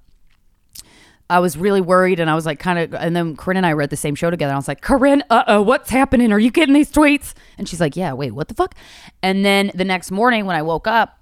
I 1.30 1.38
was 1.38 1.56
really 1.56 1.80
worried, 1.80 2.18
and 2.18 2.28
I 2.28 2.34
was 2.34 2.44
like, 2.44 2.58
kind 2.58 2.80
of. 2.80 2.92
And 2.94 3.14
then 3.14 3.36
Corinne 3.36 3.58
and 3.58 3.66
I 3.66 3.72
read 3.72 3.90
the 3.90 3.96
same 3.96 4.16
show 4.16 4.28
together. 4.28 4.52
I 4.52 4.56
was 4.56 4.66
like, 4.66 4.80
Corinne, 4.80 5.22
uh 5.30 5.44
oh, 5.46 5.62
what's 5.62 5.88
happening? 5.88 6.32
Are 6.32 6.40
you 6.40 6.50
getting 6.50 6.74
these 6.74 6.90
tweets? 6.90 7.34
And 7.58 7.68
she's 7.68 7.78
like, 7.78 7.94
Yeah, 7.94 8.12
wait, 8.12 8.32
what 8.32 8.48
the 8.48 8.54
fuck? 8.54 8.74
And 9.22 9.44
then 9.44 9.70
the 9.72 9.84
next 9.84 10.10
morning 10.10 10.46
when 10.46 10.56
I 10.56 10.62
woke 10.62 10.88
up, 10.88 11.16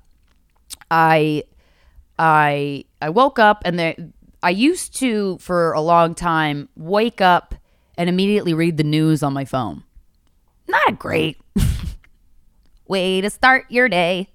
I, 0.91 1.45
I, 2.19 2.87
I 3.03 3.11
woke 3.11 3.39
up, 3.39 3.61
and 3.67 3.79
there, 3.79 3.95
I 4.43 4.49
used 4.49 4.97
to 5.01 5.37
for 5.37 5.73
a 5.73 5.83
long 5.83 6.15
time 6.15 6.71
wake 6.77 7.21
up 7.21 7.55
and 7.99 8.09
immediately 8.09 8.55
read 8.55 8.79
the 8.79 8.85
news 8.85 9.23
on 9.23 9.35
my 9.35 9.45
phone. 9.45 9.83
Not 10.67 10.99
great. 10.99 11.37
way 12.91 13.23
to 13.23 13.31
start 13.31 13.65
your 13.71 13.89
day. 13.89 14.29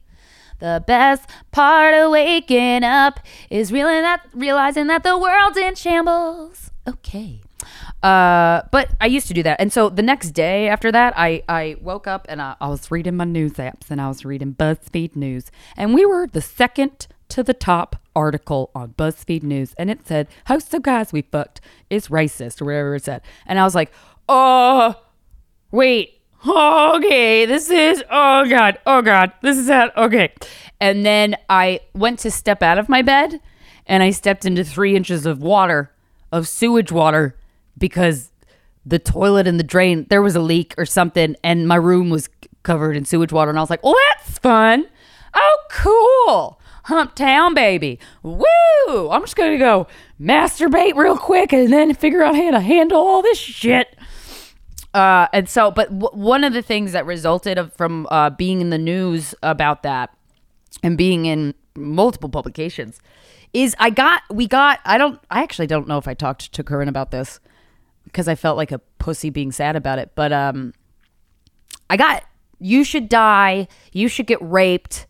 The 0.60 0.84
best 0.88 1.30
part 1.52 1.94
of 1.94 2.12
waking 2.12 2.84
up 2.84 3.20
is 3.50 3.72
realizing 3.72 4.04
that, 4.04 4.26
realizing 4.34 4.88
that 4.88 5.04
the 5.04 5.18
world's 5.18 5.58
in 5.58 5.76
shambles. 5.76 6.72
Okay. 6.88 7.41
Uh, 8.02 8.62
but 8.72 8.91
I 9.02 9.08
used 9.08 9.28
to 9.28 9.34
do 9.34 9.44
that. 9.44 9.60
And 9.60 9.74
so 9.74 9.89
the 9.89 10.02
next 10.02 10.32
day 10.32 10.68
after 10.68 10.91
that, 10.91 11.13
I, 11.18 11.44
I 11.50 11.76
woke 11.82 12.08
up 12.08 12.26
and 12.30 12.41
I, 12.41 12.56
I 12.62 12.68
was 12.68 12.91
reading 12.91 13.18
my 13.18 13.24
news 13.26 13.54
apps 13.54 13.89
and 13.89 14.00
I 14.00 14.08
was 14.08 14.24
reading 14.24 14.54
BuzzFeed 14.54 15.15
News. 15.15 15.52
And 15.76 15.94
we 15.94 16.06
were 16.06 16.28
the 16.28 16.41
second 16.41 17.08
to 17.30 17.44
the 17.44 17.54
top 17.54 17.96
article 18.15 18.70
on 18.76 18.94
BuzzFeed 18.94 19.44
News. 19.44 19.74
And 19.78 19.89
it 19.89 20.08
said, 20.08 20.28
Host 20.48 20.74
of 20.74 20.84
Guys 20.84 21.12
We 21.12 21.24
Fucked 21.24 21.62
is 21.89 22.10
racist 22.10 22.62
or 22.62 22.65
whatever 22.65 22.96
it 22.96 23.04
said. 23.04 23.22
And 23.46 23.60
I 23.60 23.63
was 23.63 23.76
like, 23.76 23.91
oh, 24.30 24.96
wait, 25.72 26.14
okay, 26.95 27.45
this 27.45 27.69
is, 27.69 28.03
oh 28.10 28.45
God, 28.47 28.77
oh 28.86 29.01
God, 29.01 29.31
this 29.41 29.58
is 29.58 29.67
that, 29.67 29.95
okay. 29.97 30.31
And 30.79 31.05
then 31.05 31.36
I 31.49 31.79
went 31.93 32.19
to 32.19 32.31
step 32.31 32.62
out 32.62 32.77
of 32.77 32.88
my 32.88 33.01
bed 33.01 33.39
and 33.88 34.03
I 34.03 34.12
stepped 34.12 34.45
into 34.45 34.63
three 34.63 34.95
inches 34.95 35.25
of 35.25 35.41
water, 35.41 35.91
of 36.31 36.47
sewage 36.47 36.91
water, 36.91 37.36
because 37.77 38.31
the 38.86 38.99
toilet 38.99 39.47
and 39.47 39.60
the 39.60 39.63
drain, 39.63 40.05
there 40.10 40.21
was 40.21 40.36
a 40.36 40.39
leak 40.39 40.75
or 40.77 40.86
something, 40.86 41.36
and 41.43 41.67
my 41.67 41.75
room 41.75 42.10
was 42.10 42.29
covered 42.63 42.95
in 42.95 43.05
sewage 43.05 43.31
water. 43.31 43.49
And 43.49 43.58
I 43.58 43.62
was 43.62 43.69
like, 43.69 43.84
well, 43.84 43.95
that's 44.10 44.38
fun. 44.38 44.86
Oh, 45.34 45.58
cool. 45.71 46.60
Hump 46.84 47.15
Town, 47.15 47.53
baby. 47.55 47.99
Woo! 48.21 49.10
I'm 49.10 49.21
just 49.21 49.36
going 49.36 49.53
to 49.53 49.58
go 49.58 49.88
masturbate 50.21 50.95
real 50.95 51.17
quick 51.17 51.51
and 51.51 51.73
then 51.73 51.93
figure 51.95 52.21
out 52.21 52.36
how 52.36 52.51
to 52.51 52.60
handle 52.60 52.99
all 52.99 53.21
this 53.21 53.39
shit. 53.39 53.95
Uh, 54.95 55.27
and 55.34 55.49
so, 55.49 55.71
but 55.71 55.89
w- 55.99 56.23
one 56.23 56.45
of 56.45 56.53
the 56.53 56.62
things 56.62 56.93
that 56.93 57.05
resulted 57.05 57.58
of, 57.58 57.73
from 57.73 58.08
uh, 58.12 58.29
being 58.29 58.62
in 58.62 58.69
the 58.69 58.77
news 58.77 59.36
about 59.43 59.84
that 59.84 60.15
and 60.84 60.97
being 60.97 61.25
in 61.25 61.53
multiple 61.75 62.29
publications 62.29 63.01
is 63.51 63.75
I 63.77 63.89
got 63.89 64.21
we 64.29 64.47
got 64.47 64.79
I 64.86 64.97
don't 64.97 65.19
I 65.29 65.43
actually 65.43 65.67
don't 65.67 65.88
know 65.88 65.97
if 65.97 66.08
I 66.08 66.13
talked 66.13 66.53
to 66.53 66.63
Corinne 66.63 66.88
about 66.88 67.12
this 67.12 67.41
because 68.05 68.29
I 68.29 68.36
felt 68.36 68.55
like 68.55 68.71
a 68.71 68.79
pussy 68.97 69.29
being 69.29 69.51
sad 69.51 69.75
about 69.75 69.99
it, 69.99 70.12
but 70.15 70.31
um 70.31 70.73
I 71.89 71.97
got 71.97 72.23
you 72.60 72.86
should 72.86 73.10
die, 73.10 73.67
you 73.91 74.08
should 74.08 74.27
get 74.27 74.41
raped. 74.41 75.08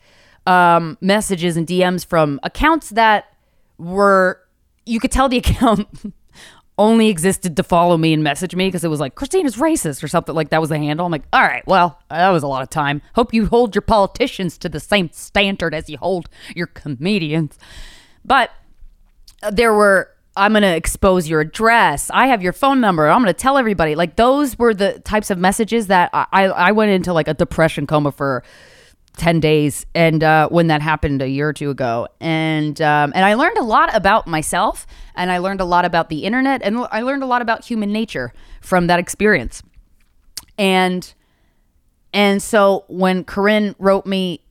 Um 0.47 0.97
messages 1.01 1.57
and 1.57 1.67
DMs 1.67 2.03
from 2.05 2.39
accounts 2.41 2.89
that 2.91 3.25
were 3.77 4.41
you 4.85 4.99
could 4.99 5.11
tell 5.11 5.29
the 5.29 5.37
account 5.43 5.87
only 6.77 7.07
existed 7.07 7.55
to 7.55 7.63
follow 7.63 7.97
me 7.97 8.13
and 8.13 8.23
message 8.23 8.55
me 8.55 8.67
because 8.67 8.83
it 8.83 8.89
was 8.89 8.99
like 8.99 9.15
Krystyna's 9.15 9.55
racist 9.55 10.03
or 10.03 10.07
something 10.07 10.35
like 10.35 10.49
that 10.49 10.59
was 10.59 10.69
the 10.69 10.77
handle. 10.77 11.05
I'm 11.05 11.11
like, 11.11 11.23
all 11.31 11.41
right, 11.41 11.65
well, 11.65 12.01
that 12.09 12.29
was 12.29 12.43
a 12.43 12.47
lot 12.47 12.63
of 12.63 12.69
time. 12.69 13.01
Hope 13.15 13.33
you 13.33 13.45
hold 13.45 13.75
your 13.75 13.81
politicians 13.81 14.57
to 14.59 14.69
the 14.69 14.79
same 14.79 15.09
standard 15.11 15.73
as 15.73 15.89
you 15.89 15.97
hold 15.97 16.29
your 16.55 16.67
comedians. 16.67 17.57
But 18.25 18.51
uh, 19.41 19.51
there 19.51 19.73
were 19.73 20.11
I'm 20.37 20.51
going 20.51 20.63
to 20.63 20.75
expose 20.75 21.29
your 21.29 21.39
address. 21.39 22.11
I 22.13 22.27
have 22.27 22.43
your 22.43 22.51
phone 22.51 22.81
number. 22.81 23.07
I'm 23.07 23.21
going 23.21 23.33
to 23.33 23.39
tell 23.39 23.57
everybody. 23.57 23.95
Like 23.95 24.17
those 24.17 24.59
were 24.59 24.73
the 24.73 24.99
types 24.99 25.29
of 25.29 25.37
messages 25.37 25.87
that 25.87 26.09
I 26.13 26.47
I 26.47 26.71
went 26.73 26.91
into 26.91 27.13
like 27.13 27.29
a 27.29 27.33
depression 27.33 27.87
coma 27.87 28.11
for 28.11 28.43
10 29.15 29.39
days 29.39 29.85
and 29.95 30.23
uh, 30.23 30.47
when 30.49 30.67
that 30.67 30.81
happened 30.81 31.21
a 31.21 31.29
year 31.29 31.49
or 31.49 31.53
two 31.53 31.69
ago. 31.69 32.07
And 32.19 32.79
um, 32.81 33.11
and 33.15 33.25
i 33.25 33.33
learned 33.33 33.57
a 33.57 33.63
lot 33.63 33.93
about 33.95 34.27
myself 34.27 34.85
and 35.15 35.31
i 35.31 35.37
learned 35.37 35.61
a 35.61 35.65
lot 35.65 35.85
about 35.85 36.09
the 36.09 36.23
internet 36.23 36.61
and 36.63 36.77
i 36.91 37.01
learned 37.01 37.23
a 37.23 37.25
lot 37.25 37.41
about 37.41 37.65
human 37.65 37.91
nature 37.91 38.33
from 38.61 38.87
that 38.87 38.99
experience. 38.99 39.63
And 40.57 41.13
and 42.13 42.41
so 42.41 42.85
when 42.87 43.23
corinne 43.23 43.75
wrote 43.79 44.05
me 44.05 44.41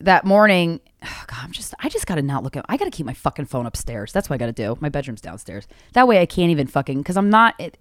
that 0.00 0.24
morning 0.24 0.80
oh 1.02 1.24
God, 1.26 1.38
i'm 1.42 1.52
just 1.52 1.74
i 1.80 1.88
just 1.88 2.06
gotta 2.06 2.22
not 2.22 2.42
look 2.42 2.56
at 2.56 2.64
i 2.68 2.76
gotta 2.76 2.90
keep 2.90 3.06
my 3.06 3.14
fucking 3.14 3.46
phone 3.46 3.66
upstairs. 3.66 4.12
That's 4.12 4.28
what 4.28 4.34
i 4.34 4.38
gotta 4.38 4.52
do. 4.52 4.76
My 4.80 4.88
bedroom's 4.88 5.20
downstairs. 5.20 5.66
That 5.94 6.06
way 6.06 6.20
i 6.20 6.26
can't 6.26 6.50
even 6.50 6.66
fucking 6.66 6.98
because 6.98 7.16
i'm 7.16 7.30
not 7.30 7.54
it, 7.58 7.78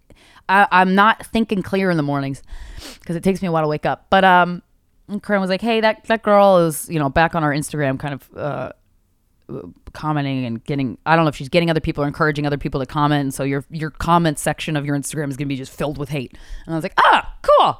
I, 0.47 0.67
i'm 0.71 0.95
not 0.95 1.25
thinking 1.25 1.61
clear 1.63 1.89
in 1.89 1.97
the 1.97 2.03
mornings 2.03 2.43
because 2.99 3.15
it 3.15 3.23
takes 3.23 3.41
me 3.41 3.47
a 3.47 3.51
while 3.51 3.63
to 3.63 3.67
wake 3.67 3.85
up. 3.85 4.07
But 4.09 4.23
um 4.23 4.63
and 5.09 5.21
Corinne 5.21 5.41
was 5.41 5.49
like, 5.49 5.61
"Hey, 5.61 5.81
that 5.81 6.05
that 6.05 6.23
girl 6.23 6.57
is 6.59 6.87
you 6.89 6.99
know 6.99 7.09
back 7.09 7.35
on 7.35 7.43
our 7.43 7.53
Instagram, 7.53 7.99
kind 7.99 8.13
of 8.13 8.37
uh, 8.37 8.71
commenting 9.93 10.45
and 10.45 10.63
getting. 10.63 10.97
I 11.05 11.15
don't 11.15 11.25
know 11.25 11.29
if 11.29 11.35
she's 11.35 11.49
getting 11.49 11.69
other 11.69 11.79
people 11.79 12.03
or 12.03 12.07
encouraging 12.07 12.45
other 12.45 12.57
people 12.57 12.79
to 12.79 12.85
comment. 12.85 13.21
And 13.21 13.33
so 13.33 13.43
your 13.43 13.65
your 13.69 13.89
comment 13.89 14.39
section 14.39 14.75
of 14.75 14.85
your 14.85 14.95
Instagram 14.95 15.29
is 15.29 15.37
going 15.37 15.47
to 15.47 15.53
be 15.53 15.55
just 15.57 15.71
filled 15.71 15.97
with 15.97 16.09
hate." 16.09 16.37
And 16.65 16.73
I 16.73 16.77
was 16.77 16.83
like, 16.83 16.93
"Ah, 16.97 17.35
cool. 17.41 17.79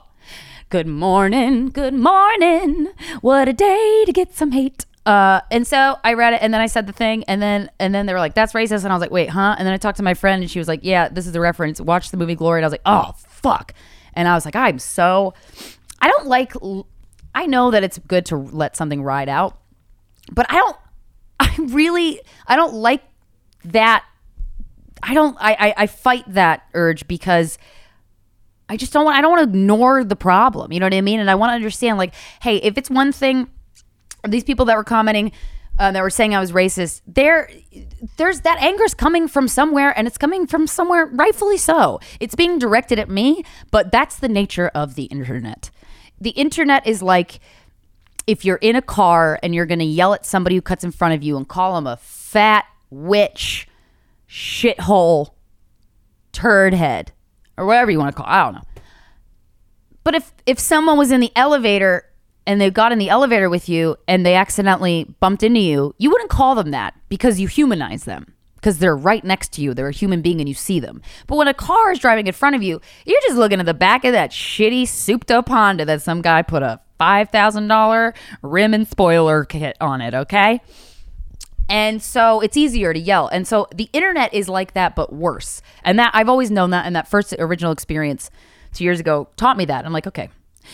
Good 0.69 0.87
morning, 0.87 1.69
good 1.69 1.93
morning. 1.95 2.89
What 3.21 3.47
a 3.47 3.53
day 3.53 4.03
to 4.05 4.11
get 4.11 4.35
some 4.35 4.51
hate." 4.51 4.85
Uh, 5.05 5.41
and 5.49 5.65
so 5.65 5.97
I 6.03 6.13
read 6.13 6.33
it, 6.33 6.41
and 6.43 6.53
then 6.53 6.61
I 6.61 6.67
said 6.67 6.85
the 6.85 6.93
thing, 6.93 7.23
and 7.23 7.41
then 7.41 7.69
and 7.79 7.95
then 7.95 8.05
they 8.05 8.13
were 8.13 8.19
like, 8.19 8.35
"That's 8.35 8.53
racist," 8.53 8.83
and 8.83 8.93
I 8.93 8.95
was 8.95 9.01
like, 9.01 9.11
"Wait, 9.11 9.29
huh?" 9.29 9.55
And 9.57 9.65
then 9.65 9.73
I 9.73 9.77
talked 9.77 9.97
to 9.97 10.03
my 10.03 10.13
friend, 10.13 10.41
and 10.43 10.51
she 10.51 10.59
was 10.59 10.67
like, 10.67 10.81
"Yeah, 10.83 11.09
this 11.09 11.25
is 11.25 11.35
a 11.35 11.39
reference. 11.39 11.79
Watch 11.81 12.11
the 12.11 12.17
movie 12.17 12.35
Glory." 12.35 12.59
And 12.59 12.65
I 12.65 12.67
was 12.67 12.73
like, 12.73 12.81
"Oh, 12.85 13.13
fuck!" 13.27 13.73
And 14.13 14.27
I 14.27 14.35
was 14.35 14.45
like, 14.45 14.55
"I'm 14.55 14.79
so." 14.79 15.33
I 16.01 16.07
don't 16.09 16.27
like 16.27 16.53
I 17.33 17.45
know 17.45 17.71
that 17.71 17.83
it's 17.83 17.97
good 17.99 18.25
to 18.27 18.37
let 18.37 18.75
something 18.75 19.01
ride 19.03 19.29
out, 19.29 19.57
but 20.31 20.45
I 20.49 20.55
don't. 20.55 20.77
I 21.39 21.55
really 21.57 22.21
I 22.47 22.55
don't 22.55 22.73
like 22.73 23.03
that. 23.65 24.03
I 25.01 25.13
don't. 25.13 25.37
I 25.39 25.53
I, 25.53 25.73
I 25.77 25.87
fight 25.87 26.25
that 26.33 26.63
urge 26.73 27.07
because. 27.07 27.57
I 28.71 28.77
just 28.77 28.93
don't 28.93 29.03
want 29.03 29.17
I 29.17 29.21
don't 29.21 29.31
want 29.31 29.51
to 29.51 29.57
ignore 29.57 30.03
the 30.03 30.15
problem. 30.15 30.71
You 30.71 30.79
know 30.79 30.85
what 30.85 30.93
I 30.93 31.01
mean? 31.01 31.19
And 31.19 31.27
I 31.27 31.33
want 31.33 31.49
to 31.49 31.55
understand 31.55 31.97
like, 31.97 32.13
hey, 32.39 32.57
if 32.57 32.77
it's 32.77 32.87
one 32.87 33.11
thing 33.11 33.49
these 34.27 34.43
people 34.43 34.65
that 34.65 34.77
were 34.77 34.83
commenting 34.83 35.31
uh, 35.79 35.91
that 35.91 36.03
were 36.03 36.09
saying 36.09 36.35
I 36.35 36.39
was 36.39 36.51
racist, 36.51 37.01
there 37.07 37.49
there's 38.17 38.41
that 38.41 38.61
anger's 38.61 38.93
coming 38.93 39.27
from 39.27 39.47
somewhere 39.47 39.97
and 39.97 40.07
it's 40.07 40.19
coming 40.19 40.45
from 40.45 40.67
somewhere 40.67 41.07
rightfully 41.07 41.57
so. 41.57 41.99
It's 42.19 42.35
being 42.35 42.59
directed 42.59 42.99
at 42.99 43.09
me, 43.09 43.43
but 43.71 43.91
that's 43.91 44.17
the 44.17 44.29
nature 44.29 44.69
of 44.75 44.95
the 44.95 45.05
internet 45.05 45.71
the 46.21 46.31
internet 46.31 46.85
is 46.85 47.01
like 47.01 47.39
if 48.27 48.45
you're 48.45 48.57
in 48.57 48.75
a 48.75 48.81
car 48.81 49.39
and 49.41 49.55
you're 49.55 49.65
going 49.65 49.79
to 49.79 49.85
yell 49.85 50.13
at 50.13 50.25
somebody 50.25 50.55
who 50.55 50.61
cuts 50.61 50.83
in 50.83 50.91
front 50.91 51.13
of 51.13 51.23
you 51.23 51.35
and 51.35 51.47
call 51.47 51.75
them 51.75 51.87
a 51.87 51.97
fat 51.97 52.65
witch, 52.89 53.67
shithole, 54.29 55.31
turd 56.31 56.73
head, 56.73 57.11
or 57.57 57.65
whatever 57.65 57.91
you 57.91 57.97
want 57.99 58.15
to 58.15 58.21
call. 58.21 58.31
I 58.31 58.43
don't 58.43 58.53
know. 58.55 58.81
But 60.03 60.15
if 60.15 60.33
if 60.45 60.59
someone 60.59 60.97
was 60.97 61.11
in 61.11 61.19
the 61.19 61.31
elevator 61.35 62.05
and 62.45 62.59
they 62.59 62.69
got 62.71 62.91
in 62.91 62.99
the 62.99 63.09
elevator 63.09 63.49
with 63.49 63.69
you 63.69 63.97
and 64.07 64.25
they 64.25 64.35
accidentally 64.35 65.05
bumped 65.19 65.43
into 65.43 65.59
you, 65.59 65.93
you 65.97 66.09
wouldn't 66.09 66.29
call 66.29 66.55
them 66.55 66.71
that 66.71 66.95
because 67.09 67.39
you 67.39 67.47
humanize 67.47 68.05
them 68.05 68.33
because 68.59 68.79
they're 68.79 68.95
right 68.95 69.23
next 69.23 69.53
to 69.53 69.61
you. 69.61 69.73
They're 69.73 69.87
a 69.87 69.93
human 69.93 70.21
being 70.21 70.39
and 70.39 70.49
you 70.49 70.55
see 70.55 70.79
them. 70.79 71.01
But 71.27 71.37
when 71.37 71.47
a 71.47 71.53
car 71.53 71.91
is 71.91 71.99
driving 71.99 72.27
in 72.27 72.33
front 72.33 72.55
of 72.55 72.63
you, 72.63 72.81
you're 73.05 73.21
just 73.21 73.37
looking 73.37 73.59
at 73.59 73.65
the 73.65 73.73
back 73.73 74.03
of 74.03 74.11
that 74.11 74.31
shitty 74.31 74.87
souped 74.87 75.31
up 75.31 75.49
Honda 75.49 75.85
that 75.85 76.01
some 76.01 76.21
guy 76.21 76.41
put 76.41 76.61
a 76.63 76.81
$5,000 76.99 78.13
rim 78.41 78.73
and 78.73 78.87
spoiler 78.87 79.45
kit 79.45 79.77
on 79.79 80.01
it, 80.01 80.13
okay? 80.13 80.61
And 81.69 82.01
so 82.01 82.41
it's 82.41 82.57
easier 82.57 82.93
to 82.93 82.99
yell. 82.99 83.27
And 83.27 83.47
so 83.47 83.67
the 83.73 83.89
internet 83.93 84.33
is 84.33 84.49
like 84.49 84.73
that, 84.73 84.95
but 84.95 85.13
worse. 85.13 85.61
And 85.83 85.99
that 85.99 86.11
I've 86.13 86.27
always 86.27 86.51
known 86.51 86.71
that. 86.71 86.85
And 86.85 86.95
that 86.95 87.07
first 87.07 87.33
original 87.37 87.71
experience 87.71 88.31
two 88.73 88.83
years 88.83 88.99
ago 88.99 89.29
taught 89.37 89.55
me 89.55 89.65
that. 89.65 89.85
I'm 89.85 89.93
like, 89.93 90.07
okay, 90.07 90.29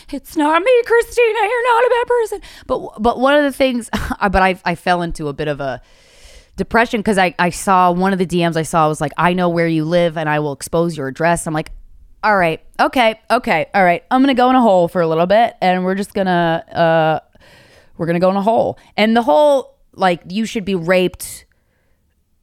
it's 0.09 0.37
not 0.37 0.61
me, 0.61 0.83
Krystyna. 0.83 1.17
You're 1.17 1.73
not 1.73 1.83
a 1.83 1.89
bad 1.89 2.07
person. 2.07 2.41
But 2.65 3.01
but 3.01 3.19
one 3.19 3.35
of 3.35 3.43
the 3.43 3.51
things, 3.51 3.89
but 4.21 4.41
I 4.41 4.59
I 4.63 4.75
fell 4.75 5.01
into 5.01 5.27
a 5.27 5.33
bit 5.33 5.47
of 5.49 5.59
a 5.59 5.81
depression 6.55 6.99
because 6.99 7.17
I, 7.17 7.35
I 7.37 7.49
saw 7.49 7.91
one 7.91 8.13
of 8.13 8.19
the 8.19 8.25
DMs 8.25 8.55
I 8.55 8.63
saw 8.63 8.87
was 8.87 9.01
like, 9.01 9.11
I 9.17 9.33
know 9.33 9.49
where 9.49 9.67
you 9.67 9.85
live 9.85 10.17
and 10.17 10.29
I 10.29 10.39
will 10.39 10.53
expose 10.53 10.95
your 10.95 11.07
address. 11.07 11.47
I'm 11.47 11.53
like, 11.53 11.71
all 12.23 12.37
right, 12.37 12.59
okay, 12.79 13.19
okay, 13.29 13.67
all 13.73 13.83
right. 13.83 14.03
I'm 14.09 14.21
gonna 14.21 14.33
go 14.33 14.49
in 14.49 14.55
a 14.55 14.61
hole 14.61 14.87
for 14.87 15.01
a 15.01 15.07
little 15.07 15.27
bit 15.27 15.55
and 15.61 15.85
we're 15.85 15.95
just 15.95 16.13
gonna 16.13 16.63
uh 16.71 17.39
we're 17.97 18.07
gonna 18.07 18.19
go 18.19 18.31
in 18.31 18.35
a 18.35 18.41
hole. 18.41 18.79
And 18.97 19.15
the 19.15 19.21
whole 19.21 19.77
like 19.93 20.21
you 20.29 20.45
should 20.45 20.65
be 20.65 20.75
raped. 20.75 21.45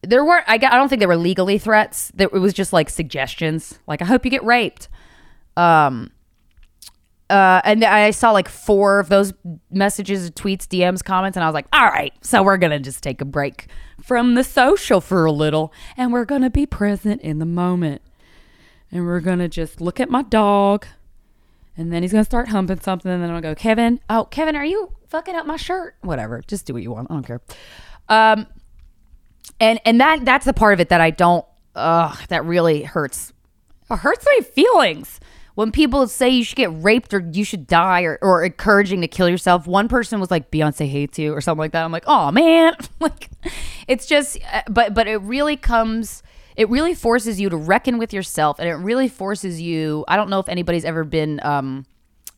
There 0.02 0.24
weren't 0.24 0.44
I, 0.48 0.54
I 0.54 0.58
don't 0.58 0.88
think 0.88 1.00
there 1.00 1.08
were 1.08 1.16
legally 1.16 1.58
threats. 1.58 2.12
There, 2.14 2.28
it 2.32 2.38
was 2.38 2.52
just 2.52 2.72
like 2.72 2.90
suggestions. 2.90 3.78
Like 3.86 4.02
I 4.02 4.04
hope 4.04 4.24
you 4.24 4.30
get 4.30 4.44
raped. 4.44 4.88
Um 5.56 6.12
uh, 7.30 7.60
and 7.64 7.84
I 7.84 8.10
saw 8.10 8.30
like 8.32 8.48
four 8.48 9.00
of 9.00 9.08
those 9.08 9.32
messages, 9.70 10.30
tweets, 10.32 10.66
DMs, 10.66 11.02
comments, 11.02 11.36
and 11.36 11.44
I 11.44 11.48
was 11.48 11.54
like, 11.54 11.66
all 11.72 11.86
right, 11.86 12.12
so 12.20 12.42
we're 12.42 12.58
going 12.58 12.72
to 12.72 12.78
just 12.78 13.02
take 13.02 13.20
a 13.20 13.24
break 13.24 13.66
from 14.02 14.34
the 14.34 14.44
social 14.44 15.00
for 15.00 15.24
a 15.24 15.32
little 15.32 15.72
and 15.96 16.12
we're 16.12 16.24
going 16.24 16.42
to 16.42 16.50
be 16.50 16.66
present 16.66 17.22
in 17.22 17.38
the 17.38 17.46
moment. 17.46 18.02
And 18.90 19.06
we're 19.06 19.20
going 19.20 19.38
to 19.38 19.48
just 19.48 19.80
look 19.80 20.00
at 20.00 20.10
my 20.10 20.22
dog. 20.22 20.86
And 21.78 21.90
then 21.90 22.02
he's 22.02 22.12
going 22.12 22.22
to 22.22 22.28
start 22.28 22.48
humping 22.48 22.80
something. 22.80 23.10
And 23.10 23.22
then 23.22 23.30
I'll 23.30 23.40
go, 23.40 23.54
Kevin, 23.54 24.00
oh, 24.10 24.26
Kevin, 24.26 24.54
are 24.54 24.66
you 24.66 24.92
fucking 25.08 25.34
up 25.34 25.46
my 25.46 25.56
shirt? 25.56 25.96
Whatever. 26.02 26.42
Just 26.46 26.66
do 26.66 26.74
what 26.74 26.82
you 26.82 26.90
want. 26.90 27.10
I 27.10 27.14
don't 27.14 27.26
care. 27.26 27.40
Um, 28.10 28.46
and, 29.58 29.80
and 29.86 29.98
that, 30.02 30.26
that's 30.26 30.44
the 30.44 30.52
part 30.52 30.74
of 30.74 30.80
it 30.80 30.90
that 30.90 31.00
I 31.00 31.08
don't, 31.08 31.46
uh, 31.74 32.14
that 32.28 32.44
really 32.44 32.82
hurts. 32.82 33.32
It 33.90 33.96
hurts 33.96 34.26
my 34.26 34.40
feelings 34.44 35.18
when 35.54 35.70
people 35.70 36.06
say 36.06 36.28
you 36.28 36.44
should 36.44 36.56
get 36.56 36.70
raped 36.82 37.12
or 37.12 37.20
you 37.32 37.44
should 37.44 37.66
die 37.66 38.02
or, 38.02 38.18
or 38.22 38.44
encouraging 38.44 39.00
to 39.02 39.08
kill 39.08 39.28
yourself, 39.28 39.66
one 39.66 39.88
person 39.88 40.20
was 40.20 40.30
like 40.30 40.50
Beyonce 40.50 40.88
hates 40.88 41.18
you 41.18 41.34
or 41.34 41.40
something 41.40 41.58
like 41.58 41.72
that. 41.72 41.84
I'm 41.84 41.92
like, 41.92 42.04
oh 42.06 42.30
man, 42.30 42.74
like 43.00 43.30
it's 43.86 44.06
just, 44.06 44.38
uh, 44.52 44.62
but 44.68 44.94
but 44.94 45.06
it 45.06 45.18
really 45.18 45.56
comes, 45.56 46.22
it 46.56 46.68
really 46.68 46.94
forces 46.94 47.40
you 47.40 47.48
to 47.48 47.56
reckon 47.56 47.98
with 47.98 48.12
yourself, 48.12 48.58
and 48.58 48.68
it 48.68 48.74
really 48.74 49.08
forces 49.08 49.60
you. 49.60 50.04
I 50.08 50.16
don't 50.16 50.30
know 50.30 50.40
if 50.40 50.48
anybody's 50.48 50.84
ever 50.84 51.04
been 51.04 51.40
um, 51.42 51.86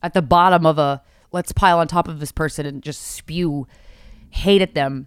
at 0.03 0.15
the 0.15 0.23
bottom 0.23 0.67
of 0.67 0.79
a 0.79 1.03
let's 1.33 1.53
pile 1.53 1.79
on 1.79 1.89
top 1.89 2.09
of 2.09 2.21
this 2.21 2.33
person 2.33 2.65
and 2.65 2.83
just 2.83 3.03
spew 3.03 3.67
hate 4.31 4.63
at 4.63 4.75
them. 4.75 5.07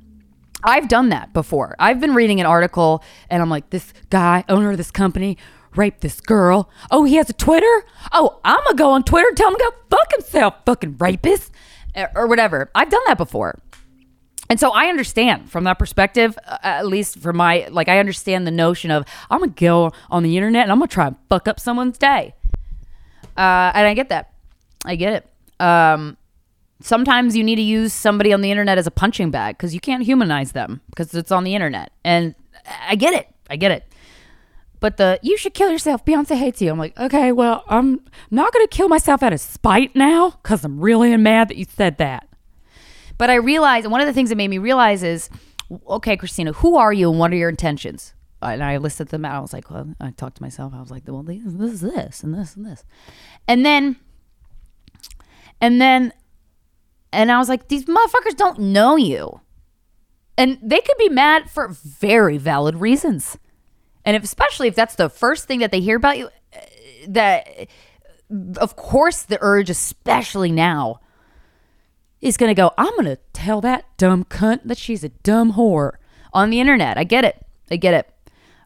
I've 0.63 0.87
done 0.87 1.09
that 1.09 1.33
before. 1.33 1.75
I've 1.79 1.99
been 1.99 2.15
reading 2.15 2.39
an 2.39 2.45
article 2.45 3.03
and 3.29 3.41
I'm 3.41 3.49
like, 3.49 3.69
this 3.69 3.93
guy, 4.09 4.43
owner 4.49 4.71
of 4.71 4.77
this 4.77 4.91
company, 4.91 5.37
rape 5.77 6.01
this 6.01 6.19
girl. 6.19 6.69
Oh, 6.91 7.03
he 7.03 7.15
has 7.15 7.29
a 7.29 7.33
Twitter? 7.33 7.85
Oh, 8.11 8.39
I'm 8.43 8.57
going 8.63 8.77
to 8.77 8.83
go 8.83 8.91
on 8.91 9.03
Twitter 9.03 9.27
and 9.27 9.37
tell 9.37 9.49
him 9.49 9.55
to 9.55 9.71
go 9.71 9.97
fuck 9.97 10.11
himself, 10.11 10.55
fucking 10.65 10.97
rapist, 10.97 11.51
or 12.15 12.27
whatever. 12.27 12.69
I've 12.75 12.89
done 12.89 13.01
that 13.07 13.17
before. 13.17 13.59
And 14.49 14.59
so 14.59 14.71
I 14.71 14.85
understand 14.85 15.49
from 15.51 15.65
that 15.65 15.77
perspective, 15.77 16.37
uh, 16.47 16.57
at 16.63 16.87
least 16.87 17.19
for 17.19 17.33
my, 17.33 17.67
like, 17.69 17.89
I 17.89 17.99
understand 17.99 18.47
the 18.47 18.51
notion 18.51 18.91
of 18.91 19.05
I'm 19.29 19.39
going 19.39 19.53
to 19.53 19.59
go 19.59 19.91
on 20.09 20.23
the 20.23 20.37
internet 20.37 20.63
and 20.63 20.71
I'm 20.71 20.79
going 20.79 20.87
to 20.87 20.93
try 20.93 21.07
and 21.07 21.17
fuck 21.29 21.47
up 21.47 21.59
someone's 21.59 21.97
day. 21.97 22.33
Uh, 23.35 23.71
and 23.75 23.87
I 23.87 23.93
get 23.93 24.09
that. 24.09 24.33
I 24.85 24.95
get 24.95 25.13
it. 25.13 25.63
Um, 25.65 26.17
sometimes 26.79 27.35
you 27.35 27.43
need 27.43 27.55
to 27.55 27.61
use 27.61 27.93
somebody 27.93 28.31
on 28.31 28.41
the 28.41 28.51
internet 28.51 28.77
as 28.77 28.87
a 28.87 28.91
punching 28.91 29.31
bag 29.31 29.57
because 29.57 29.73
you 29.73 29.79
can't 29.81 30.03
humanize 30.03 30.53
them 30.53 30.81
because 30.89 31.13
it's 31.13 31.31
on 31.31 31.43
the 31.43 31.53
internet. 31.53 31.91
And 32.05 32.33
I 32.87 32.95
get 32.95 33.13
it. 33.13 33.27
I 33.49 33.57
get 33.57 33.71
it. 33.71 33.83
But 34.79 34.97
the 34.97 35.19
you 35.21 35.37
should 35.37 35.53
kill 35.53 35.71
yourself. 35.71 36.05
Beyonce 36.05 36.37
hates 36.37 36.61
you. 36.61 36.69
I'm 36.69 36.77
like, 36.77 36.97
okay, 36.99 37.31
well, 37.31 37.63
I'm 37.67 38.01
not 38.29 38.53
gonna 38.53 38.67
kill 38.67 38.89
myself 38.89 39.23
out 39.23 39.33
of 39.33 39.39
spite 39.39 39.95
now 39.95 40.31
because 40.41 40.63
I'm 40.63 40.79
really 40.79 41.15
mad 41.17 41.49
that 41.49 41.57
you 41.57 41.65
said 41.65 41.97
that. 41.97 42.27
But 43.17 43.29
I 43.29 43.35
realized 43.35 43.87
one 43.87 44.01
of 44.01 44.07
the 44.07 44.13
things 44.13 44.29
that 44.29 44.35
made 44.35 44.49
me 44.49 44.59
realize 44.59 45.01
is 45.03 45.29
okay, 45.87 46.15
Krystyna, 46.15 46.55
who 46.55 46.77
are 46.77 46.93
you 46.93 47.09
and 47.09 47.19
what 47.19 47.31
are 47.31 47.35
your 47.35 47.49
intentions? 47.49 48.13
And 48.41 48.63
I 48.63 48.77
listed 48.77 49.09
them 49.09 49.25
out. 49.25 49.35
I 49.35 49.39
was 49.39 49.53
like, 49.53 49.69
well, 49.71 49.93
I 49.99 50.11
talked 50.11 50.37
to 50.37 50.43
myself. 50.43 50.73
I 50.73 50.79
was 50.79 50.91
like, 50.91 51.03
well, 51.07 51.23
this 51.23 51.43
is 51.43 51.81
this 51.81 52.23
and 52.23 52.33
this 52.33 52.55
and 52.55 52.65
this. 52.65 52.85
And 53.47 53.65
then, 53.65 53.97
and 55.59 55.81
then, 55.81 56.13
and 57.11 57.31
I 57.31 57.39
was 57.39 57.49
like, 57.49 57.67
these 57.67 57.85
motherfuckers 57.85 58.37
don't 58.37 58.59
know 58.59 58.95
you. 58.95 59.41
And 60.37 60.59
they 60.61 60.81
could 60.81 60.97
be 60.99 61.09
mad 61.09 61.49
for 61.49 61.67
very 61.67 62.37
valid 62.37 62.75
reasons. 62.75 63.39
And 64.07 64.15
if, 64.15 64.23
especially 64.23 64.69
if 64.69 64.75
that's 64.75 64.95
the 64.95 65.09
first 65.09 65.49
thing 65.49 65.59
that 65.59 65.71
they 65.71 65.81
hear 65.81 65.97
about 65.97 66.17
you, 66.17 66.27
uh, 66.55 66.59
that, 67.09 67.67
of 68.55 68.77
course, 68.77 69.23
the 69.23 69.37
urge, 69.41 69.69
especially 69.69 70.49
now, 70.49 71.01
is 72.21 72.37
going 72.37 72.49
to 72.49 72.55
go, 72.55 72.71
I'm 72.77 72.93
going 72.93 73.03
to 73.03 73.19
tell 73.33 73.59
that 73.61 73.83
dumb 73.97 74.23
cunt 74.23 74.61
that 74.63 74.77
she's 74.77 75.03
a 75.03 75.09
dumb 75.09 75.55
whore 75.55 75.95
on 76.31 76.51
the 76.51 76.61
internet. 76.61 76.97
I 76.97 77.03
get 77.03 77.25
it. 77.25 77.45
I 77.69 77.75
get 77.75 77.93
it. 77.93 78.09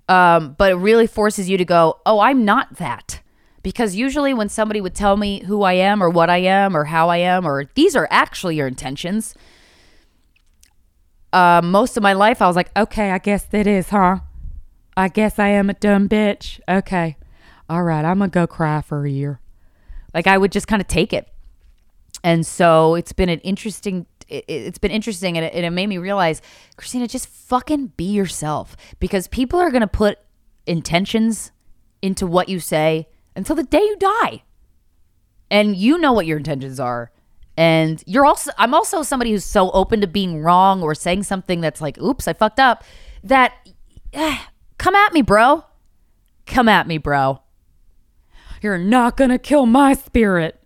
Um, 0.08 0.56
but 0.60 0.74
it 0.74 0.76
really 0.76 1.08
forces 1.08 1.50
you 1.50 1.58
to 1.58 1.66
go, 1.66 2.00
oh, 2.06 2.20
I'm 2.20 2.46
not 2.46 2.76
that. 2.76 3.22
Because 3.64 3.96
usually 3.96 4.36
when 4.36 4.48
somebody 4.48 4.80
would 4.80 4.94
tell 4.94 5.18
me 5.18 5.44
who 5.46 5.64
I 5.64 5.74
am 5.74 6.04
or 6.04 6.10
what 6.12 6.30
I 6.30 6.38
am 6.38 6.78
or 6.78 6.84
how 6.84 7.10
I 7.10 7.18
am, 7.18 7.48
or 7.48 7.66
these 7.74 7.96
are 7.96 8.08
actually 8.12 8.58
your 8.58 8.68
intentions, 8.68 9.34
uh, 11.34 11.62
most 11.64 11.98
of 11.98 12.04
my 12.04 12.14
life 12.14 12.44
I 12.44 12.48
was 12.48 12.56
like, 12.56 12.70
okay, 12.78 13.10
I 13.10 13.18
guess 13.18 13.44
that 13.46 13.66
is, 13.66 13.90
huh? 13.90 14.20
I 15.02 15.08
guess 15.08 15.40
I 15.40 15.48
am 15.48 15.68
a 15.68 15.74
dumb 15.74 16.08
bitch. 16.08 16.60
Okay. 16.70 17.18
All 17.68 17.82
right. 17.82 18.06
I'm 18.06 18.20
going 18.20 18.30
to 18.30 18.34
go 18.34 18.46
cry 18.46 18.82
for 18.82 19.04
a 19.04 19.10
year. 19.10 19.40
Like 20.14 20.28
I 20.28 20.38
would 20.38 20.52
just 20.52 20.68
kind 20.68 20.80
of 20.80 20.88
take 20.88 21.12
it. 21.12 21.28
And 22.24 22.46
so 22.46 22.94
it's 22.94 23.12
been 23.12 23.30
an 23.30 23.40
interesting 23.40 24.06
it, 24.30 24.48
has 24.66 24.78
been 24.78 24.92
interesting 24.92 25.40
and 25.40 25.66
it, 25.66 25.70
made 25.72 25.88
me 25.88 25.98
realize 25.98 26.42
krystyna 26.78 27.10
just 27.10 27.28
fucking 27.28 27.88
be 27.98 28.12
yourself 28.12 28.78
because 29.00 29.28
people 29.28 29.60
are 29.60 29.72
going 29.72 29.82
to 29.82 29.88
put 29.88 30.20
intentions 30.68 31.52
into 32.04 32.28
what 32.28 32.48
you 32.48 32.60
say 32.60 33.08
until 33.36 33.56
the 33.56 33.64
day 33.64 33.82
you 33.82 33.98
die 33.98 34.44
and 35.50 35.76
you 35.76 35.98
know 35.98 36.14
what 36.14 36.26
your 36.26 36.38
intentions 36.38 36.80
are 36.80 37.12
and 37.58 38.04
you're 38.08 38.26
also 38.26 38.52
i'm 38.58 38.74
also 38.74 39.04
somebody 39.04 39.32
who's 39.32 39.44
so 39.44 39.70
open 39.72 40.00
to 40.00 40.08
being 40.08 40.42
wrong 40.42 40.82
or 40.82 40.96
saying 40.96 41.24
something 41.24 41.60
that's 41.60 41.82
like 41.82 41.98
oops 41.98 42.28
i 42.28 42.34
fucked 42.34 42.60
up 42.60 42.84
that 43.24 43.54
eh, 44.14 44.38
come 44.82 44.96
at 44.96 45.14
me 45.14 45.22
bro 45.22 45.64
come 46.48 46.68
at 46.68 46.88
me 46.88 46.98
bro 46.98 47.40
you're 48.62 48.78
not 48.80 49.16
gonna 49.16 49.38
kill 49.38 49.68
my 49.68 49.94
spirit 49.94 50.62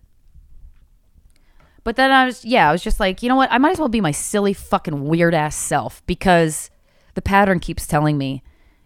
but 1.86 1.98
then 1.98 2.12
I 2.12 2.26
was, 2.26 2.44
yeah, 2.44 2.68
I 2.68 2.72
was 2.72 2.82
just 2.82 3.00
like, 3.00 3.22
you 3.22 3.30
know 3.30 3.36
what? 3.36 3.52
I 3.52 3.60
might 3.60 3.74
as 3.74 3.80
well 3.80 3.88
be 3.88 4.02
my 4.02 4.10
silly 4.10 4.54
fucking 4.54 5.06
weird 5.06 5.36
ass 5.36 5.56
self 5.56 6.04
because 6.08 6.72
the 7.14 7.22
pattern 7.22 7.60
keeps 7.60 7.86
telling 7.86 8.18
me 8.18 8.42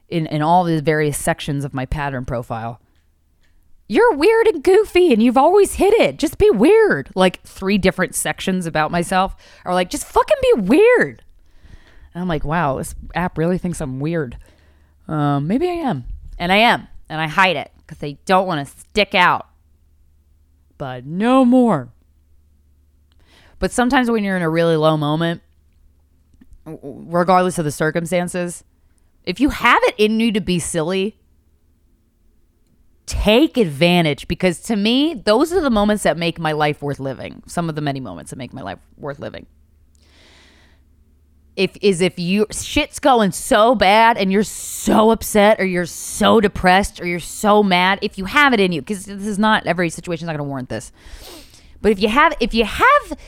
in, 0.10 0.28
in 0.28 0.42
all 0.42 0.66
the 0.66 0.82
various 0.82 1.18
sections 1.18 1.64
of 1.64 1.74
my 1.74 1.86
pattern 1.86 2.26
profile. 2.26 2.82
You're 3.88 4.14
weird 4.16 4.48
and 4.48 4.62
goofy 4.62 5.14
and 5.14 5.24
you've 5.24 5.38
always 5.38 5.76
hit 5.76 5.94
it. 5.94 6.20
Just 6.20 6.38
be 6.38 6.50
weird. 6.50 7.10
Like 7.16 7.42
three 7.44 7.78
different 7.78 8.16
sections 8.16 8.66
about 8.66 8.92
myself 8.92 9.34
are 9.64 9.74
like, 9.74 9.90
just 9.90 10.06
fucking 10.06 10.38
be 10.42 10.62
weird. 10.62 11.24
And 12.14 12.22
I'm 12.22 12.28
like, 12.28 12.44
wow, 12.44 12.80
this 12.80 12.96
app 13.16 13.38
really 13.38 13.58
thinks 13.58 13.80
I'm 13.80 14.02
weird. 14.02 14.38
Um, 15.10 15.48
maybe 15.48 15.68
I 15.68 15.74
am. 15.74 16.06
And 16.38 16.52
I 16.52 16.58
am. 16.58 16.88
And 17.10 17.20
I 17.20 17.28
hide 17.28 17.56
it 17.56 17.72
because 17.80 17.98
they 17.98 18.14
don't 18.26 18.46
want 18.46 18.66
to 18.66 18.80
stick 18.80 19.16
out. 19.16 19.48
But 20.78 21.06
no 21.06 21.44
more. 21.44 21.90
But 23.58 23.72
sometimes 23.72 24.10
when 24.10 24.24
you're 24.24 24.38
in 24.38 24.44
a 24.44 24.50
really 24.50 24.78
low 24.78 24.96
moment, 24.96 25.42
regardless 26.66 27.58
of 27.58 27.66
the 27.66 27.72
circumstances, 27.72 28.64
if 29.24 29.40
you 29.40 29.50
have 29.50 29.82
it 29.84 29.96
in 29.98 30.20
you 30.20 30.32
to 30.32 30.40
be 30.40 30.60
silly, 30.60 31.20
take 33.06 33.58
advantage 33.58 34.28
because 34.28 34.62
to 34.62 34.76
me, 34.76 35.16
those 35.16 35.52
are 35.52 35.60
the 35.60 35.72
moments 35.72 36.04
that 36.04 36.18
make 36.18 36.40
my 36.40 36.52
life 36.52 36.82
worth 36.82 37.00
living. 37.00 37.42
Some 37.48 37.68
of 37.68 37.76
the 37.76 37.82
many 37.82 38.00
moments 38.00 38.30
that 38.30 38.38
make 38.38 38.54
my 38.54 38.62
life 38.62 38.80
worth 38.96 39.20
living. 39.20 39.48
If 41.60 41.78
is 41.82 42.00
if 42.00 42.18
you 42.18 42.48
shit's 42.52 43.00
going 43.00 43.34
so 43.34 43.76
bad 43.76 44.18
and 44.18 44.32
you're 44.32 44.44
so 44.46 45.12
upset 45.12 45.60
or 45.60 45.66
you're 45.66 45.86
so 45.86 46.40
depressed 46.40 47.02
or 47.02 47.06
you're 47.06 47.20
so 47.20 47.62
mad, 47.64 48.00
if 48.02 48.18
you 48.18 48.24
have 48.24 48.54
it 48.54 48.62
in 48.62 48.72
you, 48.72 48.82
because 48.82 49.04
this 49.06 49.28
is 49.28 49.38
not 49.38 49.68
every 49.68 49.90
situation 49.90 50.24
is 50.24 50.28
not 50.28 50.38
going 50.38 50.46
to 50.46 50.50
warrant 50.50 50.70
this. 50.70 50.94
But 51.82 51.92
if 51.92 52.02
you 52.02 52.08
have 52.08 52.34
if 52.40 52.54
you 52.54 52.64
have 52.64 53.20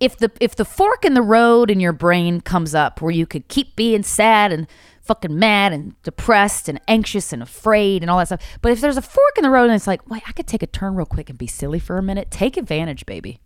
if 0.00 0.18
the 0.18 0.30
if 0.38 0.54
the 0.54 0.66
fork 0.66 1.06
in 1.06 1.14
the 1.14 1.22
road 1.22 1.70
in 1.70 1.80
your 1.80 1.94
brain 1.94 2.42
comes 2.42 2.74
up 2.74 3.00
where 3.00 3.10
you 3.10 3.24
could 3.24 3.48
keep 3.48 3.74
being 3.74 4.02
sad 4.02 4.52
and 4.52 4.66
fucking 5.00 5.38
mad 5.38 5.72
and 5.72 6.00
depressed 6.02 6.68
and 6.68 6.78
anxious 6.86 7.32
and 7.32 7.42
afraid 7.42 8.02
and 8.02 8.10
all 8.10 8.18
that 8.18 8.26
stuff. 8.26 8.42
But 8.60 8.72
if 8.72 8.82
there's 8.82 8.98
a 8.98 9.02
fork 9.02 9.38
in 9.38 9.44
the 9.44 9.50
road 9.50 9.64
and 9.64 9.74
it's 9.74 9.86
like, 9.86 10.10
wait, 10.10 10.24
I 10.28 10.32
could 10.32 10.46
take 10.46 10.62
a 10.62 10.66
turn 10.66 10.94
real 10.94 11.06
quick 11.06 11.30
and 11.30 11.38
be 11.38 11.46
silly 11.46 11.78
for 11.78 11.96
a 11.96 12.02
minute, 12.02 12.30
take 12.30 12.58
advantage, 12.58 13.06
baby. 13.06 13.40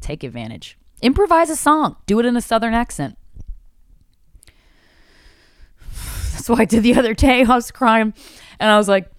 Take 0.00 0.24
advantage. 0.24 0.78
Improvise 1.02 1.50
a 1.50 1.56
song. 1.56 1.96
Do 2.06 2.18
it 2.20 2.24
in 2.24 2.38
a 2.38 2.40
southern 2.40 2.72
accent. 2.72 3.18
What 6.48 6.60
I 6.60 6.64
did 6.64 6.82
the 6.82 6.94
other 6.94 7.14
day. 7.14 7.42
I 7.48 7.54
was 7.54 7.70
crying 7.70 8.14
and 8.58 8.70
I 8.70 8.76
was 8.76 8.88
like, 8.88 9.10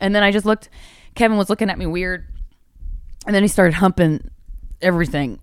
and 0.00 0.14
then 0.14 0.22
I 0.22 0.32
just 0.32 0.46
looked, 0.46 0.68
Kevin 1.14 1.36
was 1.38 1.48
looking 1.48 1.70
at 1.70 1.78
me 1.78 1.86
weird. 1.86 2.26
And 3.26 3.34
then 3.34 3.42
he 3.42 3.48
started 3.48 3.74
humping 3.74 4.30
everything. 4.80 5.40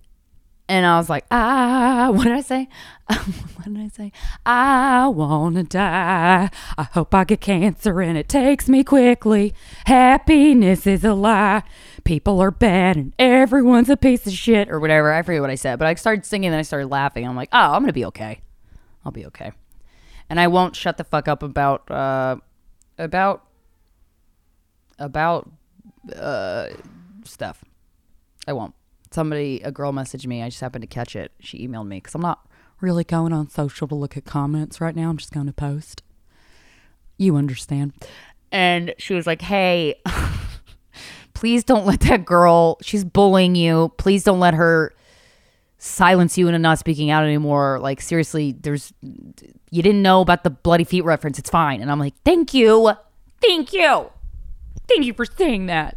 And 0.68 0.86
I 0.86 0.98
was 0.98 1.10
like, 1.10 1.24
ah, 1.32 2.10
what 2.12 2.24
did 2.24 2.32
I 2.32 2.42
say? 2.42 2.68
what 3.06 3.64
did 3.64 3.78
I 3.78 3.88
say? 3.88 4.12
I 4.46 5.08
want 5.08 5.56
to 5.56 5.64
die. 5.64 6.48
I 6.78 6.82
hope 6.82 7.12
I 7.12 7.24
get 7.24 7.40
cancer 7.40 8.00
and 8.00 8.16
it 8.16 8.28
takes 8.28 8.68
me 8.68 8.84
quickly. 8.84 9.52
Happiness 9.86 10.86
is 10.86 11.02
a 11.02 11.14
lie. 11.14 11.64
People 12.04 12.40
are 12.40 12.52
bad 12.52 12.96
and 12.96 13.14
everyone's 13.18 13.90
a 13.90 13.96
piece 13.96 14.28
of 14.28 14.32
shit 14.32 14.70
or 14.70 14.78
whatever. 14.78 15.12
I 15.12 15.22
forget 15.22 15.40
what 15.40 15.50
I 15.50 15.56
said, 15.56 15.78
but 15.80 15.88
I 15.88 15.94
started 15.94 16.24
singing 16.24 16.50
and 16.50 16.56
I 16.56 16.62
started 16.62 16.86
laughing. 16.86 17.26
I'm 17.26 17.34
like, 17.34 17.48
oh, 17.52 17.72
I'm 17.72 17.84
to 17.86 17.92
be 17.92 18.04
okay. 18.04 18.40
I'll 19.04 19.10
be 19.10 19.26
okay. 19.26 19.50
And 20.30 20.40
I 20.40 20.46
won't 20.46 20.74
shut 20.74 20.96
the 20.96 21.04
fuck 21.04 21.28
up 21.28 21.42
about, 21.42 21.90
uh, 21.90 22.36
about, 22.96 23.44
about, 24.98 25.50
uh, 26.16 26.68
stuff. 27.24 27.62
I 28.48 28.54
won't 28.54 28.74
somebody, 29.10 29.60
a 29.62 29.70
girl 29.70 29.92
messaged 29.92 30.26
me. 30.26 30.42
I 30.42 30.48
just 30.48 30.60
happened 30.60 30.82
to 30.82 30.88
catch 30.88 31.16
it. 31.16 31.32
She 31.40 31.66
emailed 31.66 31.86
me 31.86 31.98
because 31.98 32.14
I'm 32.14 32.22
not 32.22 32.46
really 32.80 33.04
going 33.04 33.32
on 33.32 33.48
social 33.50 33.88
to 33.88 33.94
look 33.94 34.16
at 34.16 34.24
comments 34.24 34.80
right 34.80 34.94
now. 34.94 35.10
I'm 35.10 35.16
just 35.16 35.32
going 35.32 35.46
to 35.46 35.52
post. 35.52 36.02
You 37.18 37.36
understand. 37.36 37.92
And 38.50 38.94
she 38.98 39.14
was 39.14 39.26
like, 39.26 39.42
hey, 39.42 39.96
please 41.34 41.64
don't 41.64 41.86
let 41.86 42.00
that 42.00 42.24
girl, 42.24 42.78
she's 42.82 43.04
bullying 43.04 43.54
you. 43.54 43.92
Please 43.98 44.24
don't 44.24 44.40
let 44.40 44.54
her 44.54 44.94
silence 45.80 46.38
you 46.38 46.46
into 46.46 46.58
not 46.58 46.78
speaking 46.78 47.10
out 47.10 47.24
anymore. 47.24 47.80
Like, 47.80 48.00
seriously, 48.00 48.52
there's, 48.52 48.92
you 49.02 49.82
didn't 49.82 50.02
know 50.02 50.20
about 50.20 50.44
the 50.44 50.50
bloody 50.50 50.84
feet 50.84 51.04
reference. 51.04 51.38
It's 51.38 51.50
fine. 51.50 51.82
And 51.82 51.90
I'm 51.90 51.98
like, 51.98 52.14
thank 52.24 52.54
you. 52.54 52.92
Thank 53.40 53.72
you. 53.72 54.10
Thank 54.86 55.04
you 55.04 55.14
for 55.14 55.24
saying 55.24 55.66
that 55.66 55.96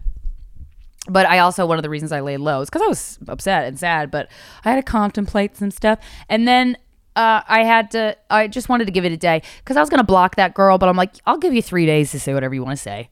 but 1.09 1.25
I 1.25 1.39
also 1.39 1.65
one 1.65 1.77
of 1.77 1.83
the 1.83 1.89
reasons 1.89 2.11
I 2.11 2.21
laid 2.21 2.37
low 2.37 2.61
is 2.61 2.69
because 2.69 2.81
I 2.81 2.87
was 2.87 3.19
upset 3.27 3.67
and 3.67 3.77
sad, 3.77 4.09
but 4.09 4.29
I 4.63 4.69
had 4.69 4.77
to 4.77 4.89
contemplate 4.89 5.57
some 5.57 5.71
stuff, 5.71 5.99
and 6.29 6.47
then 6.47 6.77
uh, 7.15 7.41
I 7.47 7.63
had 7.63 7.91
to. 7.91 8.17
I 8.29 8.47
just 8.47 8.69
wanted 8.69 8.85
to 8.85 8.91
give 8.91 9.05
it 9.05 9.11
a 9.11 9.17
day 9.17 9.41
because 9.59 9.75
I 9.75 9.81
was 9.81 9.89
gonna 9.89 10.03
block 10.03 10.35
that 10.35 10.53
girl, 10.53 10.77
but 10.77 10.87
I'm 10.87 10.95
like, 10.95 11.15
I'll 11.25 11.37
give 11.37 11.53
you 11.53 11.61
three 11.61 11.85
days 11.85 12.11
to 12.11 12.19
say 12.19 12.33
whatever 12.33 12.55
you 12.55 12.63
want 12.63 12.77
to 12.77 12.81
say. 12.81 13.09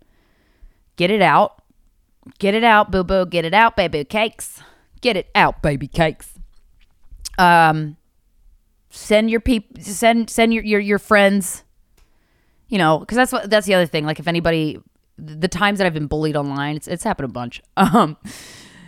Get 0.96 1.12
it 1.12 1.22
out, 1.22 1.62
get 2.40 2.54
it 2.54 2.64
out, 2.64 2.92
boo 2.92 3.04
boo, 3.04 3.26
get 3.26 3.44
it 3.44 3.54
out, 3.54 3.76
baby 3.76 4.06
cakes, 4.06 4.62
get 5.02 5.18
it 5.18 5.30
out, 5.36 5.62
baby 5.62 5.88
cakes. 5.88 6.31
Um, 7.42 7.98
send 8.90 9.30
your 9.30 9.40
people, 9.40 9.82
send 9.82 10.30
send 10.30 10.54
your 10.54 10.64
your 10.64 10.80
your 10.80 11.00
friends. 11.00 11.64
You 12.68 12.78
know, 12.78 13.00
because 13.00 13.18
that's 13.18 13.32
what 13.32 13.50
that's 13.50 13.68
the 13.68 13.74
other 13.74 13.86
thing. 13.86 14.06
Like 14.06 14.20
if 14.20 14.28
anybody 14.28 14.80
the 15.18 15.48
times 15.48 15.78
that 15.80 15.88
I've 15.88 15.94
been 15.94 16.08
bullied 16.08 16.36
online, 16.36 16.76
it's 16.76 16.88
it's 16.88 17.04
happened 17.04 17.30
a 17.30 17.34
bunch. 17.34 17.62
Um, 17.78 18.18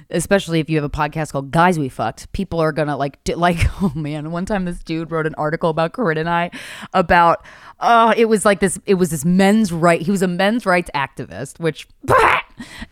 especially 0.09 0.59
if 0.59 0.69
you 0.69 0.77
have 0.77 0.83
a 0.83 0.89
podcast 0.89 1.31
called 1.31 1.49
Guys 1.49 1.79
We 1.79 1.89
Fucked, 1.89 2.31
people 2.33 2.59
are 2.59 2.71
gonna 2.71 2.95
like 2.95 3.19
like 3.35 3.57
oh 3.81 3.91
man. 3.95 4.31
One 4.31 4.45
time 4.45 4.65
this 4.65 4.83
dude 4.83 5.11
wrote 5.11 5.25
an 5.25 5.35
article 5.35 5.69
about 5.69 5.93
Corinne 5.93 6.17
and 6.17 6.29
I 6.29 6.51
about 6.93 7.43
oh 7.79 8.13
it 8.15 8.25
was 8.25 8.45
like 8.45 8.59
this 8.59 8.79
it 8.85 8.95
was 8.95 9.09
this 9.09 9.25
men's 9.25 9.71
right 9.71 10.01
he 10.01 10.11
was 10.11 10.21
a 10.21 10.27
men's 10.27 10.65
rights 10.65 10.91
activist, 10.95 11.59
which 11.59 11.87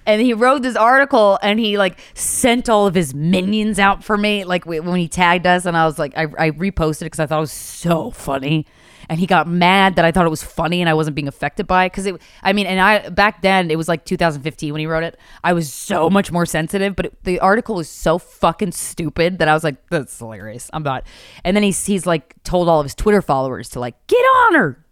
and 0.05 0.22
he 0.22 0.34
wrote 0.34 0.62
this 0.62 0.76
article 0.76 1.39
and 1.41 1.59
he 1.59 1.78
like 1.78 1.99
sent 2.14 2.70
all 2.70 2.88
of 2.88 2.95
his 2.95 3.14
minions 3.14 3.80
out 3.80 4.03
for 4.03 4.18
me 4.18 4.43
like 4.43 4.66
when 4.66 4.95
he 4.95 5.07
tagged 5.07 5.45
us. 5.45 5.66
And 5.66 5.78
i 5.78 5.86
was 5.86 5.99
like 5.99 6.18
i, 6.18 6.24
I 6.24 6.51
reposted 6.51 7.03
it 7.03 7.05
because 7.05 7.20
i 7.20 7.26
thought 7.26 7.38
it 7.38 7.41
was 7.41 7.51
so 7.51 8.12
funny. 8.12 8.66
And 9.09 9.20
he 9.20 9.26
got 9.26 9.47
mad 9.47 9.97
that 9.97 10.05
i 10.05 10.12
thought 10.12 10.26
it 10.26 10.30
was 10.30 10.43
funny 10.43 10.82
and 10.82 10.89
i 10.89 10.93
wasn't 10.93 11.16
being 11.16 11.28
affected 11.28 11.68
by 11.68 11.86
it 11.86 11.91
because 11.91 12.05
it 12.05 12.22
i 12.43 12.53
mean 12.53 12.66
and 12.66 12.80
i 12.80 13.09
back 13.09 13.41
then 13.41 13.70
it 13.70 13.78
was 13.78 13.88
like 13.88 14.05
2015 14.05 14.74
when 14.74 14.80
he 14.80 14.86
wrote 14.88 15.03
it. 15.03 15.18
I 15.43 15.53
was 15.53 15.72
so 15.72 16.09
much 16.09 16.32
more 16.32 16.45
sensitive 16.45 16.95
but 16.95 17.07
it, 17.07 17.24
the 17.24 17.39
article 17.39 17.76
was 17.76 17.89
so 17.89 18.18
fucking 18.18 18.72
stupid 18.72 19.39
that 19.39 19.47
i 19.47 19.53
was 19.53 19.64
like 19.64 19.88
that's 19.89 20.18
hilarious. 20.18 20.70
I'm 20.74 20.84
not. 20.84 21.05
And 21.43 21.55
then 21.55 21.64
he's 21.64 21.86
he's 21.86 22.05
like 22.05 22.41
told 22.43 22.70
all 22.70 22.80
of 22.80 22.86
his 22.86 22.95
twitter 22.95 23.22
followers 23.22 23.70
to 23.70 23.80
like 23.80 23.95
get 24.07 24.24
on 24.24 24.55
her. 24.55 24.86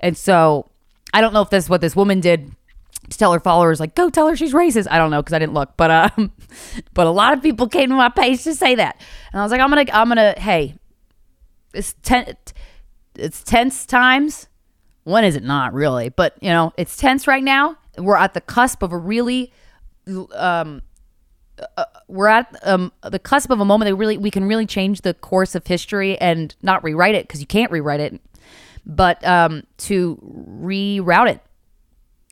And 0.00 0.16
so 0.16 0.70
i 1.12 1.20
don't 1.20 1.32
know 1.32 1.42
if 1.42 1.50
that's 1.50 1.68
what 1.68 1.80
this 1.80 1.96
woman 1.96 2.20
did 2.20 2.52
to 3.10 3.18
tell 3.18 3.32
her 3.32 3.40
followers 3.40 3.80
like 3.80 3.94
go 3.94 4.10
tell 4.10 4.28
her 4.28 4.36
she's 4.36 4.52
racist. 4.52 4.86
I 4.90 4.98
don't 4.98 5.10
know 5.10 5.22
because 5.22 5.32
i 5.32 5.38
didn't 5.38 5.54
look 5.54 5.76
but 5.76 5.90
um 5.90 6.32
but 6.94 7.06
a 7.06 7.10
lot 7.10 7.32
of 7.32 7.42
people 7.42 7.68
came 7.68 7.90
to 7.90 7.96
my 7.96 8.08
page 8.08 8.44
to 8.44 8.54
say 8.54 8.74
that. 8.74 9.00
And 9.32 9.40
i 9.40 9.44
was 9.44 9.52
like 9.52 9.60
i'm 9.60 9.68
gonna 9.68 9.86
i'm 9.92 10.08
gonna 10.08 10.34
hey 10.38 10.76
it's 11.72 11.94
ten 12.02 12.36
it's 13.14 13.42
tense 13.42 13.86
times. 13.86 14.48
When 15.04 15.24
is 15.24 15.36
it 15.36 15.44
not 15.44 15.72
really? 15.72 16.08
But 16.08 16.36
you 16.40 16.50
know 16.50 16.72
it's 16.76 16.96
tense 16.96 17.26
right 17.26 17.44
now. 17.44 17.76
We're 17.98 18.16
at 18.16 18.34
the 18.34 18.40
cusp 18.40 18.82
of 18.82 18.92
a 18.92 18.98
really 18.98 19.52
um 20.34 20.82
uh, 21.76 21.84
we're 22.06 22.26
at 22.26 22.54
um, 22.62 22.92
the 23.02 23.18
cusp 23.18 23.50
of 23.50 23.60
a 23.60 23.64
moment 23.64 23.88
that 23.88 23.96
really 23.96 24.18
we 24.18 24.30
can 24.30 24.44
really 24.44 24.66
change 24.66 25.00
the 25.00 25.14
course 25.14 25.54
of 25.54 25.66
history 25.66 26.18
and 26.18 26.54
not 26.62 26.84
rewrite 26.84 27.14
it 27.14 27.26
because 27.26 27.40
you 27.40 27.46
can't 27.46 27.70
rewrite 27.70 28.00
it 28.00 28.20
but 28.84 29.24
um, 29.26 29.64
to 29.78 30.16
reroute 30.60 31.30
it 31.30 31.40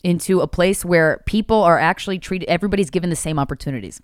into 0.04 0.42
a 0.42 0.46
place 0.46 0.84
where 0.84 1.22
people 1.24 1.62
are 1.62 1.78
actually 1.78 2.18
treated 2.18 2.46
everybody's 2.48 2.90
given 2.90 3.08
the 3.10 3.16
same 3.16 3.38
opportunities. 3.38 4.00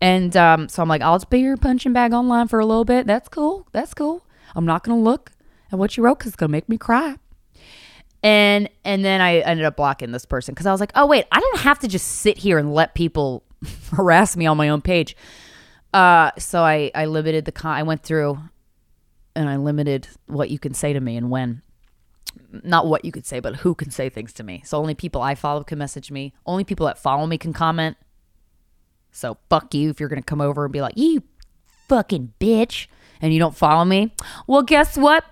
And 0.00 0.36
um, 0.36 0.68
so 0.68 0.82
i'm 0.82 0.88
like 0.88 1.02
i'll 1.02 1.16
just 1.18 1.30
be 1.30 1.40
your 1.40 1.56
punching 1.58 1.92
bag 1.92 2.12
online 2.12 2.48
for 2.48 2.58
a 2.58 2.66
little 2.66 2.86
bit. 2.86 3.06
That's 3.06 3.28
cool. 3.28 3.68
That's 3.72 3.94
cool. 3.94 4.26
I'm 4.56 4.64
not 4.64 4.82
gonna 4.82 5.00
look 5.00 5.30
at 5.70 5.78
what 5.78 5.96
you 5.96 6.02
wrote 6.02 6.18
because 6.18 6.30
it's 6.30 6.36
gonna 6.36 6.50
make 6.50 6.68
me 6.68 6.78
cry. 6.78 7.16
And 8.22 8.70
and 8.84 9.04
then 9.04 9.20
i 9.20 9.38
ended 9.40 9.66
up 9.66 9.76
blocking 9.76 10.12
this 10.12 10.24
person 10.24 10.54
because 10.54 10.66
i 10.66 10.72
was 10.72 10.80
like 10.80 10.92
oh 10.94 11.06
wait 11.06 11.26
i 11.32 11.38
don't 11.38 11.60
have 11.60 11.80
to 11.80 11.88
just 11.88 12.06
sit 12.06 12.38
here 12.38 12.56
and 12.56 12.72
let 12.72 12.94
people 12.94 13.44
harass 13.92 14.36
me 14.36 14.46
on 14.46 14.56
my 14.56 14.70
own 14.70 14.80
page. 14.80 15.14
Uh, 15.92 16.30
so 16.38 16.62
i 16.62 16.90
i 16.94 17.04
limited 17.04 17.44
the 17.44 17.52
con 17.52 17.72
i 17.72 17.82
went 17.82 18.02
through 18.02 18.38
and 19.36 19.50
i 19.50 19.56
limited 19.56 20.08
what 20.26 20.48
you 20.48 20.58
can 20.58 20.72
say 20.72 20.94
to 20.94 21.00
me 21.00 21.16
and 21.16 21.30
when 21.30 21.60
not 22.50 22.86
what 22.86 23.04
you 23.04 23.12
could 23.12 23.26
say, 23.26 23.40
but 23.40 23.56
who 23.56 23.74
can 23.74 23.90
say 23.90 24.08
things 24.08 24.32
to 24.34 24.42
me. 24.42 24.62
So 24.64 24.78
only 24.78 24.94
people 24.94 25.22
I 25.22 25.34
follow 25.34 25.64
can 25.64 25.78
message 25.78 26.10
me. 26.10 26.32
Only 26.46 26.64
people 26.64 26.86
that 26.86 26.98
follow 26.98 27.26
me 27.26 27.38
can 27.38 27.52
comment. 27.52 27.96
So 29.10 29.36
fuck 29.50 29.74
you 29.74 29.90
if 29.90 30.00
you're 30.00 30.08
gonna 30.08 30.22
come 30.22 30.40
over 30.40 30.64
and 30.64 30.72
be 30.72 30.80
like, 30.80 30.96
you 30.96 31.22
fucking 31.88 32.32
bitch, 32.40 32.86
and 33.20 33.32
you 33.32 33.38
don't 33.38 33.56
follow 33.56 33.84
me. 33.84 34.12
Well, 34.46 34.62
guess 34.62 34.96
what? 34.96 35.24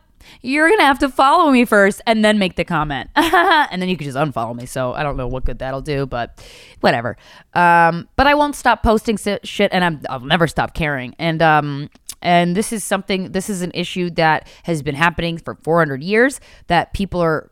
You're 0.42 0.68
gonna 0.68 0.84
have 0.84 0.98
to 1.00 1.08
follow 1.08 1.50
me 1.50 1.64
first 1.64 2.02
and 2.06 2.24
then 2.24 2.38
make 2.38 2.56
the 2.56 2.64
comment, 2.64 3.10
and 3.16 3.80
then 3.80 3.88
you 3.88 3.96
can 3.96 4.04
just 4.04 4.18
unfollow 4.18 4.54
me. 4.54 4.66
So 4.66 4.92
I 4.92 5.02
don't 5.02 5.16
know 5.16 5.26
what 5.26 5.44
good 5.44 5.58
that'll 5.58 5.80
do, 5.80 6.06
but 6.06 6.46
whatever. 6.80 7.16
Um, 7.54 8.08
but 8.16 8.26
I 8.26 8.34
won't 8.34 8.54
stop 8.54 8.82
posting 8.82 9.16
shit, 9.16 9.70
and 9.72 9.84
I'm, 9.84 10.00
I'll 10.08 10.20
never 10.20 10.46
stop 10.46 10.74
caring. 10.74 11.14
And 11.18 11.42
um, 11.42 11.90
and 12.22 12.54
this 12.54 12.72
is 12.72 12.84
something, 12.84 13.32
this 13.32 13.48
is 13.48 13.62
an 13.62 13.70
issue 13.74 14.10
that 14.10 14.46
has 14.64 14.82
been 14.82 14.94
happening 14.94 15.38
for 15.38 15.54
400 15.54 16.02
years 16.02 16.40
that 16.66 16.92
people 16.92 17.20
are, 17.20 17.50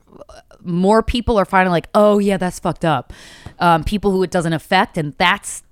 more 0.60 1.02
people 1.02 1.38
are 1.38 1.44
finding 1.44 1.70
like, 1.70 1.88
oh 1.94 2.18
yeah, 2.18 2.36
that's 2.36 2.58
fucked 2.58 2.84
up. 2.84 3.12
Um, 3.58 3.84
people 3.84 4.10
who 4.10 4.22
it 4.22 4.30
doesn't 4.30 4.52
affect. 4.52 4.98
And 4.98 5.14
that's, 5.16 5.62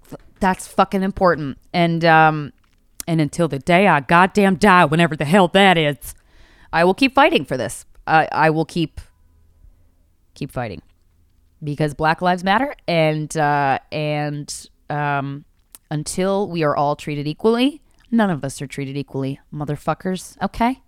that's 0.41 0.67
fucking 0.67 1.03
important. 1.03 1.59
And, 1.73 2.05
um, 2.05 2.53
and 3.07 3.21
until 3.21 3.49
the 3.49 3.59
day 3.59 3.87
I 3.87 4.01
goddamn 4.01 4.57
die, 4.57 4.85
whenever 4.85 5.15
the 5.15 5.25
hell 5.25 5.49
that 5.49 5.77
is, 5.77 6.15
I 6.73 6.85
will 6.85 6.95
keep 6.95 7.15
fighting 7.15 7.45
for 7.45 7.57
this. 7.57 7.85
I, 8.07 8.29
I 8.33 8.51
will 8.51 8.65
keep, 8.65 9.01
keep 10.35 10.51
fighting 10.51 10.81
because 11.63 11.93
Black 11.93 12.23
Lives 12.23 12.45
Matter. 12.45 12.75
And, 12.89 13.37
uh, 13.37 13.79
and, 13.93 14.69
um, 14.89 15.45
until 15.91 16.49
we 16.49 16.65
are 16.65 16.75
all 16.77 16.97
treated 16.97 17.29
equally, 17.29 17.81
None 18.17 18.31
of 18.31 18.43
us 18.43 18.63
are 18.63 18.67
treated 18.67 18.97
equally, 18.97 19.41
motherfuckers, 19.53 20.41
okay? 20.43 20.81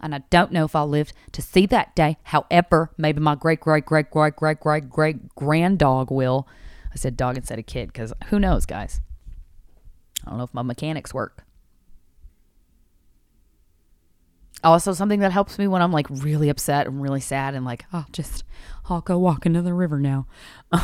And 0.00 0.14
I 0.14 0.18
don't 0.28 0.52
know 0.52 0.66
if 0.66 0.76
I'll 0.76 0.86
live 0.86 1.14
to 1.32 1.40
see 1.40 1.64
that 1.64 1.96
day. 1.96 2.18
However, 2.24 2.90
maybe 2.98 3.20
my 3.20 3.36
great, 3.36 3.60
great, 3.60 3.86
great, 3.86 4.10
great, 4.10 4.36
great, 4.36 4.60
great, 4.60 4.90
great 4.90 5.34
grand 5.34 5.78
dog 5.78 6.10
will. 6.10 6.46
I 6.92 6.96
said 6.96 7.16
dog 7.16 7.38
instead 7.38 7.58
of 7.58 7.64
kid 7.64 7.90
because 7.90 8.12
who 8.26 8.38
knows, 8.38 8.66
guys? 8.66 9.00
I 10.26 10.28
don't 10.28 10.36
know 10.36 10.44
if 10.44 10.52
my 10.52 10.60
mechanics 10.60 11.14
work. 11.14 11.42
Also, 14.62 14.92
something 14.92 15.20
that 15.20 15.32
helps 15.32 15.58
me 15.58 15.68
when 15.68 15.80
I'm 15.80 15.92
like 15.92 16.06
really 16.10 16.50
upset 16.50 16.86
and 16.86 17.00
really 17.00 17.20
sad 17.20 17.54
and 17.54 17.64
like, 17.64 17.86
oh, 17.94 18.04
just 18.12 18.44
I'll 18.90 19.00
go 19.00 19.18
walk 19.18 19.46
into 19.46 19.62
the 19.62 19.72
river 19.72 19.98
now. 19.98 20.26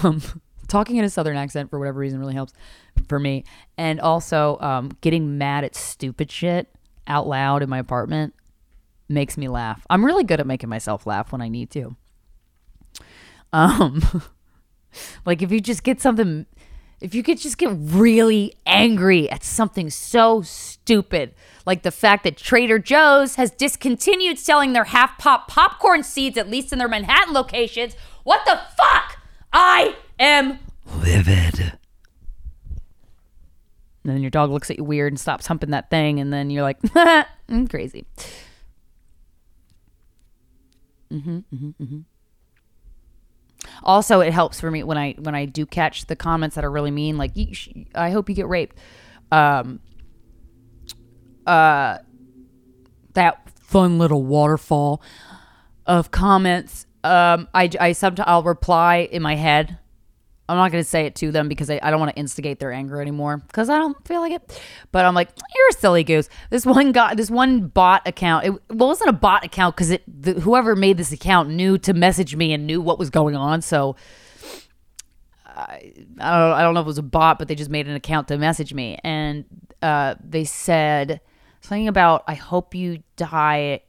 Um, 0.02 0.22
talking 0.68 0.96
in 0.96 1.04
a 1.04 1.10
southern 1.10 1.36
accent 1.36 1.70
for 1.70 1.78
whatever 1.78 1.98
reason 1.98 2.18
really 2.18 2.34
helps 2.34 2.52
for 3.08 3.18
me. 3.18 3.44
And 3.76 4.00
also 4.00 4.58
um, 4.60 4.90
getting 5.00 5.38
mad 5.38 5.64
at 5.64 5.74
stupid 5.74 6.30
shit 6.30 6.68
out 7.06 7.26
loud 7.26 7.62
in 7.62 7.68
my 7.68 7.78
apartment 7.78 8.34
makes 9.08 9.36
me 9.36 9.48
laugh. 9.48 9.86
I'm 9.90 10.04
really 10.04 10.24
good 10.24 10.40
at 10.40 10.46
making 10.46 10.68
myself 10.68 11.06
laugh 11.06 11.32
when 11.32 11.42
i 11.42 11.48
need 11.48 11.70
to. 11.70 11.96
Um 13.52 14.22
like 15.26 15.42
if 15.42 15.52
you 15.52 15.60
just 15.60 15.82
get 15.82 16.00
something 16.00 16.46
if 17.00 17.14
you 17.14 17.22
could 17.22 17.38
just 17.38 17.58
get 17.58 17.70
really 17.76 18.54
angry 18.64 19.28
at 19.30 19.44
something 19.44 19.90
so 19.90 20.40
stupid 20.42 21.34
like 21.66 21.82
the 21.82 21.90
fact 21.90 22.24
that 22.24 22.36
Trader 22.36 22.78
Joe's 22.78 23.34
has 23.34 23.50
discontinued 23.50 24.38
selling 24.38 24.72
their 24.72 24.84
half 24.84 25.18
pop 25.18 25.48
popcorn 25.48 26.02
seeds 26.02 26.38
at 26.38 26.48
least 26.48 26.72
in 26.72 26.78
their 26.78 26.88
Manhattan 26.88 27.34
locations 27.34 27.94
what 28.24 28.44
the 28.46 28.58
fuck? 28.76 29.18
I 29.52 29.96
am 30.18 30.58
livid. 31.02 31.78
And 34.04 34.12
then 34.12 34.20
your 34.20 34.30
dog 34.30 34.50
looks 34.50 34.70
at 34.70 34.76
you 34.78 34.84
weird 34.84 35.12
and 35.12 35.18
stops 35.18 35.46
humping 35.46 35.70
that 35.70 35.88
thing, 35.88 36.20
and 36.20 36.30
then 36.32 36.50
you're 36.50 36.62
like, 36.62 36.78
I'm 37.48 37.66
crazy. 37.68 38.06
Mm-hmm, 41.10 41.38
mm-hmm, 41.38 41.82
mm-hmm. 41.82 41.98
Also, 43.82 44.20
it 44.20 44.32
helps 44.32 44.60
for 44.60 44.70
me 44.70 44.82
when 44.82 44.98
I 44.98 45.14
when 45.18 45.34
I 45.34 45.46
do 45.46 45.64
catch 45.64 46.06
the 46.06 46.16
comments 46.16 46.54
that 46.56 46.64
are 46.64 46.70
really 46.70 46.90
mean, 46.90 47.16
like 47.16 47.32
"I 47.94 48.10
hope 48.10 48.28
you 48.28 48.34
get 48.34 48.48
raped." 48.48 48.76
Um, 49.32 49.80
uh, 51.46 51.98
that 53.14 53.50
fun 53.60 53.98
little 53.98 54.22
waterfall 54.22 55.02
of 55.86 56.10
comments. 56.10 56.86
Um, 57.02 57.48
I 57.54 57.70
I 57.80 57.92
sometimes 57.92 58.26
I'll 58.28 58.42
reply 58.42 59.08
in 59.10 59.22
my 59.22 59.36
head 59.36 59.78
I'm 60.48 60.56
not 60.58 60.70
going 60.72 60.84
to 60.84 60.88
say 60.88 61.06
it 61.06 61.14
to 61.16 61.32
them 61.32 61.48
because 61.48 61.70
I, 61.70 61.80
I 61.82 61.90
don't 61.90 62.00
want 62.00 62.14
to 62.14 62.18
instigate 62.18 62.58
their 62.58 62.70
anger 62.70 63.00
anymore 63.00 63.38
because 63.38 63.70
I 63.70 63.78
don't 63.78 64.06
feel 64.06 64.20
like 64.20 64.32
it. 64.32 64.60
But 64.92 65.06
I'm 65.06 65.14
like, 65.14 65.30
you're 65.56 65.68
a 65.70 65.72
silly 65.72 66.04
goose. 66.04 66.28
This 66.50 66.66
one 66.66 66.92
guy, 66.92 67.14
this 67.14 67.30
one 67.30 67.68
bot 67.68 68.06
account. 68.06 68.44
It, 68.44 68.50
well, 68.50 68.60
it 68.68 68.74
wasn't 68.74 69.10
a 69.10 69.14
bot 69.14 69.44
account 69.44 69.74
because 69.74 69.90
it 69.90 70.02
whoever 70.40 70.76
made 70.76 70.98
this 70.98 71.12
account 71.12 71.48
knew 71.48 71.78
to 71.78 71.94
message 71.94 72.36
me 72.36 72.52
and 72.52 72.66
knew 72.66 72.82
what 72.82 72.98
was 72.98 73.08
going 73.08 73.36
on. 73.36 73.62
So 73.62 73.96
I, 75.46 75.92
I 76.20 76.38
don't 76.38 76.52
I 76.52 76.62
don't 76.62 76.74
know 76.74 76.80
if 76.80 76.84
it 76.84 76.88
was 76.88 76.98
a 76.98 77.02
bot, 77.02 77.38
but 77.38 77.48
they 77.48 77.54
just 77.54 77.70
made 77.70 77.88
an 77.88 77.94
account 77.94 78.28
to 78.28 78.36
message 78.36 78.74
me 78.74 78.98
and 79.02 79.46
uh, 79.80 80.16
they 80.22 80.44
said 80.44 81.22
something 81.62 81.88
about 81.88 82.22
I 82.26 82.34
hope 82.34 82.74
you 82.74 83.02
die 83.16 83.80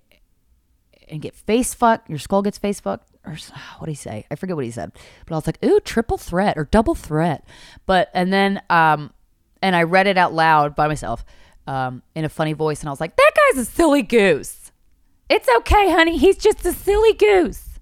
and 1.10 1.22
get 1.22 1.36
face 1.36 1.74
fucked. 1.74 2.10
Your 2.10 2.20
skull 2.20 2.42
gets 2.42 2.58
face 2.58 2.80
fucked 2.80 3.10
or 3.26 3.38
what 3.78 3.86
did 3.86 3.92
he 3.92 3.96
say? 3.96 4.26
I 4.30 4.36
forget 4.36 4.56
what 4.56 4.66
he 4.66 4.72
said, 4.72 4.92
but 5.26 5.36
I 5.36 5.38
was 5.38 5.48
like, 5.48 5.64
ooh, 5.64 5.80
triple 5.80 6.18
threat 6.18 6.58
or 6.58 6.66
double 6.66 6.96
threat. 6.96 7.46
But, 7.86 8.10
and 8.14 8.32
then, 8.32 8.62
um, 8.70 9.12
and 9.62 9.76
I 9.76 9.84
read 9.84 10.08
it 10.08 10.18
out 10.18 10.34
loud 10.34 10.76
by 10.76 10.88
myself, 10.88 11.26
um, 11.68 12.04
in 12.14 12.26
a 12.26 12.30
funny 12.30 12.54
voice. 12.54 12.82
And 12.82 12.90
I 12.90 12.92
was 12.92 13.02
like, 13.02 13.16
that 13.16 13.32
guy's 13.36 13.62
a 13.62 13.66
silly 13.66 14.02
goose. 14.02 14.72
It's 15.30 15.50
okay, 15.58 15.92
honey. 15.92 16.18
He's 16.18 16.38
just 16.38 16.66
a 16.66 16.74
silly 16.74 17.14
goose. 17.14 17.80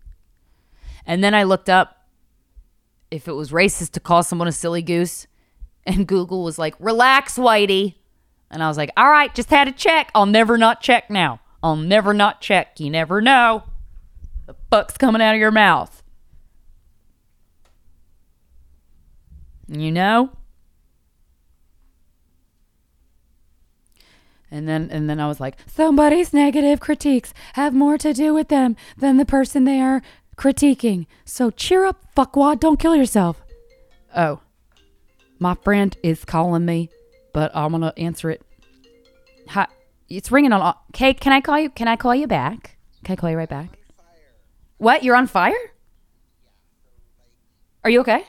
And 1.05 1.23
then 1.23 1.33
I 1.33 1.43
looked 1.43 1.69
up 1.69 2.07
if 3.11 3.27
it 3.27 3.33
was 3.33 3.51
racist 3.51 3.91
to 3.91 3.99
call 3.99 4.23
someone 4.23 4.47
a 4.47 4.53
silly 4.53 4.81
goose. 4.81 5.27
And 5.85 6.07
Google 6.07 6.45
was 6.45 6.57
like, 6.57 6.75
relax, 6.79 7.37
Whitey. 7.37 7.95
And 8.49 8.63
I 8.63 8.69
was 8.69 8.77
like, 8.77 8.91
all 8.95 9.09
right, 9.09 9.33
just 9.35 9.49
had 9.49 9.65
to 9.65 9.73
check. 9.73 10.09
I'll 10.15 10.25
never 10.25 10.57
not 10.57 10.79
check 10.79 11.09
now. 11.09 11.41
I'll 11.61 11.75
never 11.75 12.13
not 12.13 12.39
check. 12.39 12.79
You 12.79 12.89
never 12.89 13.19
know. 13.19 13.63
Fuck's 14.74 14.97
coming 14.97 15.21
out 15.21 15.36
of 15.36 15.39
your 15.39 15.51
mouth? 15.51 16.01
You 19.67 19.91
know? 19.91 20.32
And 24.49 24.67
then 24.67 24.89
and 24.89 25.07
then 25.07 25.19
I 25.19 25.28
was 25.28 25.39
like, 25.39 25.57
somebody's 25.67 26.34
negative 26.34 26.80
critiques 26.80 27.36
have 27.53 27.76
more 27.76 27.99
to 27.99 28.15
do 28.15 28.34
with 28.34 28.47
them 28.47 28.76
than 28.97 29.17
the 29.17 29.26
person 29.26 29.65
they 29.65 29.80
are 29.80 30.01
critiquing. 30.38 31.05
So 31.24 31.51
cheer 31.51 31.86
up, 31.86 32.03
fuckwad, 32.17 32.59
don't 32.59 32.80
kill 32.80 32.95
yourself. 32.95 33.43
Oh, 34.15 34.39
my 35.38 35.53
friend 35.53 35.95
is 36.01 36.26
calling 36.26 36.65
me, 36.65 36.89
but 37.32 37.55
I'm 37.55 37.74
gonna 37.74 37.93
answer 37.95 38.32
it. 38.32 38.41
Hi, 39.49 39.67
it's 40.09 40.32
ringing 40.32 40.51
on. 40.51 40.63
Uh, 40.63 40.74
okay, 40.95 41.13
can 41.13 41.32
I 41.32 41.41
call 41.41 41.59
you? 41.59 41.69
Can 41.69 41.88
I 41.88 41.95
call 41.95 42.15
you 42.15 42.26
back? 42.26 42.76
Can 43.03 43.13
I 43.13 43.15
call 43.17 43.30
you 43.30 43.38
right 43.38 43.47
back? 43.47 43.82
What? 44.78 45.03
You're 45.03 45.15
on 45.15 45.28
fire? 45.28 45.53
Are 47.84 47.89
you 47.89 47.99
okay? 48.01 48.24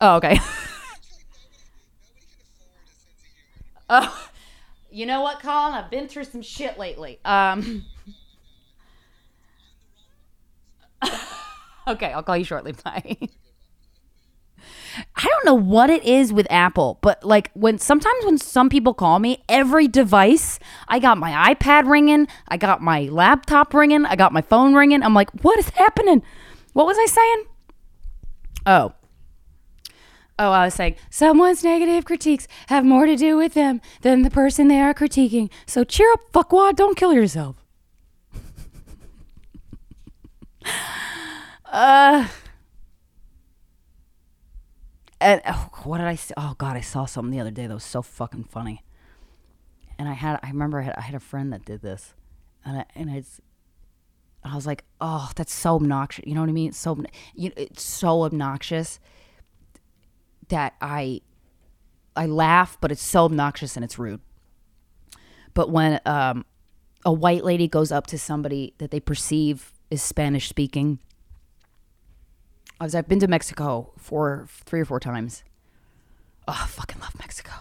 Oh, 0.00 0.16
okay. 0.16 0.38
oh, 3.90 4.28
you 4.90 5.06
know 5.06 5.20
what, 5.20 5.40
Colin? 5.40 5.74
I've 5.74 5.90
been 5.90 6.08
through 6.08 6.24
some 6.24 6.42
shit 6.42 6.78
lately. 6.78 7.20
Um. 7.24 7.84
okay, 11.88 12.12
I'll 12.12 12.22
call 12.22 12.36
you 12.36 12.44
shortly. 12.44 12.72
Bye. 12.84 13.16
I 15.24 15.26
don't 15.26 15.46
know 15.46 15.54
what 15.54 15.88
it 15.88 16.04
is 16.04 16.34
with 16.34 16.46
Apple, 16.50 16.98
but 17.00 17.24
like 17.24 17.50
when 17.54 17.78
sometimes 17.78 18.26
when 18.26 18.36
some 18.36 18.68
people 18.68 18.92
call 18.92 19.18
me, 19.18 19.42
every 19.48 19.88
device, 19.88 20.58
I 20.86 20.98
got 20.98 21.16
my 21.16 21.54
iPad 21.54 21.88
ringing, 21.88 22.28
I 22.46 22.58
got 22.58 22.82
my 22.82 23.04
laptop 23.04 23.72
ringing, 23.72 24.04
I 24.04 24.16
got 24.16 24.34
my 24.34 24.42
phone 24.42 24.74
ringing. 24.74 25.02
I'm 25.02 25.14
like, 25.14 25.30
what 25.40 25.58
is 25.58 25.70
happening? 25.70 26.22
What 26.74 26.84
was 26.84 26.98
I 26.98 27.06
saying? 27.06 27.44
Oh. 28.66 28.92
Oh, 30.38 30.50
I 30.50 30.66
was 30.66 30.74
saying 30.74 30.96
someone's 31.08 31.64
negative 31.64 32.04
critiques 32.04 32.46
have 32.66 32.84
more 32.84 33.06
to 33.06 33.16
do 33.16 33.38
with 33.38 33.54
them 33.54 33.80
than 34.02 34.20
the 34.20 34.30
person 34.30 34.68
they 34.68 34.78
are 34.78 34.92
critiquing. 34.92 35.48
So 35.64 35.84
cheer 35.84 36.12
up, 36.12 36.20
fuckwad. 36.34 36.76
Don't 36.76 36.98
kill 36.98 37.14
yourself. 37.14 37.64
uh 41.64 42.28
and 45.24 45.40
oh, 45.46 45.70
what 45.84 45.98
did 45.98 46.06
I 46.06 46.16
see? 46.16 46.34
Oh 46.36 46.54
God, 46.58 46.76
I 46.76 46.82
saw 46.82 47.06
something 47.06 47.30
the 47.30 47.40
other 47.40 47.50
day 47.50 47.66
that 47.66 47.74
was 47.74 47.82
so 47.82 48.02
fucking 48.02 48.44
funny. 48.44 48.84
And 49.98 50.06
I 50.08 50.12
had, 50.12 50.38
I 50.42 50.48
remember 50.48 50.80
I 50.80 50.82
had, 50.82 50.94
I 50.98 51.00
had 51.00 51.14
a 51.14 51.20
friend 51.20 51.52
that 51.52 51.64
did 51.64 51.80
this, 51.80 52.14
and 52.64 52.78
I, 52.78 52.84
and 52.94 53.08
it's, 53.08 53.40
I 54.44 54.54
was 54.54 54.66
like, 54.66 54.84
oh, 55.00 55.30
that's 55.34 55.54
so 55.54 55.76
obnoxious. 55.76 56.26
You 56.26 56.34
know 56.34 56.42
what 56.42 56.50
I 56.50 56.52
mean? 56.52 56.68
It's 56.68 56.78
so, 56.78 57.02
you, 57.34 57.52
it's 57.56 57.82
so 57.82 58.24
obnoxious 58.24 59.00
that 60.48 60.74
I, 60.82 61.22
I 62.14 62.26
laugh, 62.26 62.76
but 62.80 62.92
it's 62.92 63.02
so 63.02 63.24
obnoxious 63.24 63.76
and 63.76 63.84
it's 63.84 63.98
rude. 63.98 64.20
But 65.54 65.70
when 65.70 66.00
um, 66.04 66.44
a 67.06 67.12
white 67.12 67.44
lady 67.44 67.66
goes 67.66 67.90
up 67.90 68.06
to 68.08 68.18
somebody 68.18 68.74
that 68.78 68.90
they 68.90 69.00
perceive 69.00 69.72
is 69.90 70.02
Spanish 70.02 70.48
speaking 70.50 70.98
I've 72.80 73.08
been 73.08 73.20
to 73.20 73.28
Mexico 73.28 73.92
for 73.96 74.46
three 74.48 74.80
or 74.80 74.84
four 74.84 75.00
times. 75.00 75.44
Oh, 76.46 76.60
I 76.62 76.66
fucking 76.66 77.00
love 77.00 77.18
Mexico. 77.18 77.52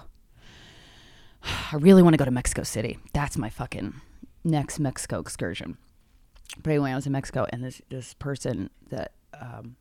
I 1.43 1.75
really 1.75 2.01
want 2.01 2.13
to 2.13 2.17
go 2.17 2.25
to 2.25 2.31
Mexico 2.31 2.63
City. 2.63 2.97
That's 3.13 3.37
my 3.37 3.49
fucking 3.49 4.01
next 4.43 4.79
Mexico 4.79 5.19
excursion. 5.19 5.77
But 6.61 6.71
anyway, 6.71 6.91
I 6.91 6.95
was 6.95 7.05
in 7.05 7.11
Mexico, 7.11 7.47
and 7.49 7.63
this 7.63 7.81
this 7.89 8.13
person 8.13 8.69
that 8.89 9.13
um, 9.39 9.75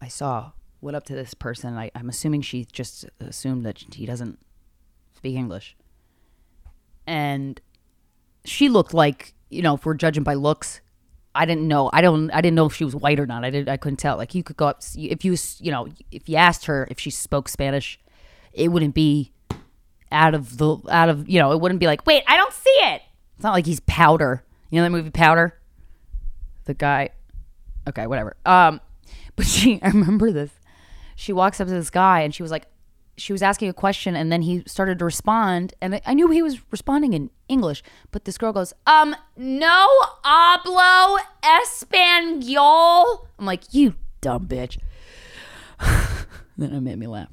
I 0.00 0.08
saw 0.08 0.52
went 0.80 0.96
up 0.96 1.04
to 1.06 1.14
this 1.14 1.34
person. 1.34 1.74
I, 1.74 1.90
I'm 1.94 2.08
assuming 2.08 2.42
she 2.42 2.64
just 2.64 3.06
assumed 3.20 3.64
that 3.64 3.78
he 3.94 4.06
doesn't 4.06 4.38
speak 5.16 5.36
English, 5.36 5.76
and 7.06 7.60
she 8.44 8.68
looked 8.68 8.94
like 8.94 9.34
you 9.50 9.62
know, 9.62 9.74
if 9.74 9.86
we're 9.86 9.94
judging 9.94 10.22
by 10.22 10.34
looks, 10.34 10.80
I 11.36 11.44
didn't 11.44 11.68
know. 11.68 11.90
I 11.92 12.00
don't. 12.00 12.30
I 12.30 12.40
didn't 12.40 12.56
know 12.56 12.66
if 12.66 12.74
she 12.74 12.84
was 12.84 12.96
white 12.96 13.20
or 13.20 13.26
not. 13.26 13.44
I 13.44 13.50
didn't. 13.50 13.68
I 13.68 13.76
couldn't 13.76 13.98
tell. 13.98 14.16
Like 14.16 14.34
you 14.34 14.42
could 14.42 14.56
go 14.56 14.68
up 14.68 14.82
if 14.96 15.24
you 15.24 15.36
you 15.58 15.70
know 15.70 15.88
if 16.10 16.28
you 16.28 16.36
asked 16.36 16.66
her 16.66 16.88
if 16.90 16.98
she 16.98 17.10
spoke 17.10 17.48
Spanish, 17.48 18.00
it 18.52 18.68
wouldn't 18.68 18.94
be 18.94 19.32
out 20.10 20.34
of 20.34 20.56
the 20.56 20.78
out 20.88 21.08
of 21.08 21.28
you 21.28 21.38
know 21.38 21.52
it 21.52 21.60
wouldn't 21.60 21.80
be 21.80 21.86
like 21.86 22.06
wait 22.06 22.22
I 22.26 22.36
don't 22.36 22.52
see 22.52 22.70
it. 22.70 23.02
It's 23.34 23.44
not 23.44 23.52
like 23.52 23.66
he's 23.66 23.80
Powder. 23.80 24.44
You 24.70 24.78
know 24.80 24.84
that 24.84 24.90
movie 24.90 25.10
Powder. 25.10 25.58
The 26.64 26.74
guy. 26.74 27.10
Okay, 27.88 28.06
whatever. 28.06 28.36
Um, 28.44 28.80
but 29.36 29.46
she. 29.46 29.80
I 29.82 29.88
remember 29.88 30.32
this. 30.32 30.50
She 31.14 31.32
walks 31.32 31.60
up 31.60 31.68
to 31.68 31.74
this 31.74 31.90
guy 31.90 32.20
and 32.20 32.34
she 32.34 32.42
was 32.42 32.52
like, 32.52 32.66
she 33.16 33.32
was 33.32 33.42
asking 33.42 33.68
a 33.68 33.72
question 33.72 34.14
and 34.14 34.30
then 34.30 34.42
he 34.42 34.62
started 34.66 34.98
to 34.98 35.04
respond 35.04 35.74
and 35.80 36.00
I 36.04 36.14
knew 36.14 36.30
he 36.30 36.42
was 36.42 36.60
responding 36.70 37.12
in 37.12 37.30
English, 37.48 37.82
but 38.10 38.24
this 38.24 38.36
girl 38.38 38.52
goes, 38.52 38.72
"Um, 38.86 39.16
no 39.36 39.86
hablo 40.24 41.18
español." 41.42 43.26
I'm 43.38 43.46
like, 43.46 43.72
"You 43.72 43.94
dumb 44.20 44.46
bitch." 44.46 44.78
then 46.58 46.72
it 46.72 46.80
made 46.80 46.98
me 46.98 47.06
laugh. 47.06 47.28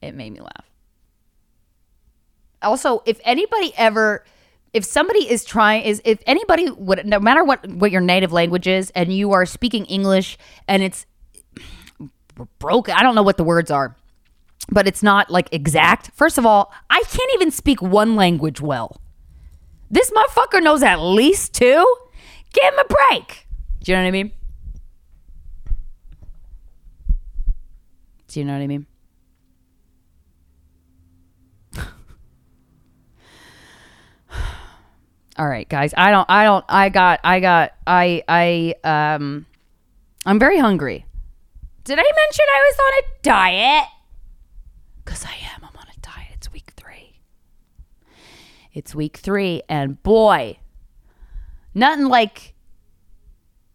It 0.00 0.14
made 0.14 0.32
me 0.32 0.40
laugh. 0.40 0.70
Also, 2.62 3.02
if 3.06 3.20
anybody 3.24 3.72
ever 3.76 4.24
if 4.72 4.84
somebody 4.84 5.28
is 5.28 5.44
trying 5.44 5.82
is 5.82 6.00
if 6.04 6.22
anybody 6.26 6.70
would 6.70 7.04
no 7.04 7.18
matter 7.18 7.42
what 7.42 7.66
what 7.68 7.90
your 7.90 8.00
native 8.00 8.32
language 8.32 8.66
is 8.66 8.90
and 8.94 9.12
you 9.12 9.32
are 9.32 9.44
speaking 9.44 9.84
English 9.86 10.38
and 10.68 10.82
it's 10.82 11.06
broken. 12.58 12.94
I 12.94 13.02
don't 13.02 13.14
know 13.14 13.22
what 13.22 13.36
the 13.36 13.44
words 13.44 13.70
are, 13.70 13.96
but 14.70 14.86
it's 14.86 15.02
not 15.02 15.30
like 15.30 15.48
exact. 15.52 16.10
First 16.14 16.38
of 16.38 16.46
all, 16.46 16.72
I 16.88 17.02
can't 17.08 17.30
even 17.34 17.50
speak 17.50 17.80
one 17.82 18.16
language 18.16 18.60
well. 18.60 19.00
This 19.90 20.10
motherfucker 20.10 20.62
knows 20.62 20.82
at 20.82 20.96
least 21.00 21.54
two. 21.54 21.86
Give 22.52 22.64
him 22.64 22.78
a 22.78 22.84
break. 22.84 23.46
Do 23.82 23.92
you 23.92 23.96
know 23.96 24.02
what 24.02 24.08
I 24.08 24.10
mean? 24.12 24.32
Do 28.28 28.38
you 28.38 28.46
know 28.46 28.52
what 28.52 28.62
I 28.62 28.66
mean? 28.68 28.86
All 35.36 35.48
right, 35.48 35.68
guys. 35.68 35.92
I 35.96 36.12
don't 36.12 36.30
I 36.30 36.44
don't 36.44 36.64
I 36.68 36.88
got 36.90 37.18
I 37.24 37.40
got 37.40 37.72
I 37.86 38.22
I 38.28 38.74
um 38.84 39.46
I'm 40.24 40.38
very 40.38 40.58
hungry. 40.58 41.06
Did 41.84 41.98
I 41.98 42.02
mention 42.02 42.44
I 42.52 42.70
was 42.70 42.78
on 42.78 42.92
a 42.98 43.22
diet? 43.22 43.88
Because 45.04 45.24
I 45.24 45.34
am. 45.54 45.62
I'm 45.62 45.76
on 45.76 45.86
a 45.86 46.00
diet. 46.00 46.28
It's 46.34 46.52
week 46.52 46.72
three. 46.76 47.20
It's 48.72 48.94
week 48.94 49.16
three. 49.16 49.62
And 49.68 50.02
boy, 50.02 50.58
nothing 51.74 52.06
like 52.06 52.54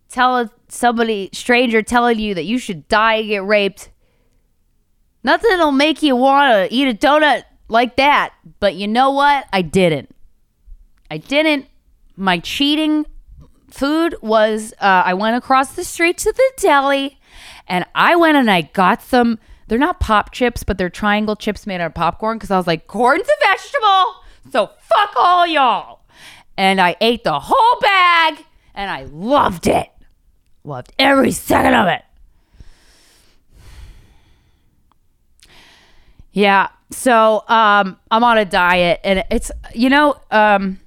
tell 0.09 0.51
somebody, 0.67 1.29
stranger, 1.33 1.81
telling 1.81 2.19
you 2.19 2.35
that 2.35 2.45
you 2.45 2.57
should 2.59 2.87
die 2.87 3.15
and 3.15 3.27
get 3.27 3.43
raped. 3.43 3.89
Nothing'll 5.23 5.71
make 5.71 6.03
you 6.03 6.15
want 6.15 6.69
to 6.69 6.73
eat 6.73 6.87
a 6.87 6.93
donut 6.93 7.43
like 7.67 7.95
that. 7.95 8.33
But 8.59 8.75
you 8.75 8.87
know 8.87 9.09
what? 9.09 9.47
I 9.51 9.63
didn't. 9.63 10.15
I 11.09 11.17
didn't. 11.17 11.65
My 12.15 12.37
cheating 12.37 13.07
food 13.71 14.15
was 14.21 14.73
uh, 14.79 15.03
I 15.05 15.15
went 15.15 15.35
across 15.35 15.73
the 15.73 15.83
street 15.83 16.19
to 16.19 16.31
the 16.31 16.51
deli 16.57 17.19
and 17.67 17.85
I 17.95 18.15
went 18.15 18.37
and 18.37 18.49
I 18.49 18.61
got 18.61 19.01
some, 19.01 19.39
they're 19.67 19.79
not 19.79 19.99
pop 19.99 20.31
chips, 20.31 20.63
but 20.63 20.77
they're 20.77 20.89
triangle 20.89 21.35
chips 21.35 21.65
made 21.65 21.81
out 21.81 21.87
of 21.87 21.93
popcorn 21.95 22.37
because 22.37 22.51
I 22.51 22.57
was 22.57 22.67
like, 22.67 22.87
corn's 22.87 23.27
a 23.27 23.47
vegetable. 23.47 24.15
So 24.51 24.71
fuck 24.79 25.13
all 25.15 25.47
y'all. 25.47 26.01
And 26.57 26.79
I 26.79 26.95
ate 27.01 27.23
the 27.23 27.39
whole 27.39 27.79
bag 27.81 28.45
and 28.73 28.89
I 28.89 29.03
loved 29.03 29.67
it. 29.67 29.89
Loved 30.63 30.93
every 30.97 31.31
second 31.31 31.73
of 31.73 31.87
it. 31.87 32.03
Yeah. 36.31 36.69
So 36.91 37.43
um, 37.47 37.97
I'm 38.11 38.23
on 38.23 38.37
a 38.37 38.45
diet 38.45 38.99
and 39.03 39.23
it's, 39.31 39.51
you 39.73 39.89
know, 39.89 40.15
um, 40.31 40.79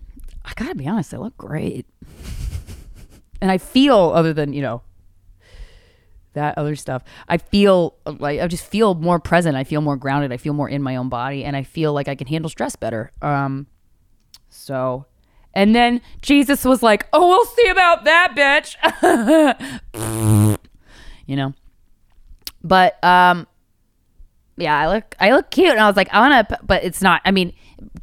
I 0.45 0.53
gotta 0.55 0.75
be 0.75 0.87
honest, 0.87 1.13
I 1.13 1.19
look 1.19 1.37
great. 1.37 1.87
and 3.41 3.51
I 3.51 3.59
feel, 3.59 4.13
other 4.15 4.33
than, 4.33 4.53
you 4.53 4.63
know, 4.63 4.83
that 6.35 6.57
other 6.59 6.77
stuff. 6.77 7.03
I 7.29 7.39
feel 7.39 7.97
like 8.07 8.41
I 8.41 8.47
just 8.47 8.65
feel 8.65 8.95
more 8.95 9.19
present. 9.19 9.57
I 9.57 9.65
feel 9.65 9.81
more 9.81 9.97
grounded. 9.97 10.33
I 10.33 10.37
feel 10.37 10.53
more 10.53 10.69
in 10.69 10.83
my 10.83 10.97
own 10.97 11.09
body, 11.09 11.45
and 11.45 11.57
I 11.57 11.63
feel 11.63 11.93
like 11.93 12.09
I 12.09 12.15
can 12.15 12.27
handle 12.27 12.49
stress 12.49 12.77
better. 12.77 13.13
Um, 13.23 13.67
so, 14.49 15.07
and 15.55 15.75
then 15.75 16.01
Jesus 16.23 16.65
was 16.65 16.83
like, 16.83 17.07
"Oh, 17.13 17.29
we'll 17.29 17.45
see 17.45 17.69
about 17.69 18.05
that, 18.05 18.35
bitch." 18.37 18.77
you 21.27 21.37
know, 21.37 21.55
but 22.63 23.03
um, 23.05 23.47
yeah, 24.57 24.79
I 24.79 24.89
look 24.89 25.15
I 25.21 25.33
look 25.33 25.51
cute, 25.51 25.71
and 25.71 25.81
I 25.81 25.87
was 25.87 25.97
like, 25.97 26.13
I 26.13 26.21
want 26.21 26.49
to, 26.49 26.59
but 26.65 26.85
it's 26.85 27.03
not. 27.03 27.23
I 27.25 27.31
mean, 27.31 27.53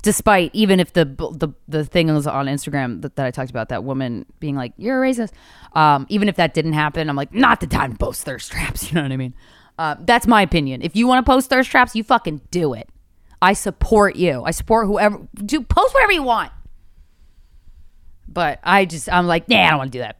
despite 0.02 0.52
even 0.54 0.80
if 0.80 0.94
the 0.94 1.06
the 1.06 1.50
the 1.68 1.86
thing 1.86 2.14
was 2.14 2.28
on 2.28 2.46
Instagram 2.46 3.02
that, 3.02 3.16
that 3.16 3.26
I 3.26 3.32
talked 3.32 3.50
about, 3.50 3.70
that 3.70 3.84
woman 3.84 4.26
being 4.40 4.56
like, 4.56 4.74
"You're 4.78 5.04
a 5.04 5.08
racist," 5.10 5.32
um, 5.74 6.06
even 6.10 6.30
if 6.30 6.36
that 6.36 6.54
didn't 6.54 6.74
happen, 6.74 7.10
I'm 7.10 7.16
like, 7.16 7.34
not 7.34 7.60
the 7.60 7.68
time 7.68 7.94
to 7.94 7.98
post 7.98 8.24
thirst 8.24 8.52
traps. 8.52 8.86
You 8.92 8.96
know 8.96 9.04
what 9.04 9.12
I 9.12 9.18
mean? 9.18 9.34
Uh, 9.78 9.96
that's 10.00 10.28
my 10.28 10.42
opinion. 10.42 10.82
If 10.82 10.96
you 10.96 11.08
want 11.08 11.26
to 11.26 11.30
post 11.30 11.50
thirst 11.50 11.70
traps, 11.70 11.96
you 11.96 12.04
fucking 12.04 12.42
do 12.52 12.74
it. 12.74 12.88
I 13.42 13.54
support 13.54 14.16
you. 14.16 14.44
I 14.44 14.52
support 14.52 14.88
whoever. 14.88 15.28
Do 15.34 15.62
post 15.62 15.94
whatever 15.94 16.14
you 16.14 16.24
want. 16.24 16.52
But 18.28 18.60
I 18.64 18.86
just 18.86 19.12
I'm 19.12 19.28
like, 19.28 19.50
nah, 19.50 19.66
I 19.66 19.70
don't 19.70 19.78
want 19.80 19.92
to 19.92 19.98
do 19.98 20.02
that. 20.02 20.20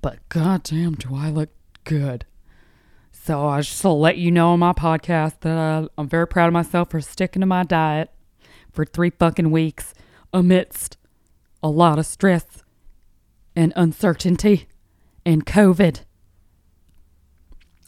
But 0.00 0.26
goddamn, 0.28 0.94
do 0.94 1.14
I 1.14 1.28
look 1.28 1.50
good? 1.84 2.24
So 3.12 3.46
I 3.46 3.60
just 3.60 3.84
let 3.84 4.16
you 4.16 4.30
know 4.30 4.50
on 4.50 4.60
my 4.60 4.72
podcast 4.72 5.40
that 5.40 5.56
uh, 5.56 5.88
I'm 5.98 6.08
very 6.08 6.26
proud 6.26 6.46
of 6.46 6.52
myself 6.54 6.90
for 6.90 7.00
sticking 7.00 7.40
to 7.40 7.46
my 7.46 7.64
diet 7.64 8.10
for 8.72 8.84
three 8.84 9.10
fucking 9.10 9.50
weeks 9.50 9.94
amidst 10.32 10.96
a 11.62 11.68
lot 11.68 11.98
of 11.98 12.06
stress 12.06 12.44
and 13.56 13.72
uncertainty 13.76 14.68
and 15.26 15.44
COVID. 15.44 16.00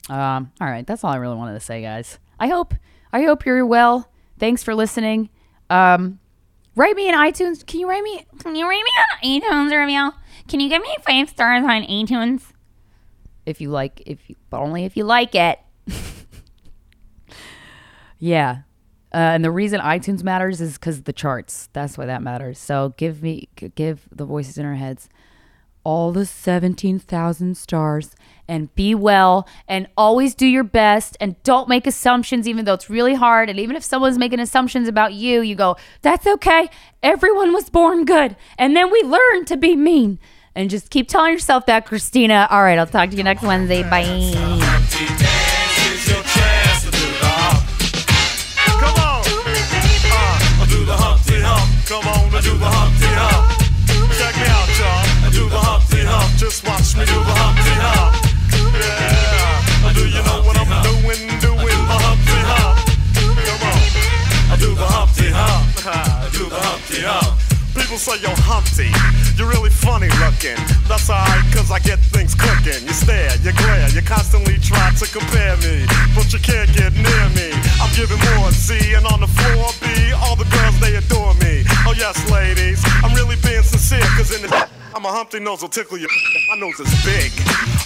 Um, 0.08 0.52
all 0.60 0.66
right, 0.68 0.86
that's 0.86 1.04
all 1.04 1.12
I 1.12 1.16
really 1.16 1.36
wanted 1.36 1.54
to 1.54 1.60
say, 1.60 1.82
guys. 1.82 2.18
I 2.38 2.48
hope 2.48 2.74
I 3.12 3.22
hope 3.22 3.46
you're 3.46 3.64
well. 3.64 4.10
Thanks 4.38 4.62
for 4.62 4.74
listening. 4.74 5.30
Um, 5.70 6.18
write 6.74 6.96
me 6.96 7.08
in 7.08 7.14
iTunes. 7.14 7.64
Can 7.64 7.80
you 7.80 7.88
write 7.88 8.02
me? 8.02 8.26
Can 8.40 8.56
you 8.56 8.68
rate 8.68 8.82
me 8.82 9.40
on 9.50 9.68
iTunes, 9.68 9.78
Review? 9.78 10.12
Can 10.48 10.60
you 10.60 10.68
give 10.68 10.82
me 10.82 10.96
five 11.06 11.28
stars 11.28 11.62
on 11.64 11.84
iTunes? 11.84 12.52
if 13.46 13.60
you 13.60 13.70
like 13.70 14.02
if 14.06 14.28
you 14.28 14.36
but 14.50 14.60
only 14.60 14.84
if 14.84 14.96
you 14.96 15.04
like 15.04 15.34
it 15.34 15.58
yeah 18.18 18.62
uh, 19.12 19.16
and 19.16 19.44
the 19.44 19.50
reason 19.50 19.80
itunes 19.80 20.22
matters 20.22 20.60
is 20.60 20.74
because 20.74 21.02
the 21.02 21.12
charts. 21.12 21.68
That's 21.72 21.98
why 21.98 22.06
that 22.06 22.22
matters. 22.22 22.58
So 22.58 22.94
give 22.96 23.22
me 23.22 23.48
give 23.74 24.08
the 24.10 24.24
voices 24.24 24.56
in 24.56 24.64
our 24.64 24.74
heads 24.74 25.08
all 25.84 26.12
the 26.12 26.24
17,000 26.24 27.56
stars 27.56 28.14
and 28.46 28.72
be 28.74 28.94
well 28.94 29.48
and 29.66 29.88
always 29.96 30.34
do 30.34 30.46
your 30.46 30.64
best 30.64 31.16
and 31.20 31.40
don't 31.42 31.68
make 31.68 31.86
assumptions 31.86 32.46
even 32.46 32.64
though 32.64 32.74
it's 32.74 32.88
really 32.88 33.14
hard. 33.14 33.50
And 33.50 33.58
even 33.58 33.76
if 33.76 33.82
someone's 33.82 34.18
making 34.18 34.40
assumptions 34.40 34.88
about 34.88 35.12
you 35.12 35.40
you 35.40 35.54
go 35.54 35.76
that's 36.00 36.26
okay. 36.26 36.70
Everyone 37.02 37.52
was 37.52 37.68
born 37.68 38.04
good. 38.04 38.36
And 38.56 38.76
then 38.76 38.90
we 38.90 39.02
learn 39.02 39.44
to 39.46 39.56
be 39.56 39.76
mean. 39.76 40.18
And 40.54 40.70
just 40.70 40.90
keep 40.90 41.08
telling 41.08 41.32
yourself 41.32 41.66
that 41.66 41.86
krystyna. 41.86 42.46
All 42.50 42.62
right 42.62 42.78
i'll 42.78 42.86
talk 42.86 43.10
to 43.10 43.16
you 43.16 43.24
next 43.24 43.42
wednesday. 43.42 43.82
Bye 43.82 44.80
do 52.42 52.58
the 52.58 52.66
Humpty 52.66 53.10
Hump. 53.14 53.46
Check 54.18 54.34
me 54.36 54.46
out, 54.50 54.70
y'all. 54.78 55.30
Do 55.30 55.48
the 55.48 55.58
Humpty 55.58 56.02
Hump. 56.02 56.30
Just 56.36 56.66
watch 56.66 56.96
me 56.98 57.06
do 57.06 57.18
the 57.22 57.34
Humpty 57.38 57.74
Hump. 57.78 58.12
Yeah. 58.74 59.94
Do 59.94 60.04
you 60.08 60.22
know 60.26 60.42
what 60.42 60.58
I'm 60.58 60.70
doing? 60.82 61.22
Doing 61.38 61.80
the 61.86 61.98
Humpty 62.02 62.38
Hump. 62.50 62.76
Come 63.46 63.62
on. 63.70 63.82
I 64.50 64.56
do 64.58 64.74
the 64.74 64.86
Humpty 64.86 65.30
Hump. 65.30 65.86
I 65.86 66.28
do 66.34 66.50
the 66.50 66.58
Humpty 66.58 67.00
Hump. 67.06 67.38
People 67.72 67.96
say 67.96 68.20
you're 68.20 68.36
Humpty, 68.44 68.92
you're 69.36 69.48
really 69.48 69.70
funny 69.70 70.08
looking. 70.20 70.60
That's 70.88 71.08
alright, 71.08 71.40
cause 71.56 71.70
I 71.72 71.78
get 71.80 71.98
things 72.12 72.34
cooking. 72.34 72.84
You 72.84 72.92
stare, 72.92 73.32
you 73.40 73.52
glare, 73.56 73.88
you 73.96 74.02
constantly 74.02 74.58
try 74.60 74.92
to 74.92 75.06
compare 75.08 75.56
me, 75.64 75.88
but 76.12 76.32
you 76.32 76.40
can't 76.40 76.68
get 76.76 76.92
near 76.92 77.26
me. 77.32 77.48
The 85.02 85.08
a 85.08 85.12
Humpty 85.12 85.40
nose 85.40 85.62
will 85.62 85.68
tickle 85.68 85.98
you. 85.98 86.06
My 86.48 86.56
nose 86.56 86.78
is 86.78 87.04
big. 87.04 87.32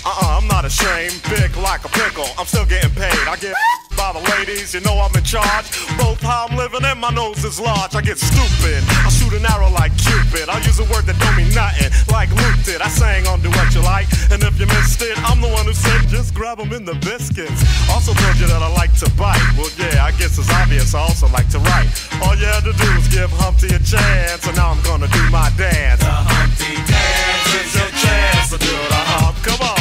Uh-uh, 0.05 0.39
I'm 0.39 0.47
not 0.49 0.65
ashamed. 0.65 1.21
Big 1.31 1.57
like 1.57 1.85
a 1.85 1.89
pickle. 1.89 2.27
I'm 2.39 2.47
still 2.47 2.67
getting 2.67 2.91
paid. 2.91 3.29
I 3.29 3.37
get 3.37 3.55
by 3.97 4.13
the 4.13 4.23
ladies, 4.37 4.75
you 4.75 4.81
know 4.81 5.01
I'm 5.01 5.15
in 5.17 5.25
charge. 5.25 5.67
Both 5.97 6.21
how 6.23 6.47
I'm 6.47 6.57
living 6.57 6.85
and 6.85 7.01
my 7.01 7.11
nose 7.11 7.43
is 7.45 7.59
large. 7.59 7.95
I 7.97 8.03
get 8.03 8.19
stupid. 8.19 8.85
I 9.03 9.09
shoot 9.09 9.33
an 9.33 9.45
arrow 9.47 9.71
like 9.71 9.97
Cupid. 9.97 10.49
I 10.49 10.61
use 10.61 10.79
a 10.79 10.87
word 10.93 11.09
that 11.09 11.19
don't 11.19 11.37
mean 11.37 11.53
nothing, 11.57 11.91
like 12.13 12.31
Luke 12.31 12.61
did. 12.65 12.83
I 12.83 12.89
sang 12.89 13.27
on 13.27 13.41
Do 13.41 13.51
What 13.51 13.75
You 13.75 13.81
Like, 13.83 14.07
and 14.31 14.43
if 14.43 14.61
you 14.61 14.67
missed 14.67 15.01
it, 15.03 15.17
I'm 15.25 15.41
the 15.41 15.49
one 15.49 15.65
who 15.65 15.73
said 15.73 16.07
just 16.09 16.35
grab 16.35 16.61
'em 16.61 16.73
in 16.73 16.85
the 16.85 16.95
biscuits. 17.01 17.65
Also 17.91 18.13
told 18.13 18.37
you 18.37 18.47
that 18.47 18.63
I 18.63 18.69
like 18.69 18.95
to 19.01 19.09
bite. 19.17 19.41
Well, 19.57 19.71
yeah, 19.79 20.05
I 20.05 20.13
guess 20.13 20.39
it's 20.39 20.51
obvious. 20.53 20.95
I 20.95 21.01
also 21.01 21.29
like 21.29 21.49
to 21.51 21.59
write. 21.59 21.89
All 22.23 22.37
you 22.37 22.47
had 22.47 22.65
to 22.65 22.73
do 22.73 22.89
was 22.95 23.09
give 23.09 23.31
Humpty 23.33 23.69
a 23.75 23.81
chance, 23.81 24.47
and 24.47 24.57
now 24.57 24.71
I'm 24.71 24.83
gonna 24.83 25.09
do 25.09 25.23
my 25.31 25.51
dance. 25.57 26.01
The 26.01 26.13
Humpty 26.13 26.77
dance 26.85 27.49
is 27.61 27.75
your 27.75 27.91
chance 28.05 28.51
to 28.51 28.59
do 28.59 28.77
the 28.93 29.03
hump. 29.17 29.37
Come 29.43 29.61
on, 29.63 29.76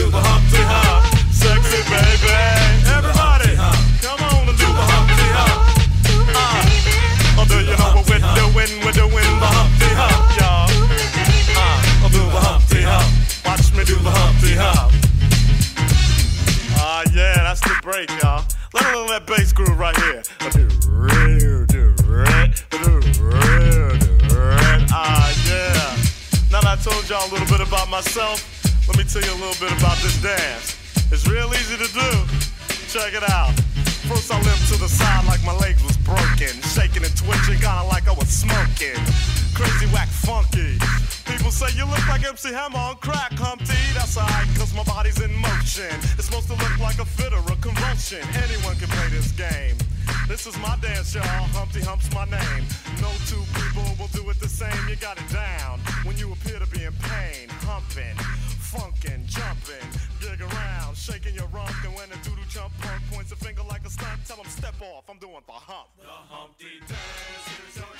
do 0.00 0.10
the. 0.10 0.22
Sexy 1.30 1.80
baby, 1.92 2.32
everybody, 2.88 3.52
come 4.00 4.20
on 4.24 4.48
and 4.48 4.56
do 4.56 4.64
the. 4.64 4.84
Uh, 5.36 5.56
doing? 8.34 8.72
Doing 8.92 9.36
the 9.40 9.50
y'all. 10.38 10.68
Uh, 11.56 12.02
I'll 12.02 12.08
do 12.08 12.22
the. 12.32 12.44
Watch 13.44 13.66
me 13.74 13.84
do 13.84 13.96
the. 13.96 14.10
Ah, 16.76 17.02
yeah, 17.12 17.34
that's 17.44 17.60
the 17.60 17.74
break, 17.82 18.08
y'all. 18.22 18.44
Let 18.72 18.94
me 18.94 19.06
that 19.08 19.26
bass 19.26 19.52
groove 19.52 19.78
right 19.78 19.96
here. 19.98 20.22
Ah, 24.92 25.32
yeah. 25.46 25.96
Now 26.50 26.60
I 26.64 26.76
told 26.76 27.08
y'all 27.08 27.28
a 27.28 27.30
little 27.30 27.46
bit 27.46 27.60
about 27.66 27.88
myself, 27.90 28.59
let 28.90 28.98
me 28.98 29.04
tell 29.04 29.22
you 29.22 29.30
a 29.30 29.38
little 29.38 29.54
bit 29.62 29.70
about 29.78 29.96
this 30.02 30.18
dance. 30.20 30.74
It's 31.14 31.26
real 31.28 31.46
easy 31.54 31.78
to 31.78 31.86
do. 31.94 32.10
Check 32.90 33.14
it 33.14 33.22
out. 33.30 33.54
First 34.10 34.32
I 34.34 34.42
limped 34.42 34.66
to 34.74 34.76
the 34.82 34.88
side 34.88 35.24
like 35.26 35.42
my 35.46 35.54
legs 35.62 35.78
was 35.84 35.96
broken, 35.98 36.50
shaking 36.74 37.06
and 37.06 37.14
twitching, 37.14 37.62
kinda 37.62 37.86
like 37.86 38.08
I 38.08 38.14
was 38.18 38.26
smoking. 38.26 38.98
Crazy, 39.54 39.86
whack, 39.94 40.08
funky. 40.26 40.74
People 41.30 41.52
say 41.54 41.70
you 41.78 41.86
look 41.86 42.02
like 42.08 42.26
MC 42.26 42.50
Hammer 42.50 42.78
on 42.78 42.96
crack, 42.96 43.30
Humpty. 43.38 43.78
That's 43.94 44.18
alright, 44.18 44.48
cause 44.58 44.74
my 44.74 44.82
body's 44.82 45.20
in 45.22 45.30
motion. 45.38 45.94
It's 46.18 46.26
supposed 46.26 46.48
to 46.48 46.58
look 46.58 46.74
like 46.80 46.98
a 46.98 47.04
fit 47.04 47.32
or 47.32 47.44
a 47.46 47.56
convulsion. 47.62 48.26
Anyone 48.42 48.74
can 48.74 48.88
play 48.90 49.08
this 49.14 49.30
game. 49.30 49.78
This 50.26 50.46
is 50.46 50.58
my 50.58 50.76
dance, 50.82 51.14
y'all. 51.14 51.46
Humpty 51.54 51.80
Hump's 51.80 52.10
my 52.14 52.24
name. 52.24 52.64
No 53.00 53.10
two 53.30 53.42
people 53.54 53.86
will 53.98 54.10
do 54.10 54.28
it 54.30 54.40
the 54.40 54.48
same. 54.48 54.74
You 54.88 54.96
got 54.96 55.18
it 55.18 55.28
down 55.30 55.78
when 56.02 56.16
you 56.18 56.32
appear 56.32 56.58
to 56.58 56.66
be 56.66 56.84
in 56.84 56.92
pain. 56.94 57.48
Humping, 57.62 58.16
funkin', 58.70 59.26
jumpin', 59.26 59.86
dig 60.20 60.40
around, 60.40 60.96
shaking 60.96 61.34
your 61.34 61.48
rump. 61.48 61.74
And 61.84 61.94
when 61.94 62.06
a 62.12 62.18
doodle 62.22 62.44
chump 62.48 62.72
punk 62.78 63.02
points 63.10 63.32
a 63.32 63.36
finger 63.36 63.62
like 63.68 63.84
a 63.84 63.90
stunt, 63.90 64.24
tell 64.26 64.36
him 64.36 64.46
step 64.46 64.74
off. 64.80 65.04
I'm 65.10 65.18
doing 65.18 65.42
the 65.46 65.52
hump. 65.52 65.88
The 65.98 66.06
Humpty 66.06 66.78
dance 66.86 67.50
is 67.68 67.76
your 67.76 67.94